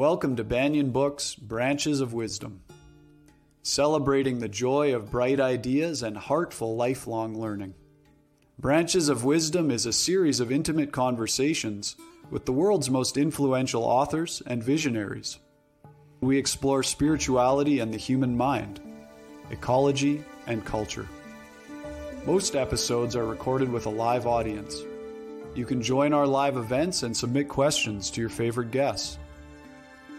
Welcome 0.00 0.36
to 0.36 0.44
Banyen 0.44 0.92
Books 0.92 1.34
Branches 1.34 2.00
of 2.00 2.14
Wisdom, 2.14 2.62
celebrating 3.62 4.38
the 4.38 4.48
joy 4.48 4.94
of 4.94 5.10
bright 5.10 5.38
ideas 5.38 6.02
and 6.02 6.16
heartful 6.16 6.74
lifelong 6.74 7.38
learning. 7.38 7.74
Branches 8.58 9.10
of 9.10 9.24
Wisdom 9.24 9.70
is 9.70 9.84
a 9.84 9.92
series 9.92 10.40
of 10.40 10.50
intimate 10.50 10.90
conversations 10.90 11.96
with 12.30 12.46
the 12.46 12.52
world's 12.52 12.88
most 12.88 13.18
influential 13.18 13.84
authors 13.84 14.42
and 14.46 14.64
visionaries. 14.64 15.38
We 16.22 16.38
explore 16.38 16.82
spirituality 16.82 17.80
and 17.80 17.92
the 17.92 17.98
human 17.98 18.36
mind, 18.36 18.80
ecology, 19.50 20.24
and 20.46 20.64
culture. 20.64 21.06
Most 22.24 22.56
episodes 22.56 23.14
are 23.14 23.26
recorded 23.26 23.70
with 23.70 23.84
a 23.84 23.90
live 23.90 24.26
audience. 24.26 24.82
You 25.54 25.66
can 25.66 25.82
join 25.82 26.12
our 26.12 26.26
live 26.26 26.56
events 26.56 27.02
and 27.02 27.16
submit 27.16 27.48
questions 27.48 28.10
to 28.10 28.20
your 28.20 28.30
favorite 28.30 28.70
guests. 28.70 29.18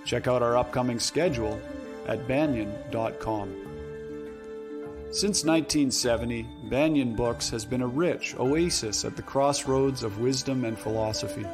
Check 0.04 0.28
out 0.28 0.42
our 0.42 0.58
upcoming 0.58 1.00
schedule 1.00 1.62
at 2.08 2.28
banyen.com. 2.28 3.56
Since 5.12 5.44
1970, 5.44 6.48
Banyen 6.70 7.16
Books 7.16 7.50
has 7.50 7.66
been 7.66 7.82
a 7.82 7.88
rich 7.88 8.36
oasis 8.38 9.06
at 9.06 9.16
the 9.16 9.22
crossroads 9.22 10.04
of 10.04 10.20
wisdom 10.20 10.66
and 10.66 10.78
philosophy, 10.78 11.46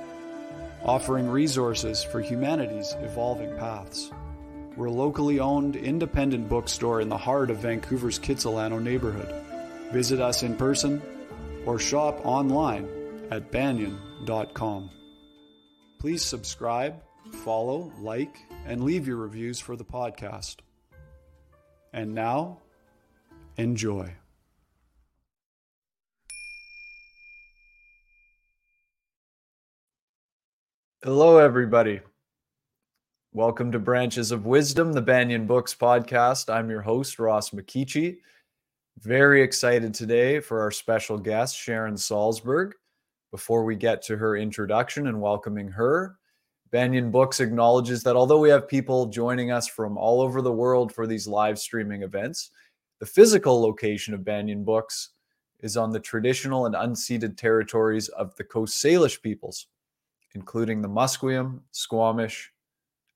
offering 0.84 1.28
resources 1.28 2.04
for 2.04 2.22
humanity's 2.22 2.96
evolving 3.02 3.56
paths. 3.58 4.12
We're 4.76 4.88
a 4.88 4.92
locally 4.92 5.40
owned, 5.40 5.76
independent 5.76 6.50
bookstore 6.50 7.02
in 7.02 7.10
the 7.10 7.18
heart 7.18 7.50
of 7.50 7.58
Vancouver's 7.58 8.20
Kitsilano 8.20 8.82
neighborhood. 8.82 9.34
Visit 9.92 10.20
us 10.20 10.44
in 10.44 10.56
person 10.56 11.02
or 11.66 11.80
shop 11.80 12.24
online 12.26 12.88
at 13.32 13.52
banyen.com. 13.52 14.90
Please 16.00 16.24
subscribe, 16.24 17.02
follow, 17.44 17.92
like, 18.00 18.38
and 18.66 18.84
leave 18.84 19.08
your 19.08 19.18
reviews 19.18 19.60
for 19.60 19.76
the 19.76 19.86
podcast. 19.86 20.58
And 21.94 22.14
now, 22.14 22.60
enjoy. 23.58 24.14
Hello, 31.04 31.38
everybody. 31.38 32.02
Welcome 33.32 33.72
to 33.72 33.80
Branches 33.80 34.32
of 34.32 34.46
Wisdom, 34.46 34.94
the 34.94 35.02
Banyen 35.02 35.48
Books 35.48 35.76
podcast. 35.76 36.54
I'm 36.54 36.70
your 36.70 36.82
host, 36.82 37.20
Ross 37.20 37.52
McKeechee. 37.52 38.18
Very 39.00 39.44
excited 39.44 39.94
today 39.94 40.40
for 40.40 40.62
our 40.62 40.72
special 40.72 41.18
guest, 41.18 41.56
Sharon 41.56 41.96
Salzberg. 41.96 42.72
Before 43.32 43.66
we 43.66 43.76
get 43.76 44.02
to 44.04 44.18
her 44.18 44.38
introduction 44.38 45.08
and 45.08 45.22
welcoming 45.22 45.68
her, 45.70 46.18
Banyen 46.72 47.12
Books 47.12 47.40
acknowledges 47.40 48.04
that 48.04 48.16
although 48.16 48.40
we 48.40 48.50
have 48.50 48.68
people 48.68 49.06
joining 49.06 49.52
us 49.52 49.68
from 49.68 49.98
all 49.98 50.22
over 50.22 50.42
the 50.42 50.52
world 50.52 50.94
for 50.94 51.08
these 51.08 51.28
live 51.28 51.60
streaming 51.60 52.04
events, 52.04 52.52
the 53.00 53.06
physical 53.06 53.62
location 53.62 54.14
of 54.14 54.24
Banyen 54.24 54.64
Books 54.64 55.10
is 55.60 55.78
on 55.78 55.92
the 55.92 56.00
traditional 56.00 56.66
and 56.66 56.76
unceded 56.76 57.38
territories 57.38 58.10
of 58.10 58.36
the 58.36 58.44
Coast 58.44 58.84
Salish 58.84 59.22
peoples, 59.22 59.68
including 60.36 60.82
the 60.82 60.90
Musqueam, 60.90 61.62
Squamish, 61.72 62.52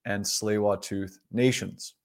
and 0.05 0.23
Tsleil-Waututh 0.23 1.19
nations. 1.31 1.95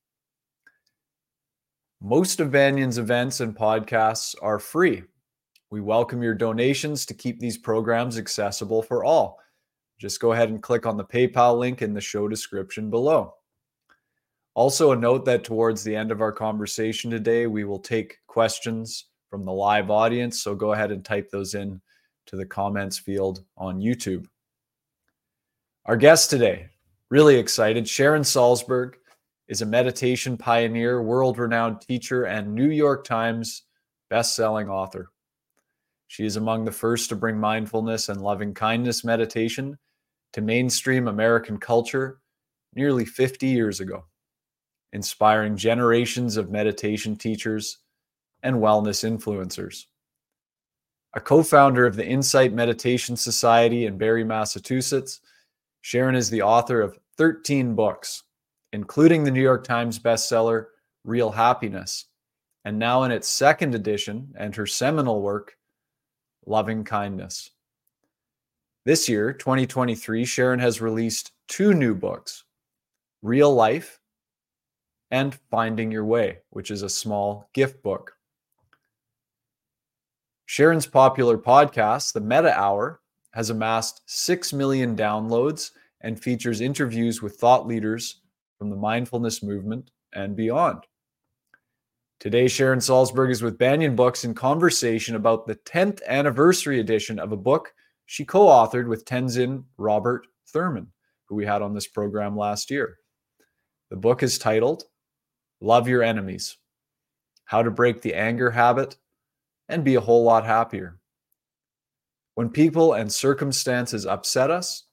Most 2.03 2.41
of 2.41 2.51
Banyen's 2.51 2.98
events 2.98 3.41
and 3.41 3.57
podcasts 3.57 4.35
are 4.43 4.59
free. 4.59 5.03
We 5.70 5.81
welcome 5.81 6.22
your 6.22 6.34
donations 6.34 7.05
to 7.06 7.14
keep 7.14 7.41
these 7.41 7.59
programs 7.59 8.19
accessible 8.19 8.83
for 8.83 9.05
all. 9.05 9.41
Just 9.98 10.20
go 10.20 10.33
ahead 10.33 10.50
and 10.50 10.62
click 10.62 10.86
on 10.86 10.97
the 10.97 11.05
PayPal 11.05 11.58
link 11.58 11.83
in 11.83 11.92
the 11.92 12.00
show 12.00 12.28
description 12.28 12.91
below. 12.91 13.34
Also, 14.55 14.92
a 14.92 14.97
note 14.97 15.25
that 15.25 15.45
towards 15.45 15.83
the 15.83 15.95
end 15.95 16.11
of 16.11 16.20
our 16.20 16.33
conversation 16.33 17.11
today, 17.11 17.46
we 17.46 17.64
will 17.64 17.79
take 17.79 18.18
questions 18.27 19.07
from 19.29 19.45
the 19.45 19.52
live 19.52 19.91
audience. 19.91 20.41
So 20.41 20.55
go 20.55 20.73
ahead 20.73 20.92
and 20.92 21.05
type 21.05 21.30
those 21.30 21.55
in 21.55 21.80
to 22.27 22.36
the 22.36 22.46
comments 22.46 22.98
field 22.98 23.45
on 23.57 23.80
YouTube. 23.80 24.27
Our 25.85 25.96
guest 25.96 26.30
today, 26.30 26.68
really 27.11 27.36
excited, 27.36 27.89
Sharon 27.89 28.23
Salzberg 28.23 28.95
is 29.48 29.62
a 29.62 29.67
meditation 29.67 30.36
pioneer, 30.36 31.02
world 31.02 31.39
renowned 31.39 31.80
teacher, 31.80 32.24
and 32.24 32.55
New 32.55 32.70
York 32.70 33.05
Times 33.05 33.62
best-selling 34.11 34.68
author. 34.68 35.11
She 36.08 36.24
is 36.24 36.36
among 36.36 36.64
the 36.64 36.72
first 36.72 37.08
to 37.08 37.17
bring 37.17 37.39
mindfulness 37.39 38.08
and 38.08 38.22
loving 38.22 38.55
kindness 38.55 39.05
meditation 39.05 39.78
to 40.33 40.40
mainstream 40.40 41.08
American 41.08 41.58
culture 41.58 42.20
nearly 42.74 43.05
50 43.05 43.46
years 43.46 43.80
ago, 43.80 44.05
inspiring 44.92 45.56
generations 45.56 46.36
of 46.36 46.50
meditation 46.50 47.17
teachers 47.17 47.78
and 48.42 48.56
wellness 48.56 49.02
influencers. 49.05 49.86
A 51.14 51.20
co 51.20 51.42
founder 51.42 51.86
of 51.86 51.96
the 51.96 52.06
Insight 52.06 52.52
Meditation 52.52 53.17
Society 53.17 53.86
in 53.86 53.96
Barre, 53.96 54.24
Massachusetts, 54.24 55.20
Sharon 55.80 56.14
is 56.14 56.28
the 56.28 56.42
author 56.42 56.83
of 56.83 56.98
13 57.17 57.74
books, 57.74 58.24
including 58.73 59.24
the 59.24 59.30
New 59.30 59.40
York 59.40 59.64
Times 59.64 59.98
bestseller 59.98 60.67
Real 61.05 61.30
Happiness, 61.30 62.06
and 62.64 62.78
now 62.78 63.05
in 63.05 63.11
its 63.11 63.28
second 63.28 63.74
edition 63.74 64.34
and 64.36 64.55
her 64.55 64.67
seminal 64.67 65.23
work, 65.23 65.56
Loving 66.46 66.84
Kindness. 66.84 67.51
This 68.84 69.08
year, 69.08 69.33
2023, 69.33 70.24
Sharon 70.24 70.61
has 70.61 70.80
released 70.80 71.33
two 71.48 71.74
new 71.74 71.95
books 71.95 72.45
Real 73.23 73.52
Life 73.52 73.98
and 75.11 75.36
Finding 75.51 75.90
Your 75.90 76.05
Way, 76.05 76.39
which 76.51 76.70
is 76.70 76.83
a 76.83 76.89
small 76.89 77.51
gift 77.52 77.83
book. 77.83 78.12
Sharon's 80.46 80.86
popular 80.86 81.36
podcast, 81.36 82.12
The 82.12 82.20
Metta 82.20 82.56
Hour, 82.56 83.01
has 83.33 83.51
amassed 83.51 84.02
6 84.06 84.52
million 84.52 84.96
downloads 84.96 85.73
and 86.02 86.23
features 86.23 86.61
interviews 86.61 87.20
with 87.20 87.36
thought 87.36 87.67
leaders 87.67 88.20
from 88.56 88.70
the 88.70 88.77
mindfulness 88.77 89.42
movement 89.42 89.90
and 90.14 90.36
beyond. 90.36 90.85
Today, 92.19 92.49
Sharon 92.49 92.79
Salzberg 92.79 93.31
is 93.31 93.43
with 93.43 93.59
Banyen 93.59 93.95
Books 93.95 94.25
in 94.25 94.35
conversation 94.35 95.17
about 95.17 95.47
the 95.47 95.57
10th 95.57 96.01
anniversary 96.07 96.81
edition 96.81 97.19
of 97.19 97.33
a 97.33 97.37
book 97.37 97.75
she 98.07 98.25
co 98.25 98.47
authored 98.47 98.89
with 98.89 99.05
Tenzin 99.05 99.65
Robert 99.77 100.27
Thurman, 100.49 100.93
who 101.29 101.35
we 101.35 101.45
had 101.45 101.61
on 101.61 101.75
this 101.75 101.87
program 101.87 102.35
last 102.35 102.71
year. 102.71 102.97
The 103.91 103.97
book 103.97 104.23
is 104.23 104.39
titled 104.39 104.85
Love 105.61 105.89
Your 105.89 106.03
Enemies 106.03 106.57
How 107.45 107.63
to 107.63 107.71
Break 107.71 108.01
the 108.01 108.15
Anger 108.15 108.51
Habit 108.51 108.97
and 109.69 109.85
Be 109.85 109.97
a 109.97 110.01
Whole 110.01 110.25
Lot 110.25 110.47
Happier. 110.47 110.98
When 112.35 112.48
people 112.48 112.95
and 112.95 113.13
circumstances 113.13 114.07
upset 114.07 114.51
us, 114.51 114.85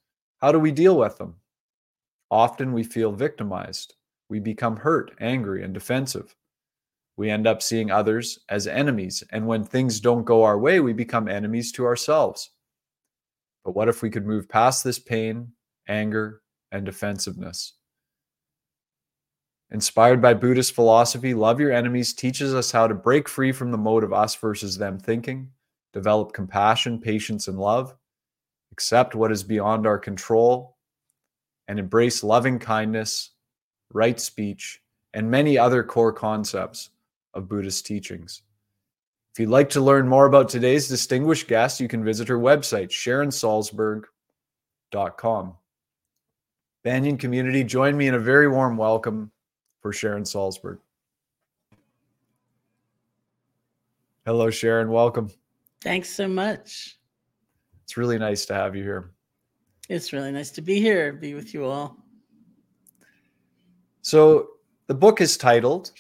how 0.42 0.52
do 0.52 0.60
we 0.60 0.72
deal 0.72 0.98
with 0.98 1.18
them? 1.18 1.36
Often 2.30 2.74
we 2.74 2.84
feel 2.84 3.14
victimized. 3.14 3.96
We 4.28 4.40
become 4.40 4.76
hurt, 4.76 5.12
angry, 5.22 5.64
and 5.64 5.74
defensive. 5.74 6.36
We 7.16 7.29
end 7.29 7.46
up 7.46 7.62
seeing 7.62 7.91
others 7.91 8.40
as 8.50 8.68
enemies. 8.68 9.24
And 9.31 9.46
when 9.46 9.63
things 9.63 10.00
don't 10.00 10.24
go 10.24 10.44
our 10.44 10.57
way, 10.57 10.79
we 10.79 10.94
become 10.94 11.28
enemies 11.28 11.72
to 11.74 11.85
ourselves. 11.85 12.50
But 13.63 13.75
what 13.75 13.88
if 13.88 14.01
we 14.01 14.09
could 14.09 14.25
move 14.25 14.50
past 14.50 14.84
this 14.84 15.00
pain, 15.00 15.51
anger, 15.88 16.41
and 16.72 16.85
defensiveness? 16.85 17.74
Inspired 19.72 20.22
by 20.22 20.34
Buddhist 20.34 20.74
philosophy, 20.74 21.34
Love 21.34 21.59
Your 21.59 21.72
Enemies 21.72 22.13
teaches 22.13 22.53
us 22.53 22.72
how 22.72 22.88
to 22.88 22.94
break 22.94 23.28
free 23.30 23.51
from 23.51 23.72
the 23.72 23.78
mode 23.78 24.03
of 24.03 24.13
us 24.13 24.35
versus 24.35 24.78
them 24.78 25.00
thinking, 25.00 25.50
develop 25.94 26.34
compassion, 26.34 27.00
patience, 27.00 27.47
and 27.47 27.57
love, 27.57 27.95
accept 28.72 29.16
what 29.16 29.31
is 29.31 29.44
beyond 29.44 29.88
our 29.88 29.98
control, 29.98 30.77
and 31.68 31.80
embrace 31.80 32.24
loving 32.24 32.59
kindness, 32.59 33.31
right 33.94 34.19
speech, 34.19 34.81
and 35.13 35.30
many 35.30 35.57
other 35.57 35.83
core 35.83 36.13
concepts 36.13 36.89
of 37.33 37.47
Buddhist 37.47 37.85
teachings. 37.85 38.41
If 39.33 39.39
you'd 39.39 39.50
like 39.50 39.69
to 39.71 39.81
learn 39.81 40.07
more 40.07 40.27
about 40.27 40.50
today's 40.50 40.88
distinguished 40.88 41.47
guest, 41.47 41.80
you 41.80 41.88
can 41.88 42.03
visit 42.03 42.27
her 42.27 42.38
website, 42.38 42.89
sharonsalzberg.com. 42.89 45.53
Banyen 46.83 47.18
community, 47.18 47.63
join 47.63 47.97
me 47.97 48.07
in 48.07 48.13
a 48.13 48.19
very 48.19 48.47
warm 48.47 48.77
welcome 48.77 49.31
for 49.81 49.91
Sharon 49.91 50.24
Salzberg. 50.24 50.77
Hello, 54.25 54.50
Sharon. 54.50 54.89
Welcome. 54.89 55.30
Thanks 55.81 56.09
so 56.09 56.27
much. 56.27 56.97
It's 57.83 57.97
really 57.97 58.18
nice 58.18 58.45
to 58.45 58.53
have 58.53 58.75
you 58.75 58.83
here. 58.83 59.12
It's 59.89 60.13
really 60.13 60.31
nice 60.31 60.51
to 60.51 60.62
be 60.62 60.80
here, 60.80 61.12
be 61.12 61.33
with 61.33 61.53
you 61.53 61.65
all. 61.65 61.97
So, 64.01 64.47
the 64.88 64.94
book 64.94 65.21
is 65.21 65.38
titled 65.38 65.91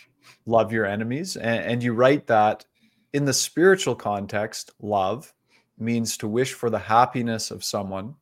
Love 0.45 0.71
Your 0.71 0.85
Enemies, 0.85 1.37
and, 1.37 1.63
and 1.63 1.83
you 1.83 1.93
write 1.93 2.27
that 2.27 2.65
in 3.13 3.25
the 3.25 3.33
spiritual 3.33 3.95
context, 3.95 4.71
love 4.81 5.33
means 5.77 6.17
to 6.17 6.27
wish 6.27 6.53
for 6.53 6.69
the 6.69 6.79
happiness 6.79 7.51
of 7.51 7.63
someone 7.63 8.15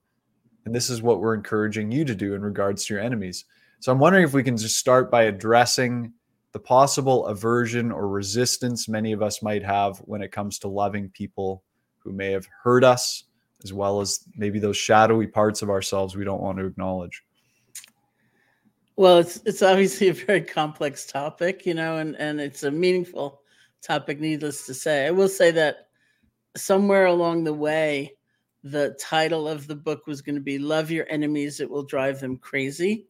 And 0.66 0.76
this 0.76 0.90
is 0.90 1.02
what 1.02 1.20
we're 1.20 1.34
encouraging 1.36 1.92
you 1.92 2.06
to 2.06 2.16
do 2.16 2.36
in 2.36 2.42
regards 2.42 2.86
to 2.86 2.94
your 2.94 3.04
enemies. 3.04 3.46
So 3.80 3.92
I'm 3.92 4.00
wondering 4.00 4.24
if 4.24 4.34
we 4.34 4.44
can 4.44 4.58
just 4.58 4.78
start 4.78 5.10
by 5.10 5.24
addressing 5.24 6.14
the 6.52 6.60
possible 6.60 7.26
aversion 7.28 7.92
or 7.92 8.08
resistance 8.08 8.88
many 8.88 9.12
of 9.14 9.22
us 9.22 9.42
might 9.42 9.64
have 9.64 9.98
when 10.00 10.22
it 10.22 10.32
comes 10.32 10.60
to 10.60 10.68
loving 10.68 11.10
people 11.10 11.64
who 12.00 12.12
may 12.12 12.32
have 12.32 12.48
hurt 12.64 12.84
us, 12.84 13.24
as 13.64 13.74
well 13.74 14.02
as 14.02 14.26
maybe 14.36 14.60
those 14.60 14.78
shadowy 14.78 15.28
parts 15.28 15.62
of 15.62 15.70
ourselves 15.70 16.16
we 16.16 16.26
don't 16.26 16.42
want 16.42 16.58
to 16.58 16.66
acknowledge. 16.66 17.24
Well, 19.02 19.18
it's 19.18 19.38
it's 19.48 19.64
obviously 19.64 20.10
a 20.10 20.14
very 20.14 20.42
complex 20.42 21.08
topic, 21.08 21.66
you 21.66 21.74
know, 21.74 21.98
and 21.98 22.16
and 22.18 22.40
it's 22.40 22.62
a 22.62 22.70
meaningful 22.70 23.42
topic. 23.82 24.20
Needless 24.20 24.68
to 24.68 24.76
say, 24.76 25.08
I 25.08 25.10
will 25.10 25.28
say 25.28 25.50
that 25.50 25.88
somewhere 26.56 27.08
along 27.08 27.44
the 27.44 27.54
way, 27.56 28.16
the 28.64 28.96
title 29.00 29.48
of 29.48 29.66
the 29.66 29.76
book 29.76 30.06
was 30.06 30.22
going 30.22 30.36
to 30.36 30.42
be 30.42 30.60
"Love 30.60 30.92
Your 30.92 31.08
Enemies; 31.10 31.60
It 31.60 31.68
Will 31.68 31.82
Drive 31.82 32.20
Them 32.20 32.38
Crazy," 32.38 33.08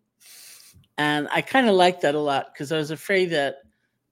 and 0.97 1.27
I 1.29 1.41
kind 1.41 1.67
of 1.67 1.75
liked 1.75 2.01
that 2.03 2.15
a 2.15 2.19
lot 2.21 2.53
because 2.53 2.71
I 2.71 2.77
was 2.77 2.91
afraid 2.91 3.25
that 3.31 3.55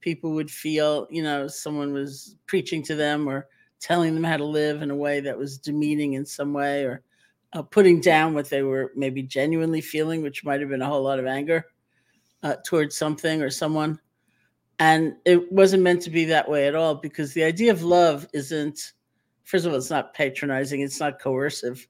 people 0.02 0.32
would 0.34 0.52
feel, 0.52 1.08
you 1.10 1.24
know, 1.24 1.48
someone 1.48 1.94
was 1.94 2.36
preaching 2.46 2.84
to 2.84 2.96
them 2.96 3.26
or 3.26 3.48
telling 3.80 4.16
them 4.16 4.26
how 4.26 4.36
to 4.36 4.44
live 4.44 4.82
in 4.82 4.92
a 4.92 4.96
way 4.98 5.22
that 5.22 5.38
was 5.38 5.58
demeaning 5.58 6.16
in 6.16 6.26
some 6.26 6.52
way 6.52 6.84
or 6.84 7.04
uh, 7.54 7.62
putting 7.62 8.00
down 8.00 8.34
what 8.34 8.50
they 8.50 8.62
were 8.62 8.92
maybe 8.96 9.24
genuinely 9.24 9.82
feeling, 9.82 10.22
which 10.22 10.44
might 10.44 10.60
have 10.60 10.70
been 10.70 10.82
a 10.82 10.88
whole 10.88 11.04
lot 11.04 11.20
of 11.20 11.26
anger 11.26 11.66
uh, 12.44 12.56
towards 12.66 12.96
something 12.96 13.42
or 13.42 13.50
someone. 13.50 14.00
And 14.80 15.16
it 15.26 15.52
wasn't 15.52 15.84
meant 15.84 16.02
to 16.04 16.10
be 16.10 16.26
that 16.26 16.50
way 16.50 16.68
at 16.68 16.76
all 16.76 16.96
because 16.96 17.34
the 17.34 17.44
idea 17.44 17.72
of 17.72 17.84
love 17.84 18.28
isn't, 18.34 18.94
first 19.44 19.66
of 19.66 19.72
all, 19.72 19.78
it's 19.78 19.90
not 19.90 20.14
patronizing, 20.14 20.82
it's 20.82 21.00
not 21.00 21.20
coercive, 21.20 21.86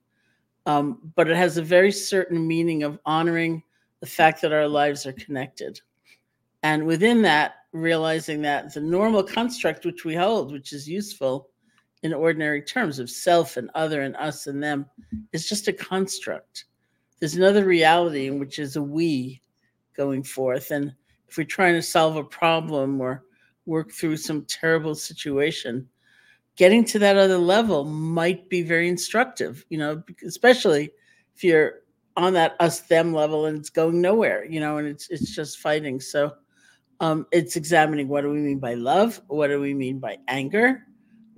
um, 0.65 1.11
but 1.15 1.29
it 1.29 1.37
has 1.37 1.57
a 1.57 1.61
very 1.61 1.91
certain 1.91 2.47
meaning 2.47 2.83
of 2.83 2.97
honoring 3.05 3.61
the 3.99 4.07
fact 4.07 4.41
that 4.41 4.53
our 4.53 4.67
lives 4.67 5.05
are 5.05 5.13
connected. 5.13 5.79
And 6.63 6.85
within 6.85 7.21
that, 7.23 7.55
realizing 7.71 8.41
that 8.41 8.73
the 8.73 8.81
normal 8.81 9.23
construct 9.23 9.85
which 9.85 10.03
we 10.03 10.15
hold, 10.15 10.51
which 10.51 10.73
is 10.73 10.89
useful, 10.89 11.48
in 12.03 12.13
ordinary 12.13 12.61
terms 12.61 12.99
of 12.99 13.09
self 13.09 13.57
and 13.57 13.69
other 13.75 14.01
and 14.01 14.15
us 14.15 14.47
and 14.47 14.63
them 14.63 14.85
is 15.33 15.49
just 15.49 15.67
a 15.67 15.73
construct. 15.73 16.65
There's 17.19 17.35
another 17.35 17.65
reality 17.65 18.27
in 18.27 18.39
which 18.39 18.59
is 18.59 18.75
a 18.75 18.81
we 18.81 19.41
going 19.95 20.23
forth. 20.23 20.71
And 20.71 20.93
if 21.27 21.37
we're 21.37 21.43
trying 21.43 21.75
to 21.75 21.81
solve 21.81 22.15
a 22.15 22.23
problem 22.23 23.01
or 23.01 23.23
work 23.65 23.91
through 23.91 24.17
some 24.17 24.45
terrible 24.45 24.95
situation, 24.95 25.87
getting 26.55 26.85
to 26.85 26.99
that 26.99 27.17
other 27.17 27.37
level 27.37 27.83
might 27.83 28.49
be 28.49 28.61
very 28.61 28.87
instructive, 28.87 29.65
you 29.69 29.77
know, 29.77 30.01
especially 30.25 30.91
if 31.35 31.43
you're 31.43 31.81
on 32.15 32.33
that 32.33 32.55
us 32.59 32.81
them 32.81 33.13
level 33.13 33.45
and 33.45 33.57
it's 33.57 33.69
going 33.69 34.01
nowhere, 34.01 34.45
you 34.45 34.59
know, 34.59 34.77
and 34.77 34.87
it's 34.87 35.09
it's 35.09 35.33
just 35.33 35.59
fighting. 35.59 35.99
So 35.99 36.33
um, 36.99 37.25
it's 37.31 37.55
examining 37.55 38.07
what 38.07 38.21
do 38.21 38.29
we 38.29 38.39
mean 38.39 38.59
by 38.59 38.73
love? 38.73 39.21
What 39.27 39.47
do 39.47 39.61
we 39.61 39.73
mean 39.73 39.99
by 39.99 40.17
anger? 40.27 40.85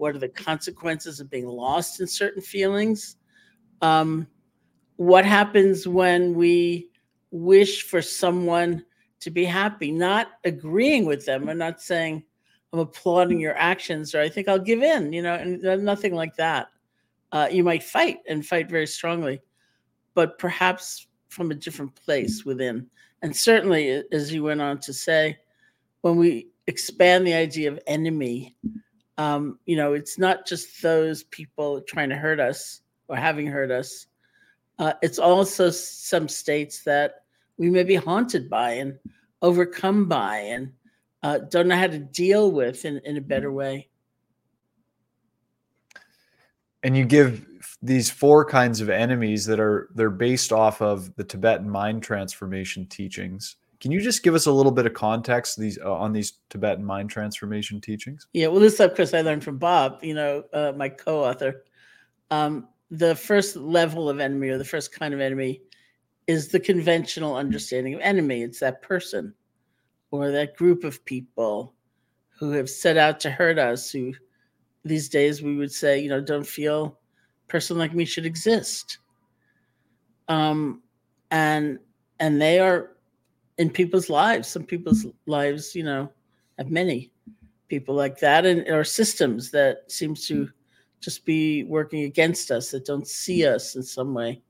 What 0.02 0.16
are 0.16 0.20
the 0.20 0.30
consequences 0.30 1.20
of 1.20 1.30
being 1.30 1.46
lost 1.46 2.00
in 2.00 2.08
certain 2.08 2.42
feelings? 2.42 3.18
Um, 3.84 4.26
what 4.96 5.26
happens 5.26 5.88
when 5.88 6.34
we 6.34 6.90
wish 7.30 7.84
for 7.84 8.02
someone 8.02 8.84
to 9.20 9.30
be 9.30 9.46
happy, 9.46 9.92
not 9.92 10.30
agreeing 10.44 11.06
with 11.06 11.28
them 11.28 11.48
or 11.48 11.54
not 11.54 11.82
saying, 11.82 12.24
I'm 12.74 12.80
applauding 12.80 13.40
your 13.40 13.56
actions 13.56 14.16
or 14.16 14.22
I 14.22 14.28
think 14.28 14.48
I'll 14.48 14.58
give 14.58 14.82
in, 14.82 15.14
you 15.14 15.22
know, 15.22 15.36
and 15.36 15.62
nothing 15.84 16.16
like 16.16 16.36
that. 16.38 16.70
Uh, 17.32 17.48
you 17.52 17.64
might 17.64 17.84
fight 17.84 18.22
and 18.28 18.44
fight 18.44 18.72
very 18.72 18.88
strongly, 18.88 19.40
but 20.16 20.40
perhaps 20.40 21.06
from 21.30 21.52
a 21.52 21.56
different 21.56 21.94
place 21.94 22.44
within. 22.44 22.88
And 23.22 23.36
certainly, 23.36 24.04
as 24.12 24.34
you 24.34 24.42
went 24.42 24.62
on 24.62 24.80
to 24.80 24.94
say, 24.94 25.38
when 26.02 26.16
we 26.16 26.48
expand 26.66 27.28
the 27.28 27.36
idea 27.36 27.72
of 27.72 27.80
enemy, 27.86 28.58
um, 29.22 29.60
you 29.68 29.76
know, 29.76 29.94
it's 29.94 30.18
not 30.18 30.48
just 30.48 30.82
those 30.82 31.24
people 31.26 31.82
trying 31.82 32.10
to 32.10 32.16
hurt 32.16 32.40
us 32.40 32.82
or 33.08 33.16
having 33.16 33.46
hurt 33.46 33.70
us. 33.70 34.08
Uh, 34.80 34.94
it's 35.04 35.20
also 35.20 35.70
some 35.70 36.28
states 36.28 36.84
that 36.84 37.26
we 37.58 37.70
may 37.70 37.84
be 37.84 37.94
haunted 37.94 38.50
by 38.50 38.72
and 38.72 38.98
overcome 39.44 40.08
by 40.08 40.38
and 40.38 40.72
uh, 41.22 41.38
don't 41.38 41.68
know 41.68 41.76
how 41.76 41.86
to 41.86 42.00
deal 42.00 42.52
with 42.52 42.84
in, 42.84 43.00
in 43.06 43.18
a 43.18 43.22
better 43.22 43.52
way. 43.52 43.90
And 46.82 46.98
you 46.98 47.06
give 47.06 47.46
these 47.84 48.10
four 48.10 48.44
kinds 48.44 48.82
of 48.82 48.90
enemies 48.90 49.46
that 49.46 49.60
are 49.60 49.90
they're 49.94 50.10
based 50.10 50.52
off 50.52 50.82
of 50.82 51.16
the 51.16 51.24
Tibetan 51.24 51.70
mind 51.70 52.02
transformation 52.02 52.88
teachings. 52.88 53.58
Can 53.82 53.92
you 53.92 54.00
just 54.00 54.22
give 54.22 54.36
us 54.36 54.46
a 54.46 54.52
little 54.52 54.72
bit 54.72 54.86
of 54.86 54.94
context 54.94 55.58
these 55.58 55.80
uh, 55.80 55.92
on 55.92 56.14
these 56.14 56.34
Tibetan 56.50 56.86
mind 56.86 57.10
transformation 57.10 57.82
teachings? 57.82 58.28
Yeah, 58.32 58.48
well, 58.48 58.60
this 58.60 58.80
of 58.80 58.96
course 58.96 59.14
I 59.14 59.22
learned 59.22 59.44
from 59.44 59.58
Bob, 59.58 59.98
you 60.04 60.14
know, 60.14 60.44
uh, 60.54 60.72
my 60.78 60.88
co-author. 60.88 61.64
Um, 62.30 62.68
the 62.92 63.16
first 63.16 63.56
level 63.56 64.08
of 64.08 64.20
enemy 64.20 64.50
or 64.50 64.60
the 64.60 64.66
first 64.66 64.94
kind 64.94 65.16
of 65.16 65.20
enemy 65.20 65.64
is 66.28 66.50
the 66.50 66.60
conventional 66.60 67.36
understanding 67.36 67.96
of 67.96 68.02
enemy. 68.02 68.44
It's 68.44 68.60
that 68.60 68.84
person 68.84 69.34
or 70.12 70.30
that 70.30 70.56
group 70.56 70.84
of 70.84 71.04
people 71.06 71.74
who 72.30 72.52
have 72.52 72.70
set 72.70 72.98
out 72.98 73.20
to 73.22 73.32
hurt 73.32 73.58
us. 73.58 73.90
Who 73.90 74.14
these 74.86 75.10
days 75.10 75.42
we 75.42 75.56
would 75.56 75.72
say, 75.72 76.00
you 76.00 76.10
know, 76.10 76.22
don't 76.22 76.46
feel 76.46 77.00
person 77.48 77.80
like 77.80 77.96
me 77.96 78.06
should 78.06 78.28
exist. 78.28 79.00
Um, 80.28 80.84
and 81.32 81.80
and 82.20 82.40
they 82.40 82.60
are 82.60 82.92
in 83.62 83.70
people's 83.70 84.10
lives. 84.10 84.48
Some 84.48 84.64
people's 84.64 85.06
lives, 85.28 85.76
you 85.76 85.84
know, 85.84 86.12
have 86.58 86.72
many 86.72 87.12
people 87.68 87.94
like 87.94 88.20
that, 88.20 88.44
and 88.44 88.68
or 88.68 88.84
systems 88.84 89.52
that 89.52 89.90
seems 89.90 90.28
to 90.28 90.50
just 91.00 91.26
be 91.26 91.64
working 91.66 92.04
against 92.04 92.50
us 92.50 92.72
that 92.72 92.86
don't 92.86 93.08
see 93.08 93.46
us 93.46 93.76
in 93.76 93.84
some 93.84 94.16
way. 94.16 94.42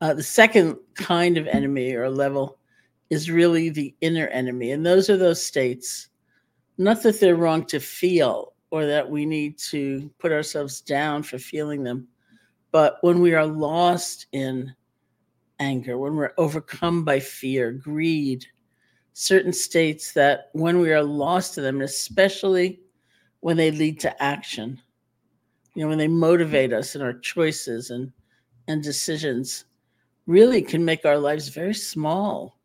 Uh, 0.00 0.14
the 0.14 0.22
second 0.22 0.76
kind 0.94 1.36
of 1.36 1.48
enemy 1.48 1.94
or 1.94 2.08
level 2.08 2.58
is 3.10 3.28
really 3.28 3.70
the 3.70 3.92
inner 4.00 4.28
enemy, 4.28 4.70
and 4.70 4.86
those 4.86 5.10
are 5.10 5.16
those 5.16 5.44
states. 5.44 6.08
Not 6.78 7.02
that 7.02 7.18
they're 7.18 7.34
wrong 7.34 7.64
to 7.66 7.80
feel 7.80 8.52
or 8.70 8.86
that 8.86 9.10
we 9.10 9.26
need 9.26 9.58
to 9.70 10.08
put 10.20 10.30
ourselves 10.30 10.80
down 10.80 11.24
for 11.24 11.38
feeling 11.38 11.82
them, 11.82 12.06
but 12.70 12.98
when 13.00 13.18
we 13.20 13.34
are 13.34 13.46
lost 13.46 14.26
in 14.30 14.72
anger, 15.60 15.98
when 15.98 16.16
we're 16.16 16.32
overcome 16.38 17.04
by 17.04 17.20
fear, 17.20 17.72
greed, 17.72 18.46
certain 19.12 19.52
states 19.52 20.12
that 20.12 20.50
when 20.52 20.78
we 20.80 20.92
are 20.92 21.02
lost 21.02 21.54
to 21.54 21.60
them, 21.60 21.80
especially 21.80 22.80
when 23.40 23.56
they 23.56 23.70
lead 23.70 24.00
to 24.00 24.22
action, 24.22 24.80
you 25.74 25.82
know, 25.82 25.88
when 25.88 25.98
they 25.98 26.08
motivate 26.08 26.72
us 26.72 26.94
in 26.94 27.02
our 27.02 27.12
choices 27.12 27.90
and, 27.90 28.12
and 28.66 28.82
decisions, 28.82 29.64
really 30.26 30.62
can 30.62 30.84
make 30.84 31.04
our 31.04 31.18
lives 31.18 31.48
very 31.48 31.74
small 31.74 32.58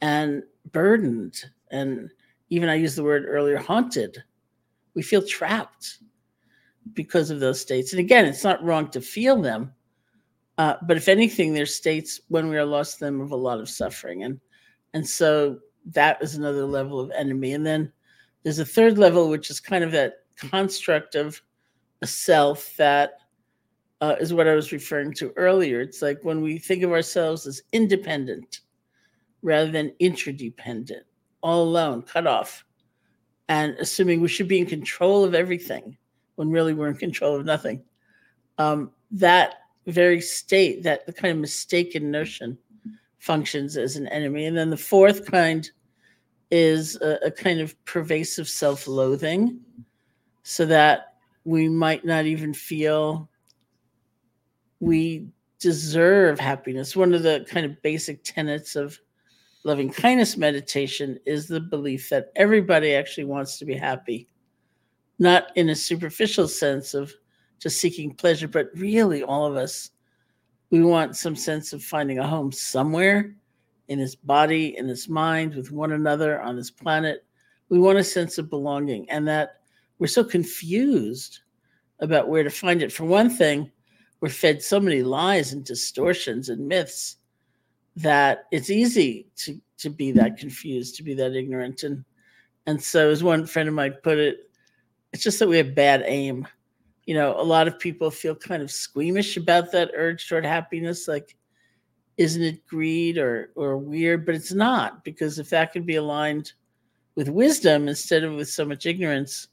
and 0.00 0.42
burdened. 0.72 1.44
And 1.70 2.10
even 2.50 2.68
I 2.68 2.74
used 2.74 2.96
the 2.96 3.04
word 3.04 3.24
earlier, 3.26 3.56
haunted. 3.56 4.22
We 4.94 5.02
feel 5.02 5.26
trapped 5.26 5.98
because 6.92 7.30
of 7.30 7.40
those 7.40 7.60
states. 7.60 7.92
And 7.92 8.00
again, 8.00 8.26
it's 8.26 8.44
not 8.44 8.62
wrong 8.62 8.88
to 8.90 9.00
feel 9.00 9.40
them, 9.40 9.72
uh, 10.58 10.74
but 10.86 10.96
if 10.96 11.08
anything, 11.08 11.54
there's 11.54 11.74
states 11.74 12.20
when 12.28 12.48
we 12.48 12.56
are 12.56 12.64
lost 12.64 13.00
them 13.00 13.20
of 13.20 13.30
a 13.32 13.36
lot 13.36 13.60
of 13.60 13.68
suffering, 13.68 14.24
and 14.24 14.40
and 14.94 15.08
so 15.08 15.58
that 15.86 16.22
is 16.22 16.34
another 16.34 16.64
level 16.64 17.00
of 17.00 17.10
enemy. 17.12 17.54
And 17.54 17.66
then 17.66 17.92
there's 18.42 18.58
a 18.58 18.64
third 18.64 18.98
level, 18.98 19.28
which 19.28 19.50
is 19.50 19.60
kind 19.60 19.82
of 19.82 19.92
that 19.92 20.14
construct 20.36 21.14
of 21.14 21.40
a 22.02 22.06
self 22.06 22.74
that 22.76 23.14
uh, 24.00 24.16
is 24.20 24.34
what 24.34 24.48
I 24.48 24.54
was 24.54 24.72
referring 24.72 25.14
to 25.14 25.32
earlier. 25.36 25.80
It's 25.80 26.02
like 26.02 26.18
when 26.22 26.42
we 26.42 26.58
think 26.58 26.82
of 26.82 26.92
ourselves 26.92 27.46
as 27.46 27.62
independent 27.72 28.60
rather 29.42 29.70
than 29.70 29.92
interdependent, 30.00 31.04
all 31.42 31.62
alone, 31.62 32.02
cut 32.02 32.26
off, 32.26 32.64
and 33.48 33.74
assuming 33.78 34.20
we 34.20 34.28
should 34.28 34.48
be 34.48 34.58
in 34.58 34.66
control 34.66 35.24
of 35.24 35.34
everything 35.34 35.96
when 36.36 36.50
really 36.50 36.74
we're 36.74 36.88
in 36.88 36.96
control 36.96 37.36
of 37.36 37.44
nothing. 37.44 37.82
Um, 38.58 38.90
that 39.12 39.54
very 39.86 40.20
state, 40.20 40.82
that 40.82 41.06
the 41.06 41.12
kind 41.12 41.32
of 41.32 41.38
mistaken 41.38 42.10
notion 42.10 42.58
functions 43.18 43.76
as 43.76 43.96
an 43.96 44.08
enemy. 44.08 44.46
And 44.46 44.56
then 44.56 44.70
the 44.70 44.76
fourth 44.76 45.30
kind 45.30 45.70
is 46.50 46.96
a, 46.96 47.18
a 47.26 47.30
kind 47.30 47.60
of 47.60 47.82
pervasive 47.84 48.48
self 48.48 48.86
loathing, 48.86 49.60
so 50.42 50.66
that 50.66 51.14
we 51.44 51.68
might 51.68 52.04
not 52.04 52.26
even 52.26 52.52
feel 52.52 53.28
we 54.80 55.28
deserve 55.58 56.38
happiness. 56.40 56.96
One 56.96 57.14
of 57.14 57.22
the 57.22 57.46
kind 57.48 57.64
of 57.64 57.80
basic 57.82 58.24
tenets 58.24 58.74
of 58.74 58.98
loving 59.64 59.92
kindness 59.92 60.36
meditation 60.36 61.18
is 61.24 61.46
the 61.46 61.60
belief 61.60 62.08
that 62.10 62.32
everybody 62.34 62.94
actually 62.94 63.24
wants 63.24 63.58
to 63.58 63.64
be 63.64 63.76
happy, 63.76 64.28
not 65.20 65.56
in 65.56 65.70
a 65.70 65.76
superficial 65.76 66.48
sense 66.48 66.94
of 66.94 67.12
just 67.62 67.80
seeking 67.80 68.12
pleasure, 68.14 68.48
but 68.48 68.70
really 68.74 69.22
all 69.22 69.46
of 69.46 69.56
us 69.56 69.90
We 70.72 70.82
want 70.82 71.16
some 71.16 71.36
sense 71.36 71.74
of 71.74 71.84
finding 71.84 72.18
a 72.18 72.26
home 72.26 72.50
somewhere 72.50 73.36
in 73.88 73.98
his 73.98 74.16
body, 74.16 74.74
in 74.78 74.88
his 74.88 75.06
mind, 75.06 75.54
with 75.54 75.70
one 75.70 75.92
another 75.92 76.40
on 76.40 76.56
this 76.56 76.70
planet. 76.70 77.26
We 77.68 77.78
want 77.78 77.98
a 77.98 78.04
sense 78.04 78.38
of 78.38 78.48
belonging, 78.48 79.08
and 79.10 79.28
that 79.28 79.60
we're 79.98 80.06
so 80.06 80.24
confused 80.24 81.40
about 82.00 82.28
where 82.28 82.42
to 82.42 82.48
find 82.48 82.82
it. 82.82 82.90
For 82.90 83.04
one 83.04 83.28
thing, 83.28 83.70
we're 84.20 84.30
fed 84.30 84.62
so 84.62 84.80
many 84.80 85.02
lies 85.02 85.52
and 85.52 85.62
distortions 85.62 86.48
and 86.48 86.66
myths 86.66 87.18
that 87.96 88.46
it's 88.50 88.70
easy 88.70 89.26
to 89.36 89.60
to 89.76 89.90
be 89.90 90.10
that 90.12 90.38
confused, 90.38 90.96
to 90.96 91.02
be 91.02 91.12
that 91.14 91.36
ignorant. 91.36 91.82
And 91.82 92.02
and 92.66 92.82
so 92.82 93.10
as 93.10 93.22
one 93.22 93.44
friend 93.44 93.68
of 93.68 93.74
mine 93.74 93.96
put 94.02 94.16
it, 94.16 94.50
it's 95.12 95.22
just 95.22 95.38
that 95.40 95.48
we 95.48 95.58
have 95.58 95.74
bad 95.74 96.02
aim. 96.06 96.48
You 97.06 97.14
know, 97.14 97.34
a 97.38 97.42
lot 97.42 97.66
of 97.66 97.78
people 97.78 98.10
feel 98.10 98.34
kind 98.36 98.62
of 98.62 98.70
squeamish 98.70 99.36
about 99.36 99.72
that 99.72 99.90
urge 99.94 100.28
toward 100.28 100.46
happiness, 100.46 101.08
like, 101.08 101.36
isn't 102.16 102.42
it 102.42 102.66
greed 102.66 103.18
or 103.18 103.50
or 103.56 103.76
weird? 103.78 104.24
But 104.26 104.34
it's 104.36 104.52
not, 104.52 105.02
because 105.02 105.38
if 105.38 105.50
that 105.50 105.72
could 105.72 105.86
be 105.86 105.96
aligned 105.96 106.52
with 107.14 107.28
wisdom 107.28 107.88
instead 107.88 108.22
of 108.22 108.34
with 108.34 108.48
so 108.48 108.64
much 108.64 108.86
ignorance, 108.86 109.48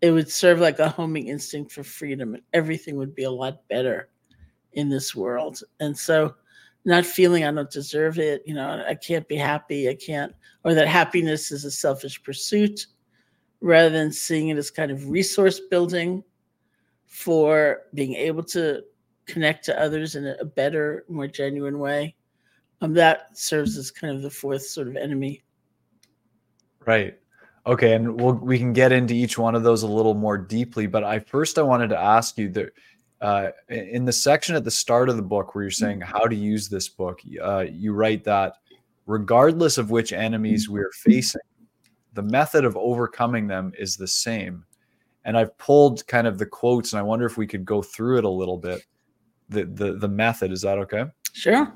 it 0.00 0.12
would 0.12 0.30
serve 0.30 0.60
like 0.60 0.78
a 0.78 0.88
homing 0.88 1.28
instinct 1.28 1.72
for 1.72 1.82
freedom 1.82 2.34
and 2.34 2.42
everything 2.52 2.96
would 2.96 3.14
be 3.14 3.24
a 3.24 3.30
lot 3.30 3.66
better 3.68 4.08
in 4.74 4.88
this 4.88 5.14
world. 5.14 5.60
And 5.80 5.96
so 5.98 6.34
not 6.84 7.04
feeling 7.04 7.44
I 7.44 7.50
don't 7.50 7.70
deserve 7.70 8.18
it, 8.18 8.42
you 8.46 8.54
know, 8.54 8.84
I 8.86 8.94
can't 8.94 9.26
be 9.26 9.36
happy, 9.36 9.88
I 9.88 9.94
can't, 9.94 10.32
or 10.64 10.74
that 10.74 10.86
happiness 10.88 11.50
is 11.50 11.64
a 11.64 11.70
selfish 11.70 12.22
pursuit 12.22 12.86
rather 13.60 13.90
than 13.90 14.12
seeing 14.12 14.48
it 14.48 14.56
as 14.56 14.70
kind 14.70 14.90
of 14.92 15.08
resource 15.10 15.60
building 15.70 16.22
for 17.08 17.82
being 17.94 18.14
able 18.14 18.44
to 18.44 18.82
connect 19.26 19.64
to 19.64 19.80
others 19.80 20.14
in 20.14 20.26
a 20.26 20.44
better, 20.44 21.04
more 21.08 21.26
genuine 21.26 21.78
way. 21.78 22.14
Um, 22.80 22.94
that 22.94 23.36
serves 23.36 23.76
as 23.76 23.90
kind 23.90 24.14
of 24.14 24.22
the 24.22 24.30
fourth 24.30 24.62
sort 24.62 24.86
of 24.86 24.96
enemy. 24.96 25.42
Right. 26.86 27.18
Okay, 27.66 27.94
and 27.94 28.18
we'll, 28.20 28.34
we 28.34 28.56
can 28.56 28.72
get 28.72 28.92
into 28.92 29.14
each 29.14 29.36
one 29.36 29.54
of 29.54 29.62
those 29.62 29.82
a 29.82 29.88
little 29.88 30.14
more 30.14 30.38
deeply. 30.38 30.86
But 30.86 31.02
I 31.02 31.18
first 31.18 31.58
I 31.58 31.62
wanted 31.62 31.88
to 31.88 31.98
ask 31.98 32.38
you 32.38 32.48
that 32.50 32.72
uh, 33.20 33.48
in 33.68 34.04
the 34.04 34.12
section 34.12 34.54
at 34.54 34.64
the 34.64 34.70
start 34.70 35.08
of 35.08 35.16
the 35.16 35.22
book 35.22 35.54
where 35.54 35.64
you're 35.64 35.70
mm-hmm. 35.70 35.84
saying 35.84 36.00
how 36.00 36.24
to 36.24 36.36
use 36.36 36.68
this 36.68 36.88
book, 36.88 37.20
uh, 37.42 37.66
you 37.70 37.92
write 37.92 38.24
that 38.24 38.54
regardless 39.06 39.76
of 39.76 39.90
which 39.90 40.12
enemies 40.12 40.68
we're 40.68 40.92
facing, 40.92 41.40
the 42.12 42.22
method 42.22 42.64
of 42.64 42.76
overcoming 42.76 43.46
them 43.46 43.72
is 43.78 43.96
the 43.96 44.06
same. 44.06 44.64
And 45.28 45.36
I've 45.36 45.56
pulled 45.58 46.06
kind 46.06 46.26
of 46.26 46.38
the 46.38 46.46
quotes, 46.46 46.94
and 46.94 46.98
I 46.98 47.02
wonder 47.02 47.26
if 47.26 47.36
we 47.36 47.46
could 47.46 47.66
go 47.66 47.82
through 47.82 48.16
it 48.16 48.24
a 48.24 48.30
little 48.30 48.56
bit. 48.56 48.80
The 49.50 49.66
the 49.66 49.92
the 49.92 50.08
method 50.08 50.50
is 50.52 50.62
that 50.62 50.78
okay? 50.78 51.04
Sure. 51.34 51.70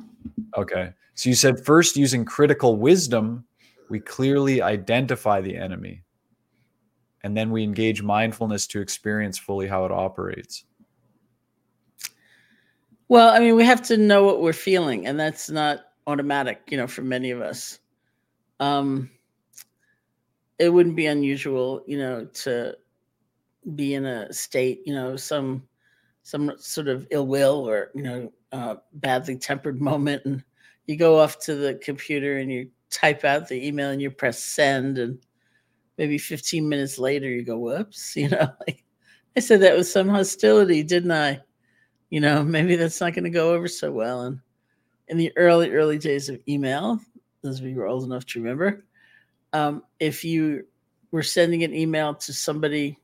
Okay. 0.57 0.91
So 1.17 1.29
you 1.29 1.35
said 1.35 1.63
first 1.63 1.95
using 1.95 2.25
critical 2.25 2.77
wisdom, 2.77 3.45
we 3.91 4.01
clearly 4.01 4.63
identify 4.63 5.43
the 5.43 5.55
enemy, 5.55 6.03
and 7.25 7.37
then 7.37 7.51
we 7.51 7.63
engage 7.63 8.03
mindfulness 8.03 8.67
to 8.69 8.81
experience 8.81 9.37
fully 9.37 9.69
how 9.69 9.85
it 9.85 9.93
operates. 9.93 10.65
Well, 13.09 13.29
I 13.29 13.39
mean, 13.39 13.55
we 13.55 13.67
have 13.67 13.83
to 13.83 13.99
know 13.99 14.25
what 14.25 14.41
we're 14.41 14.55
feeling, 14.55 15.07
and 15.07 15.21
that's 15.21 15.51
not 15.51 15.81
automatic, 16.07 16.63
you 16.71 16.79
know, 16.79 16.87
for 16.87 17.03
many 17.03 17.31
of 17.31 17.43
us. 17.43 17.81
Um, 18.61 19.11
it 20.59 20.71
wouldn't 20.71 20.97
be 20.97 21.05
unusual, 21.05 21.85
you 21.87 21.99
know, 21.99 22.25
to 22.25 22.79
be 23.75 23.95
in 23.95 24.05
a 24.07 24.33
state, 24.33 24.83
you 24.87 24.95
know, 24.95 25.17
some 25.17 25.63
some 26.25 26.53
sort 26.59 26.89
of 26.89 27.07
ill 27.11 27.27
will 27.27 27.69
or 27.69 27.91
you 27.95 28.03
know, 28.03 28.33
uh, 28.53 28.77
badly 28.95 29.37
tempered 29.37 29.81
moment, 29.91 30.25
and 30.25 30.45
you 30.87 30.97
go 30.97 31.19
off 31.19 31.39
to 31.41 31.55
the 31.55 31.75
computer 31.75 32.39
and 32.39 32.51
you 32.53 32.71
type 32.91 33.25
out 33.25 33.49
the 33.49 33.67
email 33.67 33.91
and 33.91 34.03
you 34.03 34.11
press 34.11 34.39
send, 34.43 34.99
and 34.99 35.19
maybe 35.99 36.19
15 36.19 36.69
minutes 36.69 36.99
later 36.99 37.29
you 37.29 37.43
go, 37.45 37.59
"Whoops," 37.59 38.17
you 38.17 38.29
know, 38.29 38.49
like 38.67 38.85
I 39.37 39.41
said 39.41 39.61
that 39.61 39.77
with 39.77 39.89
some 39.89 40.09
hostility, 40.09 40.83
didn't 40.83 41.13
I? 41.13 41.41
you 42.13 42.21
know, 42.21 42.45
maybe 42.45 42.77
that's 42.77 43.01
not 43.01 43.15
going 43.15 43.25
to 43.25 43.31
go 43.31 43.55
over 43.55 43.67
so 43.67 43.91
well. 43.91 44.21
And 44.21 44.39
in 45.09 45.17
the 45.17 45.33
early, 45.35 45.71
early 45.71 45.97
days 45.97 46.29
of 46.29 46.39
email, 46.47 47.01
as 47.43 47.63
we 47.63 47.73
were 47.73 47.87
old 47.87 48.05
enough 48.05 48.27
to 48.27 48.39
remember, 48.39 48.85
um, 49.55 49.83
if 49.99 50.23
you 50.23 50.67
were 51.11 51.23
sending 51.23 51.65
an 51.65 51.75
email 51.75 52.15
to 52.17 52.35
somebody, 52.35 52.99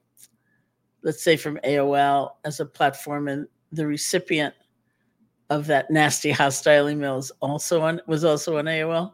let's 1.02 1.22
say 1.22 1.36
from 1.36 1.58
AOL 1.64 2.32
as 2.44 2.60
a 2.60 2.66
platform, 2.66 3.28
and 3.28 3.46
the 3.72 3.86
recipient 3.86 4.54
of 5.50 5.66
that 5.66 5.90
nasty 5.90 6.30
hostile 6.30 6.88
email 6.88 7.18
is 7.18 7.32
also 7.40 7.80
on 7.80 8.00
was 8.06 8.24
also 8.24 8.58
on 8.58 8.66
AOL. 8.66 9.12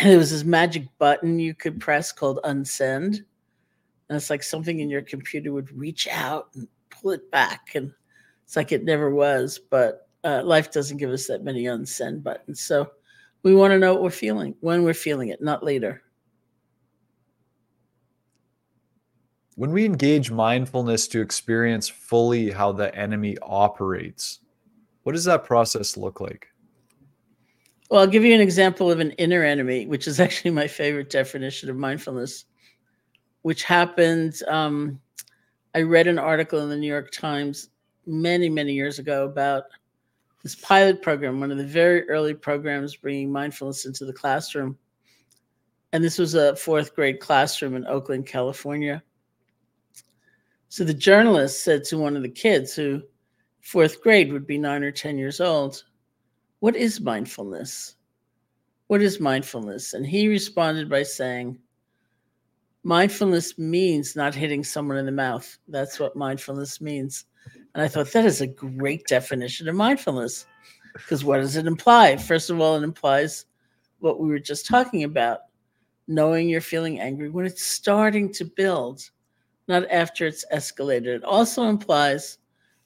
And 0.00 0.10
there 0.10 0.18
was 0.18 0.30
this 0.30 0.44
magic 0.44 0.88
button 0.98 1.38
you 1.38 1.54
could 1.54 1.80
press 1.80 2.10
called 2.10 2.40
unsend. 2.44 3.20
And 4.08 4.16
it's 4.16 4.28
like 4.28 4.42
something 4.42 4.80
in 4.80 4.90
your 4.90 5.02
computer 5.02 5.52
would 5.52 5.70
reach 5.70 6.08
out 6.08 6.48
and 6.54 6.66
pull 6.90 7.12
it 7.12 7.30
back. 7.30 7.74
And 7.74 7.92
it's 8.44 8.56
like 8.56 8.72
it 8.72 8.84
never 8.84 9.10
was, 9.10 9.58
but 9.58 10.08
uh, 10.24 10.42
life 10.44 10.72
doesn't 10.72 10.96
give 10.96 11.10
us 11.10 11.26
that 11.28 11.44
many 11.44 11.64
unsend 11.64 12.22
buttons. 12.22 12.60
So 12.60 12.90
we 13.44 13.54
want 13.54 13.70
to 13.72 13.78
know 13.78 13.92
what 13.94 14.02
we're 14.02 14.10
feeling 14.10 14.56
when 14.60 14.82
we're 14.82 14.94
feeling 14.94 15.28
it, 15.28 15.40
not 15.40 15.62
later. 15.62 16.02
When 19.56 19.70
we 19.70 19.84
engage 19.84 20.30
mindfulness 20.30 21.06
to 21.08 21.20
experience 21.20 21.88
fully 21.88 22.50
how 22.50 22.72
the 22.72 22.94
enemy 22.94 23.36
operates, 23.42 24.40
what 25.04 25.12
does 25.12 25.24
that 25.24 25.44
process 25.44 25.96
look 25.96 26.20
like? 26.20 26.48
Well, 27.90 28.00
I'll 28.00 28.06
give 28.06 28.24
you 28.24 28.34
an 28.34 28.40
example 28.40 28.90
of 28.90 28.98
an 28.98 29.12
inner 29.12 29.44
enemy, 29.44 29.86
which 29.86 30.08
is 30.08 30.18
actually 30.20 30.50
my 30.50 30.66
favorite 30.66 31.10
definition 31.10 31.70
of 31.70 31.76
mindfulness, 31.76 32.46
which 33.42 33.62
happened. 33.62 34.42
Um, 34.48 35.00
I 35.74 35.82
read 35.82 36.08
an 36.08 36.18
article 36.18 36.60
in 36.60 36.68
the 36.68 36.76
New 36.76 36.88
York 36.88 37.12
Times 37.12 37.68
many, 38.06 38.48
many 38.48 38.72
years 38.72 38.98
ago 38.98 39.24
about 39.24 39.64
this 40.42 40.54
pilot 40.54 41.00
program, 41.00 41.40
one 41.40 41.50
of 41.50 41.58
the 41.58 41.64
very 41.64 42.08
early 42.08 42.34
programs 42.34 42.96
bringing 42.96 43.30
mindfulness 43.30 43.86
into 43.86 44.04
the 44.04 44.12
classroom. 44.12 44.76
And 45.92 46.02
this 46.02 46.18
was 46.18 46.34
a 46.34 46.56
fourth 46.56 46.94
grade 46.94 47.20
classroom 47.20 47.76
in 47.76 47.86
Oakland, 47.86 48.26
California. 48.26 49.02
So 50.74 50.82
the 50.82 50.92
journalist 50.92 51.62
said 51.62 51.84
to 51.84 51.98
one 51.98 52.16
of 52.16 52.24
the 52.24 52.28
kids 52.28 52.74
who 52.74 53.00
fourth 53.60 54.02
grade 54.02 54.32
would 54.32 54.44
be 54.44 54.58
nine 54.58 54.82
or 54.82 54.90
10 54.90 55.16
years 55.16 55.40
old, 55.40 55.84
What 56.58 56.74
is 56.74 57.00
mindfulness? 57.00 57.94
What 58.88 59.00
is 59.00 59.20
mindfulness? 59.20 59.94
And 59.94 60.04
he 60.04 60.26
responded 60.26 60.90
by 60.90 61.04
saying, 61.04 61.60
Mindfulness 62.82 63.56
means 63.56 64.16
not 64.16 64.34
hitting 64.34 64.64
someone 64.64 64.96
in 64.96 65.06
the 65.06 65.12
mouth. 65.12 65.58
That's 65.68 66.00
what 66.00 66.16
mindfulness 66.16 66.80
means. 66.80 67.26
And 67.76 67.80
I 67.80 67.86
thought 67.86 68.10
that 68.10 68.26
is 68.26 68.40
a 68.40 68.48
great 68.48 69.06
definition 69.06 69.68
of 69.68 69.76
mindfulness. 69.76 70.44
Because 70.94 71.24
what 71.24 71.36
does 71.36 71.54
it 71.54 71.68
imply? 71.68 72.16
First 72.16 72.50
of 72.50 72.60
all, 72.60 72.74
it 72.74 72.82
implies 72.82 73.46
what 74.00 74.18
we 74.18 74.26
were 74.26 74.40
just 74.40 74.66
talking 74.66 75.04
about 75.04 75.42
knowing 76.08 76.48
you're 76.48 76.60
feeling 76.60 76.98
angry 76.98 77.30
when 77.30 77.46
it's 77.46 77.64
starting 77.64 78.32
to 78.32 78.44
build, 78.44 79.08
not 79.68 79.90
after 79.90 80.26
it's 80.26 80.44
escalated. 80.52 81.06
It 81.06 81.24
also 81.24 81.64
implies 81.64 82.38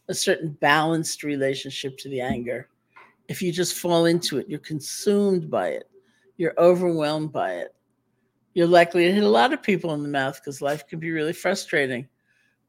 a 0.08 0.14
certain 0.14 0.56
balanced 0.60 1.22
relationship 1.22 1.98
to 1.98 2.08
the 2.08 2.20
anger. 2.20 2.68
If 3.28 3.42
you 3.42 3.52
just 3.52 3.78
fall 3.78 4.06
into 4.06 4.38
it, 4.38 4.48
you're 4.48 4.58
consumed 4.58 5.50
by 5.50 5.68
it, 5.68 5.90
you're 6.36 6.54
overwhelmed 6.58 7.32
by 7.32 7.54
it. 7.54 7.74
You're 8.54 8.66
likely 8.66 9.04
to 9.04 9.12
hit 9.12 9.22
a 9.22 9.28
lot 9.28 9.52
of 9.52 9.62
people 9.62 9.92
in 9.94 10.02
the 10.02 10.08
mouth 10.08 10.40
because 10.40 10.62
life 10.62 10.86
can 10.86 10.98
be 10.98 11.10
really 11.10 11.32
frustrating. 11.32 12.08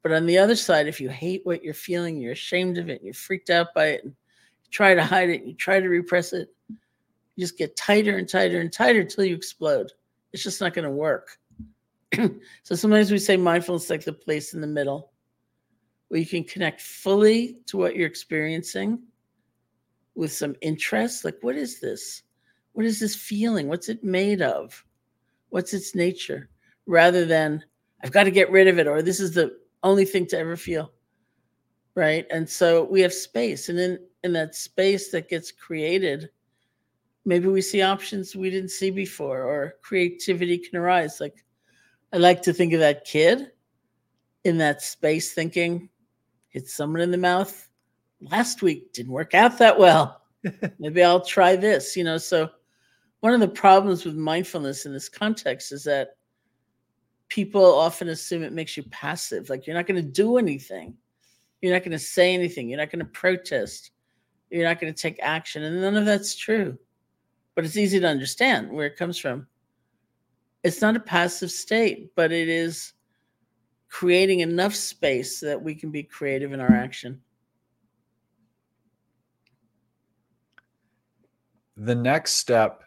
But 0.04 0.12
on 0.12 0.26
the 0.26 0.38
other 0.38 0.56
side, 0.56 0.88
if 0.88 1.02
you 1.02 1.10
hate 1.10 1.46
what 1.46 1.64
you're 1.64 1.74
feeling, 1.74 2.22
you're 2.22 2.34
ashamed 2.34 2.78
of 2.78 2.90
it, 2.90 3.02
you're 3.04 3.14
freaked 3.14 3.50
out 3.50 3.74
by 3.74 3.88
it, 3.88 4.04
and 4.04 4.14
you 4.64 4.70
try 4.72 4.94
to 4.94 5.04
hide 5.04 5.30
it, 5.30 5.44
you 5.44 5.54
try 5.54 5.80
to 5.80 5.90
repress 5.90 6.34
it, 6.34 6.50
you 6.70 6.78
just 7.40 7.58
get 7.58 7.76
tighter 7.76 8.18
and 8.18 8.28
tighter 8.28 8.60
and 8.60 8.72
tighter 8.72 9.02
until 9.02 9.24
you 9.24 9.36
explode. 9.36 9.92
It's 10.32 10.44
just 10.44 10.62
not 10.62 10.74
going 10.74 10.86
to 10.86 10.92
work. 10.92 11.39
so 12.64 12.76
sometimes 12.76 13.12
we 13.12 13.18
say 13.18 13.38
mindfulness 13.38 13.90
like 13.90 14.04
the 14.04 14.14
place 14.14 14.54
in 14.54 14.62
the 14.62 14.68
middle 14.68 15.12
where 16.08 16.20
you 16.20 16.26
can 16.26 16.44
connect 16.44 16.82
fully 16.82 17.58
to 17.68 17.78
what 17.78 17.96
you're 17.96 18.08
experiencing 18.08 19.00
with 20.16 20.32
some 20.32 20.56
interest. 20.62 21.24
Like, 21.24 21.38
what 21.42 21.56
is 21.56 21.80
this? 21.80 22.24
What 22.74 22.86
is 22.86 23.00
this 23.00 23.16
feeling? 23.16 23.68
What's 23.68 23.90
it 23.90 24.04
made 24.04 24.42
of? 24.42 24.84
What's 25.50 25.74
its 25.74 25.94
nature? 25.94 26.50
Rather 26.88 27.26
than, 27.26 27.64
I've 28.04 28.12
got 28.12 28.24
to 28.24 28.32
get 28.32 28.50
rid 28.50 28.68
of 28.68 28.80
it, 28.80 28.88
or 28.88 29.02
this 29.02 29.20
is 29.20 29.34
the 29.34 29.58
only 29.84 30.06
thing 30.06 30.26
to 30.28 30.38
ever 30.38 30.56
feel 30.56 30.92
right 31.96 32.26
and 32.32 32.48
so 32.48 32.84
we 32.84 33.02
have 33.02 33.14
space 33.14 33.70
and 33.70 33.80
in 33.80 34.00
in 34.24 34.34
that 34.34 34.56
space 34.56 35.12
that 35.12 35.30
gets 35.30 35.52
created 35.52 36.30
maybe 37.26 37.48
we 37.48 37.62
see 37.62 37.82
options 37.82 38.36
we 38.36 38.50
didn't 38.50 38.70
see 38.70 38.90
before 38.92 39.42
or 39.44 39.76
creativity 39.82 40.58
can 40.58 40.80
arise 40.80 41.20
like 41.20 41.44
i 42.14 42.18
like 42.18 42.42
to 42.42 42.54
think 42.54 42.74
of 42.74 42.80
that 42.80 43.06
kid 43.06 43.52
in 44.44 44.58
that 44.58 44.82
space 44.82 45.34
thinking 45.34 45.90
hit 46.50 46.68
someone 46.68 47.02
in 47.02 47.12
the 47.12 47.18
mouth 47.18 47.70
last 48.22 48.62
week 48.62 48.94
didn't 48.94 49.12
work 49.12 49.34
out 49.34 49.58
that 49.58 49.78
well. 49.78 50.22
Maybe 50.80 51.04
I'll 51.04 51.24
try 51.24 51.56
this, 51.56 51.96
you 51.96 52.04
know. 52.04 52.18
So, 52.18 52.50
one 53.22 53.34
of 53.34 53.40
the 53.42 53.48
problems 53.48 54.06
with 54.06 54.16
mindfulness 54.16 54.86
in 54.86 54.94
this 54.94 55.10
context 55.10 55.72
is 55.72 55.84
that 55.84 56.16
people 57.28 57.64
often 57.64 58.10
assume 58.10 58.44
it 58.44 58.54
makes 58.54 58.78
you 58.78 58.84
passive, 58.84 59.50
like 59.50 59.68
you're 59.68 59.76
not 59.76 59.88
going 59.88 60.02
to 60.02 60.12
do 60.12 60.38
anything, 60.38 60.96
you're 61.62 61.74
not 61.74 61.84
going 61.84 61.92
to 61.92 62.00
say 62.00 62.34
anything, 62.34 62.70
you're 62.70 62.80
not 62.80 62.92
going 62.92 63.04
to 63.04 63.12
protest, 63.12 63.92
you're 64.50 64.64
not 64.64 64.80
going 64.80 64.94
to 64.94 65.02
take 65.02 65.20
action. 65.22 65.64
And 65.64 65.82
none 65.82 65.98
of 65.98 66.06
that's 66.06 66.36
true. 66.36 66.78
But 67.56 67.66
it's 67.66 67.78
easy 67.78 68.00
to 68.00 68.08
understand 68.08 68.72
where 68.72 68.88
it 68.88 68.96
comes 68.96 69.18
from. 69.18 69.48
It's 70.64 70.82
not 70.82 70.96
a 70.96 71.00
passive 71.00 71.52
state, 71.52 72.12
but 72.16 72.32
it 72.32 72.50
is 72.50 72.94
creating 73.88 74.42
enough 74.42 74.76
space 74.76 75.40
so 75.40 75.48
that 75.48 75.62
we 75.62 75.74
can 75.74 75.90
be 75.92 76.04
creative 76.04 76.54
in 76.54 76.60
our 76.60 76.72
action. 76.72 77.22
The 81.78 81.96
next 81.96 82.34
step 82.34 82.84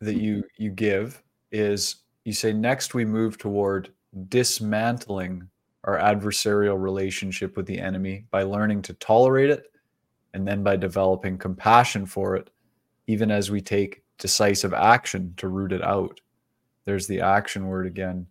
that 0.00 0.16
you 0.16 0.42
you 0.58 0.70
give 0.70 1.22
is 1.52 1.96
you 2.24 2.32
say 2.32 2.52
next 2.52 2.92
we 2.92 3.04
move 3.04 3.38
toward 3.38 3.92
dismantling 4.28 5.48
our 5.84 5.98
adversarial 5.98 6.80
relationship 6.80 7.56
with 7.56 7.66
the 7.66 7.78
enemy 7.78 8.24
by 8.30 8.42
learning 8.42 8.82
to 8.82 8.94
tolerate 8.94 9.50
it 9.50 9.70
and 10.34 10.46
then 10.46 10.62
by 10.62 10.76
developing 10.76 11.38
compassion 11.38 12.04
for 12.04 12.36
it 12.36 12.50
even 13.06 13.30
as 13.30 13.50
we 13.50 13.60
take 13.60 14.02
decisive 14.18 14.74
action 14.74 15.34
to 15.36 15.48
root 15.48 15.72
it 15.72 15.82
out 15.82 16.20
there's 16.84 17.06
the 17.06 17.20
action 17.20 17.66
word 17.66 17.86
again. 17.86 18.26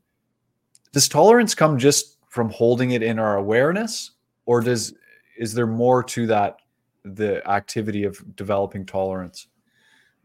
Does 0.92 1.08
tolerance 1.08 1.56
come 1.56 1.78
just 1.78 2.18
from 2.30 2.50
holding 2.50 2.92
it 2.92 3.04
in 3.04 3.20
our 3.20 3.38
awareness 3.38 4.12
or 4.46 4.62
does 4.62 4.94
is 5.38 5.54
there 5.54 5.68
more 5.68 6.04
to 6.04 6.28
that 6.28 6.58
the 7.04 7.48
activity 7.50 8.04
of 8.04 8.36
developing 8.36 8.86
tolerance? 8.86 9.48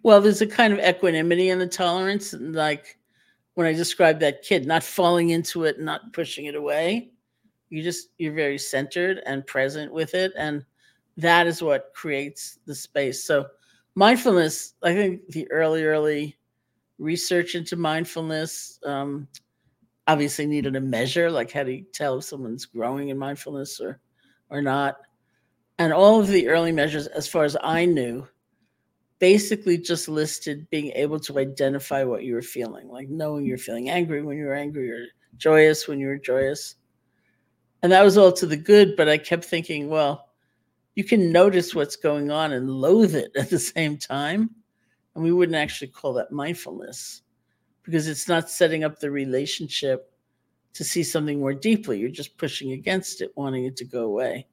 Well 0.02 0.20
there's 0.20 0.40
a 0.40 0.46
kind 0.46 0.72
of 0.72 0.78
equanimity 0.80 1.50
in 1.50 1.58
the 1.58 1.66
tolerance 1.66 2.34
like 2.34 2.98
when 3.54 3.66
i 3.66 3.72
described 3.72 4.20
that 4.20 4.42
kid 4.42 4.66
not 4.66 4.82
falling 4.82 5.30
into 5.30 5.64
it 5.64 5.80
not 5.80 6.12
pushing 6.12 6.46
it 6.46 6.54
away. 6.54 7.10
You 7.70 7.82
just 7.82 8.08
you're 8.18 8.34
very 8.34 8.58
centered 8.58 9.22
and 9.26 9.46
present 9.46 9.92
with 9.92 10.14
it 10.14 10.32
and 10.36 10.64
that 11.16 11.46
is 11.46 11.62
what 11.62 11.92
creates 11.94 12.58
the 12.66 12.74
space. 12.74 13.24
So 13.24 13.46
mindfulness 13.94 14.74
i 14.82 14.92
think 14.94 15.26
the 15.28 15.50
early 15.50 15.84
early 15.84 16.36
research 16.98 17.54
into 17.54 17.76
mindfulness 17.76 18.78
um, 18.84 19.28
obviously 20.06 20.46
needed 20.46 20.76
a 20.76 20.80
measure 20.80 21.30
like 21.30 21.50
how 21.50 21.62
do 21.62 21.72
you 21.72 21.84
tell 21.92 22.18
if 22.18 22.24
someone's 22.24 22.64
growing 22.64 23.08
in 23.08 23.18
mindfulness 23.18 23.80
or 23.80 24.00
or 24.50 24.62
not? 24.62 24.96
And 25.78 25.92
all 25.92 26.20
of 26.20 26.28
the 26.28 26.48
early 26.48 26.72
measures 26.72 27.06
as 27.08 27.28
far 27.28 27.44
as 27.44 27.56
i 27.62 27.84
knew 27.84 28.26
basically 29.18 29.78
just 29.78 30.08
listed 30.08 30.68
being 30.70 30.90
able 30.92 31.18
to 31.18 31.38
identify 31.38 32.04
what 32.04 32.22
you 32.22 32.34
were 32.34 32.42
feeling 32.42 32.88
like 32.88 33.08
knowing 33.08 33.44
you're 33.44 33.58
feeling 33.58 33.90
angry 33.90 34.22
when 34.22 34.36
you're 34.36 34.54
angry 34.54 34.90
or 34.90 35.06
joyous 35.36 35.88
when 35.88 35.98
you 35.98 36.06
were 36.06 36.18
joyous. 36.18 36.76
And 37.82 37.92
that 37.92 38.04
was 38.04 38.16
all 38.16 38.32
to 38.32 38.46
the 38.46 38.56
good 38.56 38.96
but 38.96 39.08
i 39.08 39.18
kept 39.18 39.44
thinking 39.44 39.88
well 39.88 40.30
you 40.94 41.04
can 41.04 41.30
notice 41.30 41.74
what's 41.74 41.96
going 41.96 42.30
on 42.30 42.52
and 42.52 42.70
loathe 42.70 43.14
it 43.14 43.30
at 43.36 43.50
the 43.50 43.58
same 43.58 43.98
time 43.98 44.50
and 45.16 45.24
we 45.24 45.32
wouldn't 45.32 45.56
actually 45.56 45.88
call 45.88 46.12
that 46.12 46.30
mindfulness 46.30 47.22
because 47.82 48.06
it's 48.06 48.28
not 48.28 48.50
setting 48.50 48.84
up 48.84 49.00
the 49.00 49.10
relationship 49.10 50.12
to 50.74 50.84
see 50.84 51.02
something 51.02 51.40
more 51.40 51.54
deeply. 51.54 51.98
You're 51.98 52.10
just 52.10 52.36
pushing 52.36 52.72
against 52.72 53.22
it, 53.22 53.32
wanting 53.34 53.64
it 53.64 53.76
to 53.76 53.86
go 53.86 54.04
away. 54.04 54.46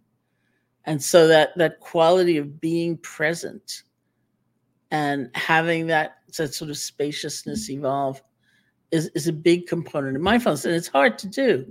And 0.86 1.04
so 1.04 1.28
that 1.28 1.50
that 1.58 1.82
quality 1.82 2.38
of 2.38 2.62
being 2.62 2.98
present 2.98 3.84
and 4.90 5.30
having 5.36 5.88
that, 5.88 6.16
that 6.38 6.54
sort 6.54 6.72
of 6.72 6.78
spaciousness 6.78 7.70
evolve 7.70 8.22
is, 8.92 9.08
is 9.16 9.28
a 9.28 9.34
big 9.34 9.68
component 9.68 10.16
of 10.16 10.22
mindfulness. 10.22 10.64
And 10.64 10.76
it's 10.76 10.88
hard 10.88 11.18
to 11.20 11.28
do 11.28 11.66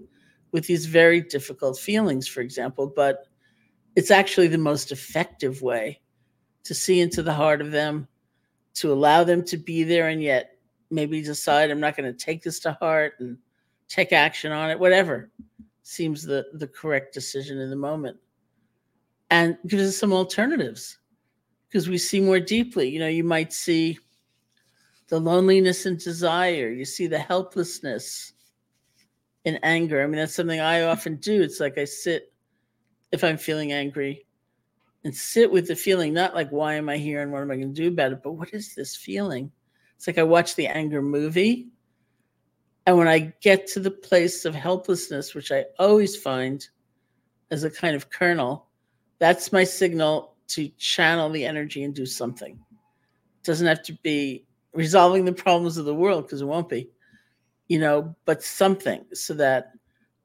with 0.52 0.66
these 0.66 0.84
very 0.84 1.22
difficult 1.22 1.78
feelings, 1.78 2.28
for 2.28 2.42
example, 2.42 2.92
but 2.94 3.26
it's 3.96 4.10
actually 4.10 4.48
the 4.48 4.58
most 4.58 4.92
effective 4.92 5.62
way 5.62 6.00
to 6.64 6.74
see 6.74 7.00
into 7.00 7.22
the 7.22 7.32
heart 7.32 7.62
of 7.62 7.70
them, 7.70 8.06
to 8.74 8.92
allow 8.92 9.24
them 9.24 9.44
to 9.44 9.56
be 9.56 9.84
there 9.84 10.08
and 10.08 10.22
yet 10.22 10.58
maybe 10.90 11.22
decide 11.22 11.70
I'm 11.70 11.80
not 11.80 11.96
going 11.96 12.12
to 12.12 12.18
take 12.18 12.42
this 12.42 12.60
to 12.60 12.72
heart 12.72 13.14
and 13.20 13.38
take 13.88 14.12
action 14.12 14.52
on 14.52 14.70
it, 14.70 14.78
whatever 14.78 15.30
seems 15.82 16.22
the, 16.22 16.46
the 16.54 16.66
correct 16.66 17.12
decision 17.12 17.58
in 17.58 17.70
the 17.70 17.76
moment. 17.76 18.16
And 19.30 19.56
gives 19.66 19.88
us 19.88 19.96
some 19.96 20.12
alternatives 20.12 20.98
because 21.68 21.88
we 21.88 21.96
see 21.96 22.20
more 22.20 22.40
deeply. 22.40 22.88
You 22.88 23.00
know, 23.00 23.08
you 23.08 23.24
might 23.24 23.52
see 23.52 23.98
the 25.08 25.18
loneliness 25.18 25.86
and 25.86 25.98
desire, 25.98 26.70
you 26.70 26.84
see 26.84 27.06
the 27.06 27.18
helplessness 27.18 28.32
in 29.44 29.58
anger. 29.62 30.02
I 30.02 30.06
mean, 30.06 30.16
that's 30.16 30.34
something 30.34 30.60
I 30.60 30.82
often 30.82 31.16
do. 31.16 31.42
It's 31.42 31.60
like 31.60 31.78
I 31.78 31.84
sit, 31.84 32.32
if 33.10 33.24
I'm 33.24 33.36
feeling 33.36 33.72
angry, 33.72 34.26
and 35.04 35.14
sit 35.14 35.50
with 35.50 35.66
the 35.66 35.76
feeling, 35.76 36.12
not 36.12 36.34
like, 36.34 36.50
why 36.50 36.74
am 36.74 36.88
I 36.88 36.96
here 36.96 37.22
and 37.22 37.32
what 37.32 37.42
am 37.42 37.50
I 37.50 37.56
going 37.56 37.74
to 37.74 37.82
do 37.82 37.88
about 37.88 38.12
it, 38.12 38.22
but 38.22 38.32
what 38.32 38.52
is 38.52 38.74
this 38.74 38.94
feeling? 38.94 39.50
It's 39.96 40.06
like 40.06 40.18
I 40.18 40.22
watch 40.22 40.54
the 40.54 40.66
anger 40.66 41.02
movie. 41.02 41.68
And 42.86 42.98
when 42.98 43.08
I 43.08 43.32
get 43.40 43.66
to 43.68 43.80
the 43.80 43.90
place 43.90 44.44
of 44.44 44.54
helplessness, 44.54 45.34
which 45.34 45.52
I 45.52 45.66
always 45.78 46.16
find 46.16 46.66
as 47.50 47.64
a 47.64 47.70
kind 47.70 47.94
of 47.94 48.10
kernel, 48.10 48.68
that's 49.18 49.52
my 49.52 49.64
signal 49.64 50.34
to 50.48 50.68
channel 50.78 51.30
the 51.30 51.44
energy 51.44 51.84
and 51.84 51.94
do 51.94 52.06
something. 52.06 52.58
It 52.70 53.44
doesn't 53.44 53.66
have 53.66 53.82
to 53.84 53.92
be 54.02 54.44
resolving 54.72 55.24
the 55.24 55.32
problems 55.32 55.76
of 55.76 55.84
the 55.84 55.94
world 55.94 56.24
because 56.24 56.42
it 56.42 56.46
won't 56.46 56.68
be, 56.68 56.90
you 57.68 57.78
know, 57.78 58.14
but 58.24 58.42
something 58.42 59.04
so 59.12 59.34
that 59.34 59.72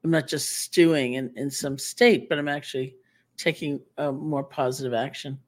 I'm 0.04 0.12
not 0.12 0.28
just 0.28 0.62
stewing 0.62 1.14
in, 1.14 1.32
in 1.36 1.52
some 1.52 1.78
state, 1.78 2.30
but 2.30 2.40
I'm 2.40 2.48
actually 2.48 2.96
taking 3.38 3.80
a 3.98 4.12
more 4.12 4.44
positive 4.44 4.94
action. 4.94 5.40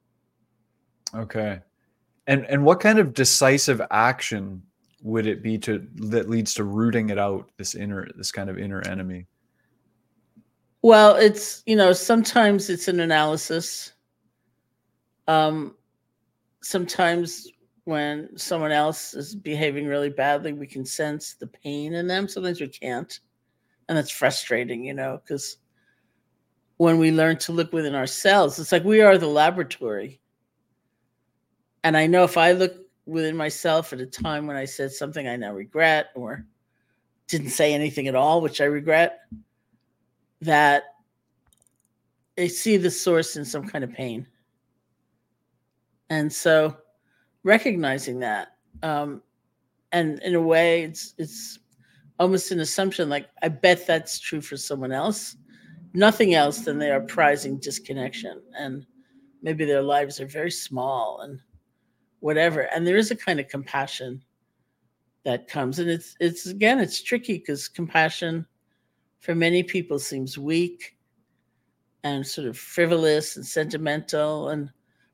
Okay. 1.14 1.60
And 2.26 2.46
and 2.46 2.64
what 2.64 2.80
kind 2.80 2.98
of 2.98 3.12
decisive 3.14 3.82
action 3.90 4.62
would 5.02 5.26
it 5.26 5.42
be 5.42 5.58
to 5.58 5.86
that 5.96 6.28
leads 6.28 6.54
to 6.54 6.64
rooting 6.64 7.10
it 7.10 7.18
out 7.18 7.50
this 7.56 7.74
inner 7.74 8.08
this 8.16 8.30
kind 8.30 8.48
of 8.48 8.58
inner 8.58 8.86
enemy? 8.86 9.26
Well, 10.82 11.16
it's 11.16 11.62
you 11.66 11.76
know 11.76 11.92
sometimes 11.92 12.70
it's 12.70 12.88
an 12.88 13.00
analysis. 13.00 13.92
Um, 15.26 15.76
sometimes 16.62 17.48
when 17.84 18.36
someone 18.36 18.72
else 18.72 19.14
is 19.14 19.34
behaving 19.34 19.86
really 19.86 20.10
badly, 20.10 20.52
we 20.52 20.66
can 20.66 20.84
sense 20.84 21.34
the 21.34 21.46
pain 21.46 21.94
in 21.94 22.06
them. 22.06 22.28
Sometimes 22.28 22.60
we 22.60 22.68
can't, 22.68 23.20
and 23.88 23.96
that's 23.96 24.10
frustrating, 24.10 24.84
you 24.84 24.94
know, 24.94 25.20
because 25.22 25.56
when 26.80 26.98
we 26.98 27.10
learn 27.10 27.36
to 27.36 27.52
look 27.52 27.72
within 27.74 27.94
ourselves, 27.94 28.58
it's 28.58 28.72
like 28.72 28.84
we 28.84 29.02
are 29.02 29.18
the 29.18 29.26
laboratory 29.26 30.20
and 31.84 31.96
I 31.96 32.06
know 32.06 32.24
if 32.24 32.36
I 32.36 32.52
look 32.52 32.76
within 33.06 33.36
myself 33.36 33.92
at 33.92 34.00
a 34.00 34.06
time 34.06 34.46
when 34.46 34.56
I 34.56 34.64
said 34.64 34.92
something 34.92 35.26
I 35.26 35.36
now 35.36 35.52
regret 35.52 36.10
or 36.14 36.44
didn't 37.26 37.50
say 37.50 37.72
anything 37.72 38.08
at 38.08 38.14
all, 38.14 38.40
which 38.40 38.60
I 38.60 38.64
regret, 38.64 39.20
that 40.40 40.84
I 42.38 42.46
see 42.48 42.76
the 42.76 42.90
source 42.90 43.36
in 43.36 43.44
some 43.44 43.66
kind 43.66 43.84
of 43.84 43.92
pain. 43.92 44.26
And 46.10 46.32
so 46.32 46.76
recognizing 47.44 48.20
that, 48.20 48.56
um, 48.82 49.22
and 49.92 50.18
in 50.20 50.34
a 50.34 50.40
way, 50.40 50.82
it's 50.84 51.14
it's 51.18 51.58
almost 52.18 52.52
an 52.52 52.60
assumption 52.60 53.08
like 53.08 53.28
I 53.42 53.48
bet 53.48 53.86
that's 53.86 54.18
true 54.18 54.40
for 54.40 54.56
someone 54.56 54.92
else. 54.92 55.36
Nothing 55.92 56.34
else 56.34 56.60
than 56.60 56.78
they 56.78 56.90
are 56.90 57.00
prizing 57.00 57.58
disconnection, 57.58 58.40
and 58.56 58.86
maybe 59.42 59.64
their 59.64 59.82
lives 59.82 60.20
are 60.20 60.26
very 60.26 60.50
small 60.50 61.20
and 61.22 61.40
whatever. 62.20 62.60
And 62.60 62.86
there 62.86 62.96
is 62.96 63.10
a 63.10 63.16
kind 63.16 63.40
of 63.40 63.48
compassion 63.48 64.22
that 65.24 65.48
comes. 65.48 65.78
And 65.78 65.90
it's 65.90 66.16
it's 66.20 66.46
again 66.46 66.78
it's 66.78 67.02
tricky 67.02 67.38
because 67.38 67.68
compassion 67.68 68.46
for 69.20 69.34
many 69.34 69.62
people 69.62 69.98
seems 69.98 70.38
weak 70.38 70.96
and 72.04 72.26
sort 72.26 72.48
of 72.48 72.56
frivolous 72.56 73.36
and 73.36 73.44
sentimental 73.44 74.48
and 74.48 74.70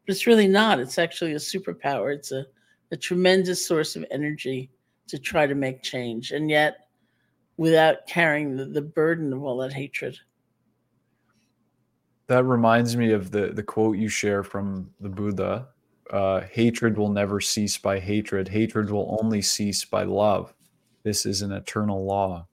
but 0.06 0.14
it's 0.14 0.26
really 0.26 0.46
not. 0.46 0.78
It's 0.78 0.98
actually 0.98 1.32
a 1.32 1.36
superpower. 1.36 2.14
It's 2.14 2.30
a, 2.30 2.46
a 2.92 2.96
tremendous 2.96 3.66
source 3.66 3.96
of 3.96 4.04
energy 4.12 4.70
to 5.08 5.18
try 5.18 5.48
to 5.48 5.54
make 5.56 5.82
change. 5.82 6.30
And 6.30 6.48
yet 6.48 6.88
without 7.56 8.06
carrying 8.06 8.54
the, 8.54 8.66
the 8.66 8.82
burden 8.82 9.32
of 9.32 9.42
all 9.42 9.56
that 9.58 9.72
hatred 9.72 10.16
that 12.28 12.44
reminds 12.44 12.96
me 12.96 13.12
of 13.12 13.30
the 13.30 13.48
the 13.48 13.62
quote 13.62 13.96
you 13.96 14.08
share 14.08 14.42
from 14.42 14.90
the 15.00 15.08
buddha 15.08 15.68
uh, 16.10 16.42
hatred 16.52 16.96
will 16.96 17.08
never 17.08 17.40
cease 17.40 17.76
by 17.78 17.98
hatred. 17.98 18.48
Hatred 18.48 18.90
will 18.90 19.18
only 19.20 19.42
cease 19.42 19.84
by 19.84 20.04
love. 20.04 20.54
This 21.02 21.26
is 21.26 21.42
an 21.42 21.52
eternal 21.52 22.04
law. 22.04 22.46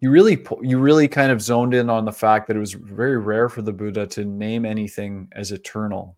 you 0.00 0.10
really 0.10 0.44
you 0.62 0.78
really 0.78 1.08
kind 1.08 1.30
of 1.30 1.42
zoned 1.42 1.74
in 1.74 1.90
on 1.90 2.04
the 2.04 2.12
fact 2.12 2.46
that 2.48 2.56
it 2.56 2.60
was 2.60 2.72
very 2.72 3.18
rare 3.18 3.48
for 3.48 3.62
the 3.62 3.72
Buddha 3.72 4.06
to 4.08 4.24
name 4.24 4.64
anything 4.64 5.28
as 5.32 5.52
eternal, 5.52 6.16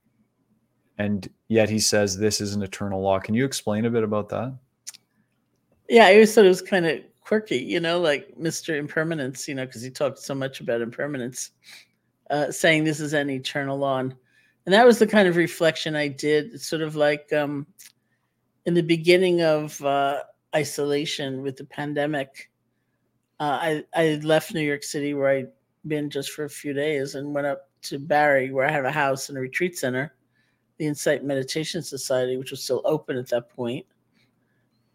and 0.98 1.28
yet 1.48 1.68
he 1.68 1.80
says 1.80 2.16
this 2.16 2.40
is 2.40 2.54
an 2.54 2.62
eternal 2.62 3.02
law. 3.02 3.18
Can 3.18 3.34
you 3.34 3.44
explain 3.44 3.84
a 3.86 3.90
bit 3.90 4.04
about 4.04 4.28
that? 4.28 4.56
Yeah, 5.88 6.06
I 6.06 6.12
always 6.14 6.34
thought 6.34 6.44
it 6.44 6.48
was 6.48 6.62
kind 6.62 6.86
of 6.86 7.00
quirky, 7.24 7.58
you 7.58 7.80
know, 7.80 8.00
like 8.00 8.34
Mr. 8.38 8.76
Impermanence, 8.76 9.48
you 9.48 9.54
know, 9.54 9.66
because 9.66 9.82
he 9.82 9.90
talked 9.90 10.18
so 10.18 10.34
much 10.34 10.60
about 10.60 10.80
impermanence, 10.80 11.50
uh, 12.30 12.50
saying 12.50 12.84
this 12.84 13.00
is 13.00 13.12
an 13.12 13.30
eternal 13.30 13.78
law. 13.78 13.98
And, 13.98 14.14
and 14.66 14.72
that 14.72 14.86
was 14.86 14.98
the 14.98 15.06
kind 15.06 15.28
of 15.28 15.36
reflection 15.36 15.96
I 15.96 16.08
did, 16.08 16.60
sort 16.60 16.82
of 16.82 16.96
like 16.96 17.32
um, 17.32 17.66
in 18.66 18.74
the 18.74 18.82
beginning 18.82 19.42
of 19.42 19.82
uh, 19.84 20.22
isolation 20.54 21.42
with 21.42 21.56
the 21.56 21.64
pandemic. 21.64 22.50
Uh, 23.40 23.58
I, 23.60 23.84
I 23.94 24.20
left 24.22 24.54
New 24.54 24.60
York 24.60 24.82
City 24.82 25.14
where 25.14 25.28
I'd 25.28 25.48
been 25.86 26.10
just 26.10 26.30
for 26.30 26.44
a 26.44 26.50
few 26.50 26.72
days 26.72 27.14
and 27.14 27.34
went 27.34 27.46
up 27.46 27.68
to 27.82 27.98
Barre, 27.98 28.50
where 28.50 28.66
I 28.66 28.70
have 28.70 28.84
a 28.84 28.92
house 28.92 29.28
and 29.28 29.38
a 29.38 29.40
retreat 29.40 29.76
center, 29.76 30.14
the 30.78 30.86
Insight 30.86 31.24
Meditation 31.24 31.82
Society, 31.82 32.36
which 32.36 32.52
was 32.52 32.62
still 32.62 32.82
open 32.84 33.16
at 33.16 33.28
that 33.30 33.50
point. 33.50 33.84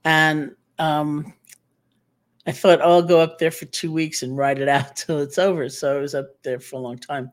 And 0.05 0.55
um, 0.79 1.33
I 2.47 2.53
thought 2.53 2.79
oh, 2.81 2.93
I'll 2.93 3.03
go 3.03 3.19
up 3.19 3.37
there 3.37 3.51
for 3.51 3.65
two 3.65 3.91
weeks 3.91 4.23
and 4.23 4.37
ride 4.37 4.59
it 4.59 4.69
out 4.69 4.95
till 4.95 5.19
it's 5.19 5.37
over. 5.37 5.67
So 5.67 5.97
I 5.97 5.99
was 5.99 6.15
up 6.15 6.41
there 6.43 6.59
for 6.59 6.77
a 6.77 6.79
long 6.79 6.97
time. 6.97 7.29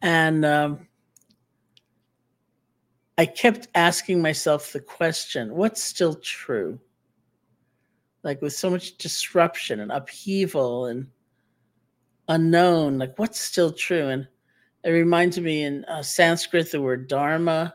And 0.00 0.44
um, 0.44 0.86
I 3.18 3.26
kept 3.26 3.68
asking 3.74 4.22
myself 4.22 4.72
the 4.72 4.80
question 4.80 5.54
what's 5.54 5.82
still 5.82 6.14
true? 6.14 6.78
Like 8.22 8.40
with 8.40 8.52
so 8.54 8.70
much 8.70 8.96
disruption 8.96 9.80
and 9.80 9.90
upheaval 9.90 10.86
and 10.86 11.08
unknown, 12.28 12.98
like 12.98 13.18
what's 13.18 13.40
still 13.40 13.72
true? 13.72 14.08
And 14.08 14.28
it 14.84 14.90
reminds 14.90 15.38
me 15.38 15.64
in 15.64 15.84
uh, 15.86 16.02
Sanskrit 16.02 16.70
the 16.70 16.80
word 16.80 17.08
dharma, 17.08 17.74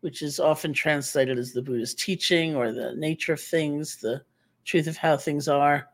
which 0.00 0.22
is 0.22 0.38
often 0.38 0.72
translated 0.72 1.38
as 1.38 1.52
the 1.52 1.62
Buddha's 1.62 1.94
teaching 1.94 2.54
or 2.54 2.70
the 2.70 2.94
nature 2.96 3.32
of 3.32 3.40
things, 3.40 3.96
the 3.96 4.22
truth 4.66 4.86
of 4.86 4.96
how 4.96 5.16
things 5.16 5.48
are, 5.48 5.88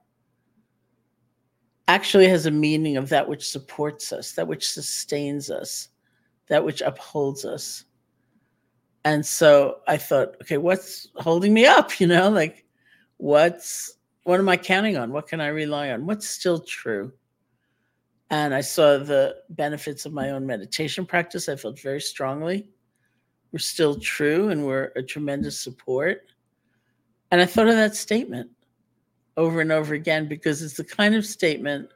actually 1.87 2.27
has 2.27 2.47
a 2.47 2.51
meaning 2.51 2.97
of 2.97 3.09
that 3.11 3.29
which 3.29 3.49
supports 3.49 4.13
us, 4.13 4.33
that 4.33 4.49
which 4.49 4.71
sustains 4.71 5.51
us, 5.51 5.89
that 6.49 6.65
which 6.65 6.81
upholds 6.81 7.45
us. 7.45 7.85
And 9.05 9.25
so 9.25 9.79
I 9.87 9.97
thought, 9.97 10.37
okay, 10.43 10.59
what's 10.59 11.09
holding 11.17 11.55
me 11.55 11.67
up? 11.67 11.93
You 12.01 12.07
know, 12.07 12.31
like 12.31 12.65
what's 13.19 13.99
what 14.25 14.39
am 14.39 14.49
I 14.49 14.57
counting 14.57 14.97
on? 14.97 15.13
What 15.13 15.29
can 15.29 15.41
I 15.41 15.49
rely 15.49 15.91
on? 15.91 16.07
What's 16.07 16.29
still 16.29 16.61
true? 16.61 17.13
And 18.31 18.55
I 18.55 18.61
saw 18.61 18.99
the 18.99 19.37
benefits 19.51 20.07
of 20.07 20.13
my 20.13 20.31
own 20.31 20.47
meditation 20.47 21.05
practice. 21.05 21.49
I 21.49 21.57
felt 21.57 21.81
very 21.81 22.01
strongly 22.01 22.69
were 23.53 23.59
still 23.59 24.01
true 24.01 24.49
and 24.49 24.65
were 24.65 24.93
a 24.97 25.03
tremendous 25.03 25.61
support. 25.61 26.23
And 27.31 27.41
I 27.41 27.47
thought 27.47 27.69
of 27.69 27.77
that 27.77 27.95
statement 27.95 28.51
over 29.37 29.61
and 29.61 29.73
over 29.73 29.95
again 29.95 30.29
because 30.29 30.63
it's 30.63 30.77
the 30.77 30.85
kind 30.85 31.15
of 31.15 31.25
statement 31.25 31.89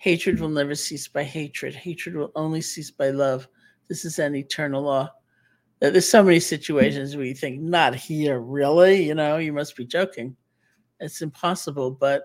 hatred 0.00 0.40
will 0.40 0.48
never 0.48 0.74
cease 0.74 1.08
by 1.08 1.22
hatred, 1.22 1.74
hatred 1.74 2.16
will 2.16 2.32
only 2.34 2.62
cease 2.62 2.90
by 2.90 3.10
love. 3.10 3.46
This 3.88 4.04
is 4.04 4.18
an 4.18 4.34
eternal 4.34 4.82
law. 4.82 5.10
There's 5.80 6.08
so 6.08 6.22
many 6.22 6.40
situations 6.40 7.16
where 7.16 7.26
you 7.26 7.34
think, 7.34 7.60
not 7.60 7.94
here, 7.94 8.40
really? 8.40 9.02
You 9.02 9.14
know, 9.14 9.38
you 9.38 9.52
must 9.52 9.76
be 9.76 9.84
joking. 9.84 10.36
It's 11.00 11.22
impossible. 11.22 11.90
But 11.90 12.24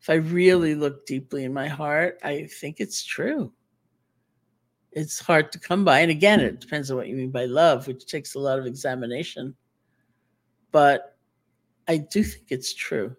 if 0.00 0.10
I 0.10 0.14
really 0.14 0.74
look 0.74 1.06
deeply 1.06 1.44
in 1.44 1.52
my 1.52 1.68
heart, 1.68 2.18
I 2.22 2.48
think 2.60 2.80
it's 2.80 3.04
true. 3.04 3.52
It's 4.92 5.20
hard 5.20 5.52
to 5.52 5.58
come 5.58 5.84
by. 5.84 6.00
And 6.00 6.10
again, 6.10 6.40
it 6.40 6.60
depends 6.60 6.90
on 6.90 6.96
what 6.96 7.08
you 7.08 7.16
mean 7.16 7.30
by 7.30 7.44
love, 7.44 7.86
which 7.86 8.06
takes 8.06 8.34
a 8.34 8.40
lot 8.40 8.58
of 8.58 8.66
examination. 8.66 9.54
But 10.72 11.09
I 11.88 11.98
do 11.98 12.22
think 12.22 12.46
it's 12.50 12.74
true 12.74 13.14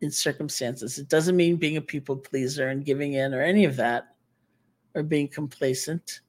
in 0.00 0.10
circumstances. 0.10 0.98
It 0.98 1.08
doesn't 1.08 1.36
mean 1.36 1.56
being 1.56 1.76
a 1.76 1.80
people 1.82 2.16
pleaser 2.16 2.68
and 2.68 2.84
giving 2.84 3.14
in 3.14 3.34
or 3.34 3.42
any 3.42 3.64
of 3.64 3.76
that 3.76 4.16
or 4.94 5.02
being 5.02 5.28
complacent 5.28 6.20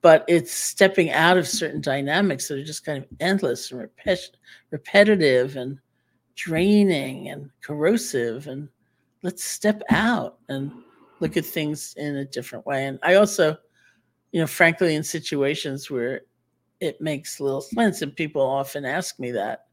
but 0.00 0.24
it's 0.28 0.52
stepping 0.52 1.10
out 1.10 1.36
of 1.36 1.46
certain 1.46 1.80
dynamics 1.80 2.48
that 2.48 2.58
are 2.58 2.64
just 2.64 2.84
kind 2.84 3.02
of 3.02 3.08
endless 3.20 3.72
and 3.72 3.80
repet- 3.80 4.36
repetitive 4.70 5.56
and 5.56 5.78
draining 6.36 7.28
and 7.28 7.50
corrosive 7.62 8.46
and 8.46 8.68
let's 9.22 9.42
step 9.42 9.82
out 9.90 10.38
and 10.48 10.72
look 11.20 11.36
at 11.36 11.44
things 11.44 11.94
in 11.96 12.16
a 12.16 12.24
different 12.24 12.64
way 12.64 12.86
and 12.86 12.98
i 13.02 13.14
also 13.14 13.56
you 14.30 14.40
know 14.40 14.46
frankly 14.46 14.94
in 14.94 15.02
situations 15.02 15.90
where 15.90 16.20
it 16.80 17.00
makes 17.00 17.40
little 17.40 17.60
sense 17.60 18.02
and 18.02 18.14
people 18.14 18.40
often 18.40 18.84
ask 18.84 19.18
me 19.18 19.32
that 19.32 19.66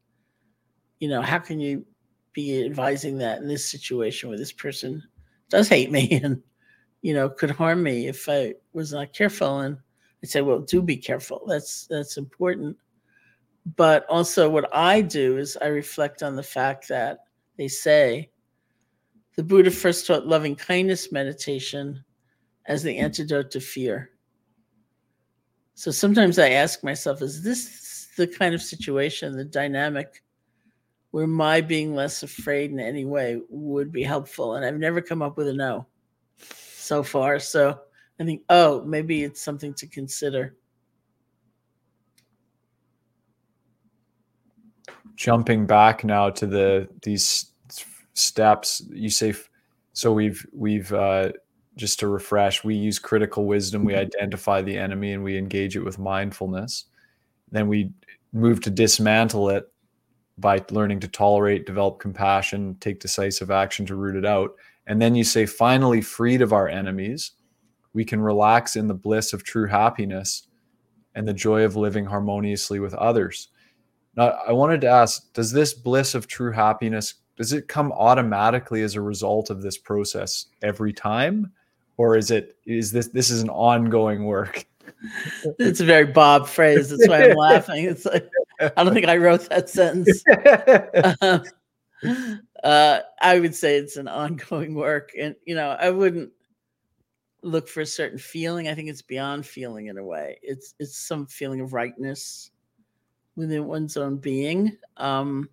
you 1.00 1.08
know 1.08 1.22
how 1.22 1.38
can 1.38 1.60
you 1.60 1.84
be 2.32 2.64
advising 2.64 3.18
that 3.18 3.38
in 3.38 3.48
this 3.48 3.70
situation 3.70 4.28
where 4.28 4.38
this 4.38 4.52
person 4.52 5.02
does 5.48 5.68
hate 5.68 5.90
me 5.90 6.20
and 6.24 6.42
you 7.02 7.14
know 7.14 7.28
could 7.28 7.50
harm 7.50 7.82
me 7.82 8.08
if 8.08 8.28
i 8.28 8.52
was 8.72 8.92
not 8.92 9.12
careful 9.12 9.60
and 9.60 9.78
I 10.22 10.26
say, 10.26 10.40
well, 10.40 10.60
do 10.60 10.82
be 10.82 10.96
careful. 10.96 11.44
That's 11.46 11.86
that's 11.86 12.16
important. 12.16 12.76
But 13.76 14.06
also, 14.08 14.48
what 14.48 14.68
I 14.74 15.00
do 15.00 15.38
is 15.38 15.58
I 15.60 15.66
reflect 15.66 16.22
on 16.22 16.36
the 16.36 16.42
fact 16.42 16.88
that 16.88 17.18
they 17.56 17.68
say 17.68 18.30
the 19.36 19.42
Buddha 19.42 19.70
first 19.70 20.06
taught 20.06 20.26
loving 20.26 20.56
kindness 20.56 21.12
meditation 21.12 22.04
as 22.66 22.82
the 22.82 22.96
antidote 22.96 23.50
to 23.52 23.60
fear. 23.60 24.10
So 25.74 25.90
sometimes 25.90 26.38
I 26.38 26.50
ask 26.50 26.82
myself, 26.82 27.20
is 27.22 27.42
this 27.42 28.08
the 28.16 28.26
kind 28.26 28.54
of 28.54 28.62
situation, 28.62 29.36
the 29.36 29.44
dynamic, 29.44 30.22
where 31.16 31.26
my 31.26 31.62
being 31.62 31.94
less 31.94 32.22
afraid 32.22 32.70
in 32.70 32.78
any 32.78 33.06
way 33.06 33.40
would 33.48 33.90
be 33.90 34.02
helpful? 34.02 34.56
And 34.56 34.66
I've 34.66 34.76
never 34.76 35.00
come 35.00 35.22
up 35.22 35.38
with 35.38 35.48
a 35.48 35.52
no 35.54 35.86
so 36.36 37.02
far. 37.02 37.38
So 37.38 37.80
I 38.20 38.24
think, 38.24 38.42
oh, 38.50 38.84
maybe 38.84 39.24
it's 39.24 39.40
something 39.40 39.72
to 39.76 39.86
consider. 39.86 40.56
Jumping 45.14 45.64
back 45.64 46.04
now 46.04 46.28
to 46.28 46.46
the 46.46 46.86
these 47.00 47.52
steps, 48.12 48.82
you 48.90 49.08
say. 49.08 49.32
So 49.94 50.12
we've 50.12 50.46
we've 50.52 50.92
uh, 50.92 51.32
just 51.76 51.98
to 52.00 52.08
refresh. 52.08 52.62
We 52.62 52.74
use 52.74 52.98
critical 52.98 53.46
wisdom. 53.46 53.86
We 53.86 53.94
identify 53.94 54.60
the 54.60 54.76
enemy 54.76 55.14
and 55.14 55.24
we 55.24 55.38
engage 55.38 55.76
it 55.76 55.82
with 55.82 55.98
mindfulness. 55.98 56.84
Then 57.50 57.68
we 57.68 57.90
move 58.34 58.60
to 58.60 58.70
dismantle 58.70 59.48
it 59.48 59.72
by 60.38 60.62
learning 60.70 61.00
to 61.00 61.08
tolerate, 61.08 61.66
develop 61.66 61.98
compassion, 61.98 62.76
take 62.80 63.00
decisive 63.00 63.50
action 63.50 63.86
to 63.86 63.96
root 63.96 64.16
it 64.16 64.26
out. 64.26 64.54
And 64.86 65.00
then 65.00 65.14
you 65.14 65.24
say, 65.24 65.46
finally, 65.46 66.00
freed 66.00 66.42
of 66.42 66.52
our 66.52 66.68
enemies, 66.68 67.32
we 67.92 68.04
can 68.04 68.20
relax 68.20 68.76
in 68.76 68.86
the 68.86 68.94
bliss 68.94 69.32
of 69.32 69.42
true 69.42 69.66
happiness 69.66 70.48
and 71.14 71.26
the 71.26 71.32
joy 71.32 71.64
of 71.64 71.76
living 71.76 72.04
harmoniously 72.04 72.78
with 72.78 72.94
others. 72.94 73.48
Now, 74.16 74.38
I 74.46 74.52
wanted 74.52 74.82
to 74.82 74.88
ask, 74.88 75.32
does 75.32 75.52
this 75.52 75.74
bliss 75.74 76.14
of 76.14 76.26
true 76.26 76.52
happiness 76.52 77.14
does 77.36 77.52
it 77.52 77.68
come 77.68 77.92
automatically 77.92 78.82
as 78.82 78.94
a 78.94 79.00
result 79.00 79.50
of 79.50 79.62
this 79.62 79.76
process 79.76 80.46
every 80.62 80.92
time 80.92 81.52
or 81.98 82.16
is 82.16 82.30
it 82.30 82.56
is 82.66 82.92
this 82.92 83.08
this 83.08 83.30
is 83.30 83.42
an 83.42 83.50
ongoing 83.50 84.24
work? 84.24 84.66
It's 85.58 85.80
a 85.80 85.84
very 85.84 86.06
Bob 86.06 86.46
phrase. 86.46 86.90
That's 86.90 87.08
why 87.08 87.24
I'm 87.24 87.36
laughing. 87.36 87.84
It's 87.84 88.06
like 88.06 88.28
I 88.60 88.84
don't 88.84 88.94
think 88.94 89.08
I 89.08 89.16
wrote 89.16 89.48
that 89.48 89.68
sentence. 89.68 90.22
Uh, 90.28 91.40
uh, 92.64 93.00
I 93.20 93.40
would 93.40 93.54
say 93.54 93.76
it's 93.76 93.96
an 93.96 94.08
ongoing 94.08 94.74
work, 94.74 95.10
and 95.18 95.34
you 95.44 95.54
know, 95.54 95.70
I 95.70 95.90
wouldn't 95.90 96.30
look 97.42 97.68
for 97.68 97.80
a 97.80 97.86
certain 97.86 98.18
feeling. 98.18 98.68
I 98.68 98.74
think 98.74 98.88
it's 98.88 99.02
beyond 99.02 99.46
feeling 99.46 99.86
in 99.86 99.98
a 99.98 100.04
way. 100.04 100.38
It's 100.42 100.74
it's 100.78 100.96
some 100.96 101.26
feeling 101.26 101.60
of 101.60 101.72
rightness 101.72 102.50
within 103.36 103.66
one's 103.66 103.96
own 103.96 104.16
being. 104.16 104.76
Um, 104.96 105.48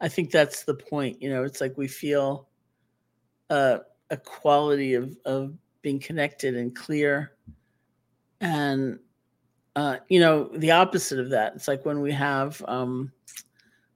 I 0.00 0.08
think 0.08 0.30
that's 0.30 0.64
the 0.64 0.74
point. 0.74 1.20
You 1.20 1.30
know, 1.30 1.44
it's 1.44 1.60
like 1.60 1.76
we 1.76 1.88
feel 1.88 2.48
uh, 3.50 3.78
a 4.10 4.16
quality 4.16 4.94
of 4.94 5.16
of 5.24 5.54
being 5.82 5.98
connected 6.00 6.56
and 6.56 6.74
clear, 6.74 7.32
and 8.40 8.98
uh, 9.76 9.96
you 10.08 10.20
know 10.20 10.50
the 10.56 10.70
opposite 10.70 11.18
of 11.18 11.30
that. 11.30 11.54
It's 11.54 11.68
like 11.68 11.84
when 11.84 12.00
we 12.00 12.12
have 12.12 12.62
um, 12.68 13.12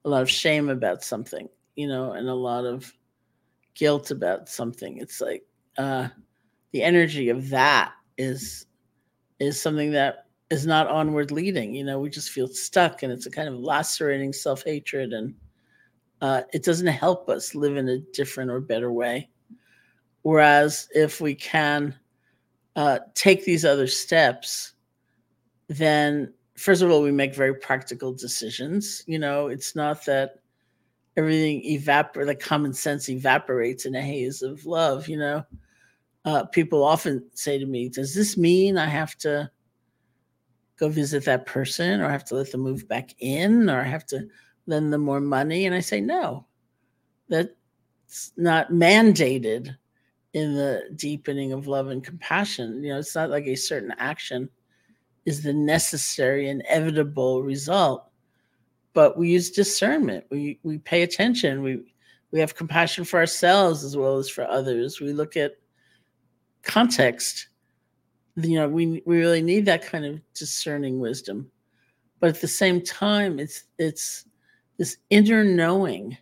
a 0.05 0.09
lot 0.09 0.23
of 0.23 0.31
shame 0.31 0.69
about 0.69 1.03
something, 1.03 1.49
you 1.77 1.89
know, 1.89 2.13
and 2.13 2.29
a 2.29 2.35
lot 2.35 2.65
of 2.65 2.93
guilt 3.75 4.11
about 4.11 4.49
something. 4.49 4.99
It's 4.99 5.21
like 5.21 5.45
uh, 5.79 6.09
the 6.73 6.83
energy 6.83 7.29
of 7.29 7.49
that 7.51 7.93
is 8.19 8.67
is 9.41 9.61
something 9.61 9.91
that 9.93 10.27
is 10.51 10.67
not 10.67 10.89
onward 10.89 11.31
leading. 11.31 11.75
You 11.75 11.85
know, 11.85 11.99
we 11.99 12.11
just 12.11 12.31
feel 12.31 12.49
stuck, 12.49 13.03
and 13.03 13.13
it's 13.13 13.27
a 13.27 13.31
kind 13.31 13.49
of 13.49 13.55
lacerating 13.55 14.33
self 14.33 14.65
hatred 14.65 15.13
and 15.13 15.35
uh, 16.21 16.43
it 16.53 16.63
doesn't 16.65 16.87
help 16.87 17.29
us 17.29 17.55
live 17.55 17.77
in 17.77 17.89
a 17.89 17.99
different 17.99 18.51
or 18.51 18.61
better 18.61 18.91
way. 18.93 19.29
Whereas 20.23 20.89
if 20.95 21.21
we 21.21 21.35
can 21.35 21.95
uh, 22.77 23.01
take 23.15 23.45
these 23.45 23.65
other 23.65 23.87
steps, 23.87 24.74
then 25.69 26.33
first 26.57 26.83
of 26.83 26.91
all, 26.91 27.03
we 27.03 27.13
make 27.13 27.35
very 27.35 27.55
practical 27.55 28.13
decisions. 28.13 29.03
You 29.07 29.19
know, 29.19 29.49
it's 29.49 29.75
not 29.75 30.05
that 30.07 30.37
everything 31.17 31.65
evaporates, 31.65 32.29
the 32.29 32.35
common 32.35 32.73
sense 32.73 33.09
evaporates 33.09 33.87
in 33.87 33.95
a 33.95 34.01
haze 34.01 34.43
of 34.43 34.67
love. 34.67 35.09
You 35.09 35.19
know, 35.19 35.45
uh, 36.25 36.45
people 36.47 36.83
often 36.83 37.25
say 37.35 37.59
to 37.59 37.67
me, 37.67 37.89
"Does 37.89 38.15
this 38.15 38.37
mean 38.37 38.79
I 38.79 38.87
have 38.87 39.17
to 39.19 39.51
go 40.77 40.89
visit 40.89 41.25
that 41.25 41.47
person, 41.47 42.01
or 42.01 42.09
have 42.09 42.25
to 42.27 42.35
let 42.35 42.51
them 42.51 42.63
move 42.63 42.89
back 42.89 43.15
in, 43.19 43.71
or 43.71 43.81
I 43.81 43.85
have 43.85 44.07
to 44.07 44.27
lend 44.67 44.93
them 44.93 45.03
more 45.03 45.21
money?" 45.21 45.67
And 45.67 45.75
I 45.75 45.81
say, 45.81 46.01
"No, 46.01 46.47
that's 47.29 48.33
not 48.37 48.71
mandated." 48.71 49.77
in 50.35 50.53
the 50.53 50.83
deepening 50.97 51.53
of 51.53 51.69
love 51.69 51.87
and 51.87 52.03
compassion. 52.03 52.83
You 52.83 52.89
know, 52.89 52.99
it's 52.99 53.15
not 53.15 53.31
like 53.31 53.47
a 53.47 53.55
certain 53.55 53.95
action 53.99 54.51
is 55.27 55.43
the 55.43 55.53
necessary, 55.53 56.49
inevitable 56.49 57.43
result, 57.43 58.09
but 58.93 59.17
we 59.17 59.31
use 59.31 59.51
discernment. 59.51 60.25
We 60.31 60.59
we 60.63 60.79
pay 60.79 61.03
attention. 61.03 61.63
We 61.63 61.95
we 62.31 62.41
have 62.41 62.55
compassion 62.55 63.05
for 63.05 63.19
ourselves 63.19 63.85
as 63.85 63.97
well 63.97 64.19
as 64.19 64.29
for 64.29 64.45
others. 64.45 65.01
We 65.01 65.13
look 65.13 65.37
at 65.37 65.53
context. 66.63 67.49
You 68.37 68.57
know, 68.57 68.69
we 68.69 69.03
we 69.07 69.19
really 69.19 69.43
need 69.43 69.67
that 69.67 69.87
kind 69.87 70.05
of 70.05 70.21
discerning 70.35 70.99
wisdom, 70.99 71.51
but 72.21 72.29
at 72.29 72.41
the 72.41 72.49
same 72.49 72.81
time, 72.83 73.39
it's 73.39 73.65
it's 73.79 74.27
this 74.77 74.97
inner 75.11 75.45
knowing 75.45 76.17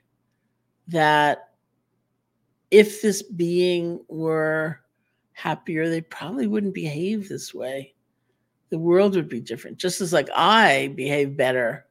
that 0.88 1.48
if 2.70 3.02
this 3.02 3.22
being 3.22 4.04
were 4.08 4.80
happier, 5.32 5.88
they 5.88 6.00
probably 6.00 6.46
wouldn't 6.46 6.74
behave 6.74 7.28
this 7.28 7.54
way. 7.54 7.94
The 8.72 8.78
world 8.78 9.16
would 9.16 9.28
be 9.28 9.38
different. 9.38 9.76
Just 9.76 10.00
as 10.00 10.14
like 10.14 10.30
I 10.34 10.94
behave 10.96 11.36
better. 11.36 11.84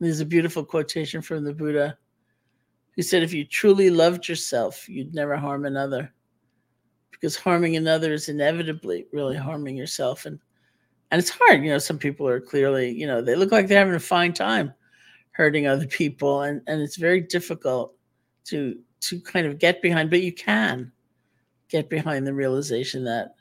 There's 0.00 0.18
a 0.18 0.26
beautiful 0.26 0.64
quotation 0.64 1.22
from 1.22 1.44
the 1.44 1.54
Buddha 1.54 1.96
who 2.96 3.02
said, 3.02 3.22
if 3.22 3.32
you 3.32 3.44
truly 3.44 3.88
loved 3.88 4.28
yourself, 4.28 4.88
you'd 4.88 5.14
never 5.14 5.36
harm 5.36 5.64
another. 5.64 6.12
Because 7.12 7.36
harming 7.36 7.76
another 7.76 8.12
is 8.12 8.28
inevitably 8.28 9.06
really 9.12 9.36
harming 9.36 9.76
yourself. 9.76 10.26
And 10.26 10.40
and 11.12 11.20
it's 11.20 11.30
hard. 11.30 11.62
You 11.62 11.70
know, 11.70 11.78
some 11.78 11.98
people 11.98 12.26
are 12.26 12.40
clearly, 12.40 12.90
you 12.90 13.06
know, 13.06 13.22
they 13.22 13.36
look 13.36 13.52
like 13.52 13.68
they're 13.68 13.78
having 13.78 13.94
a 13.94 14.00
fine 14.00 14.32
time 14.32 14.74
hurting 15.30 15.68
other 15.68 15.86
people. 15.86 16.42
And 16.42 16.62
and 16.66 16.82
it's 16.82 16.96
very 16.96 17.20
difficult 17.20 17.94
to 18.46 18.76
to 19.02 19.20
kind 19.20 19.46
of 19.46 19.60
get 19.60 19.82
behind, 19.82 20.10
but 20.10 20.22
you 20.22 20.32
can 20.32 20.90
get 21.68 21.88
behind 21.88 22.26
the 22.26 22.34
realization 22.34 23.04
that 23.04 23.36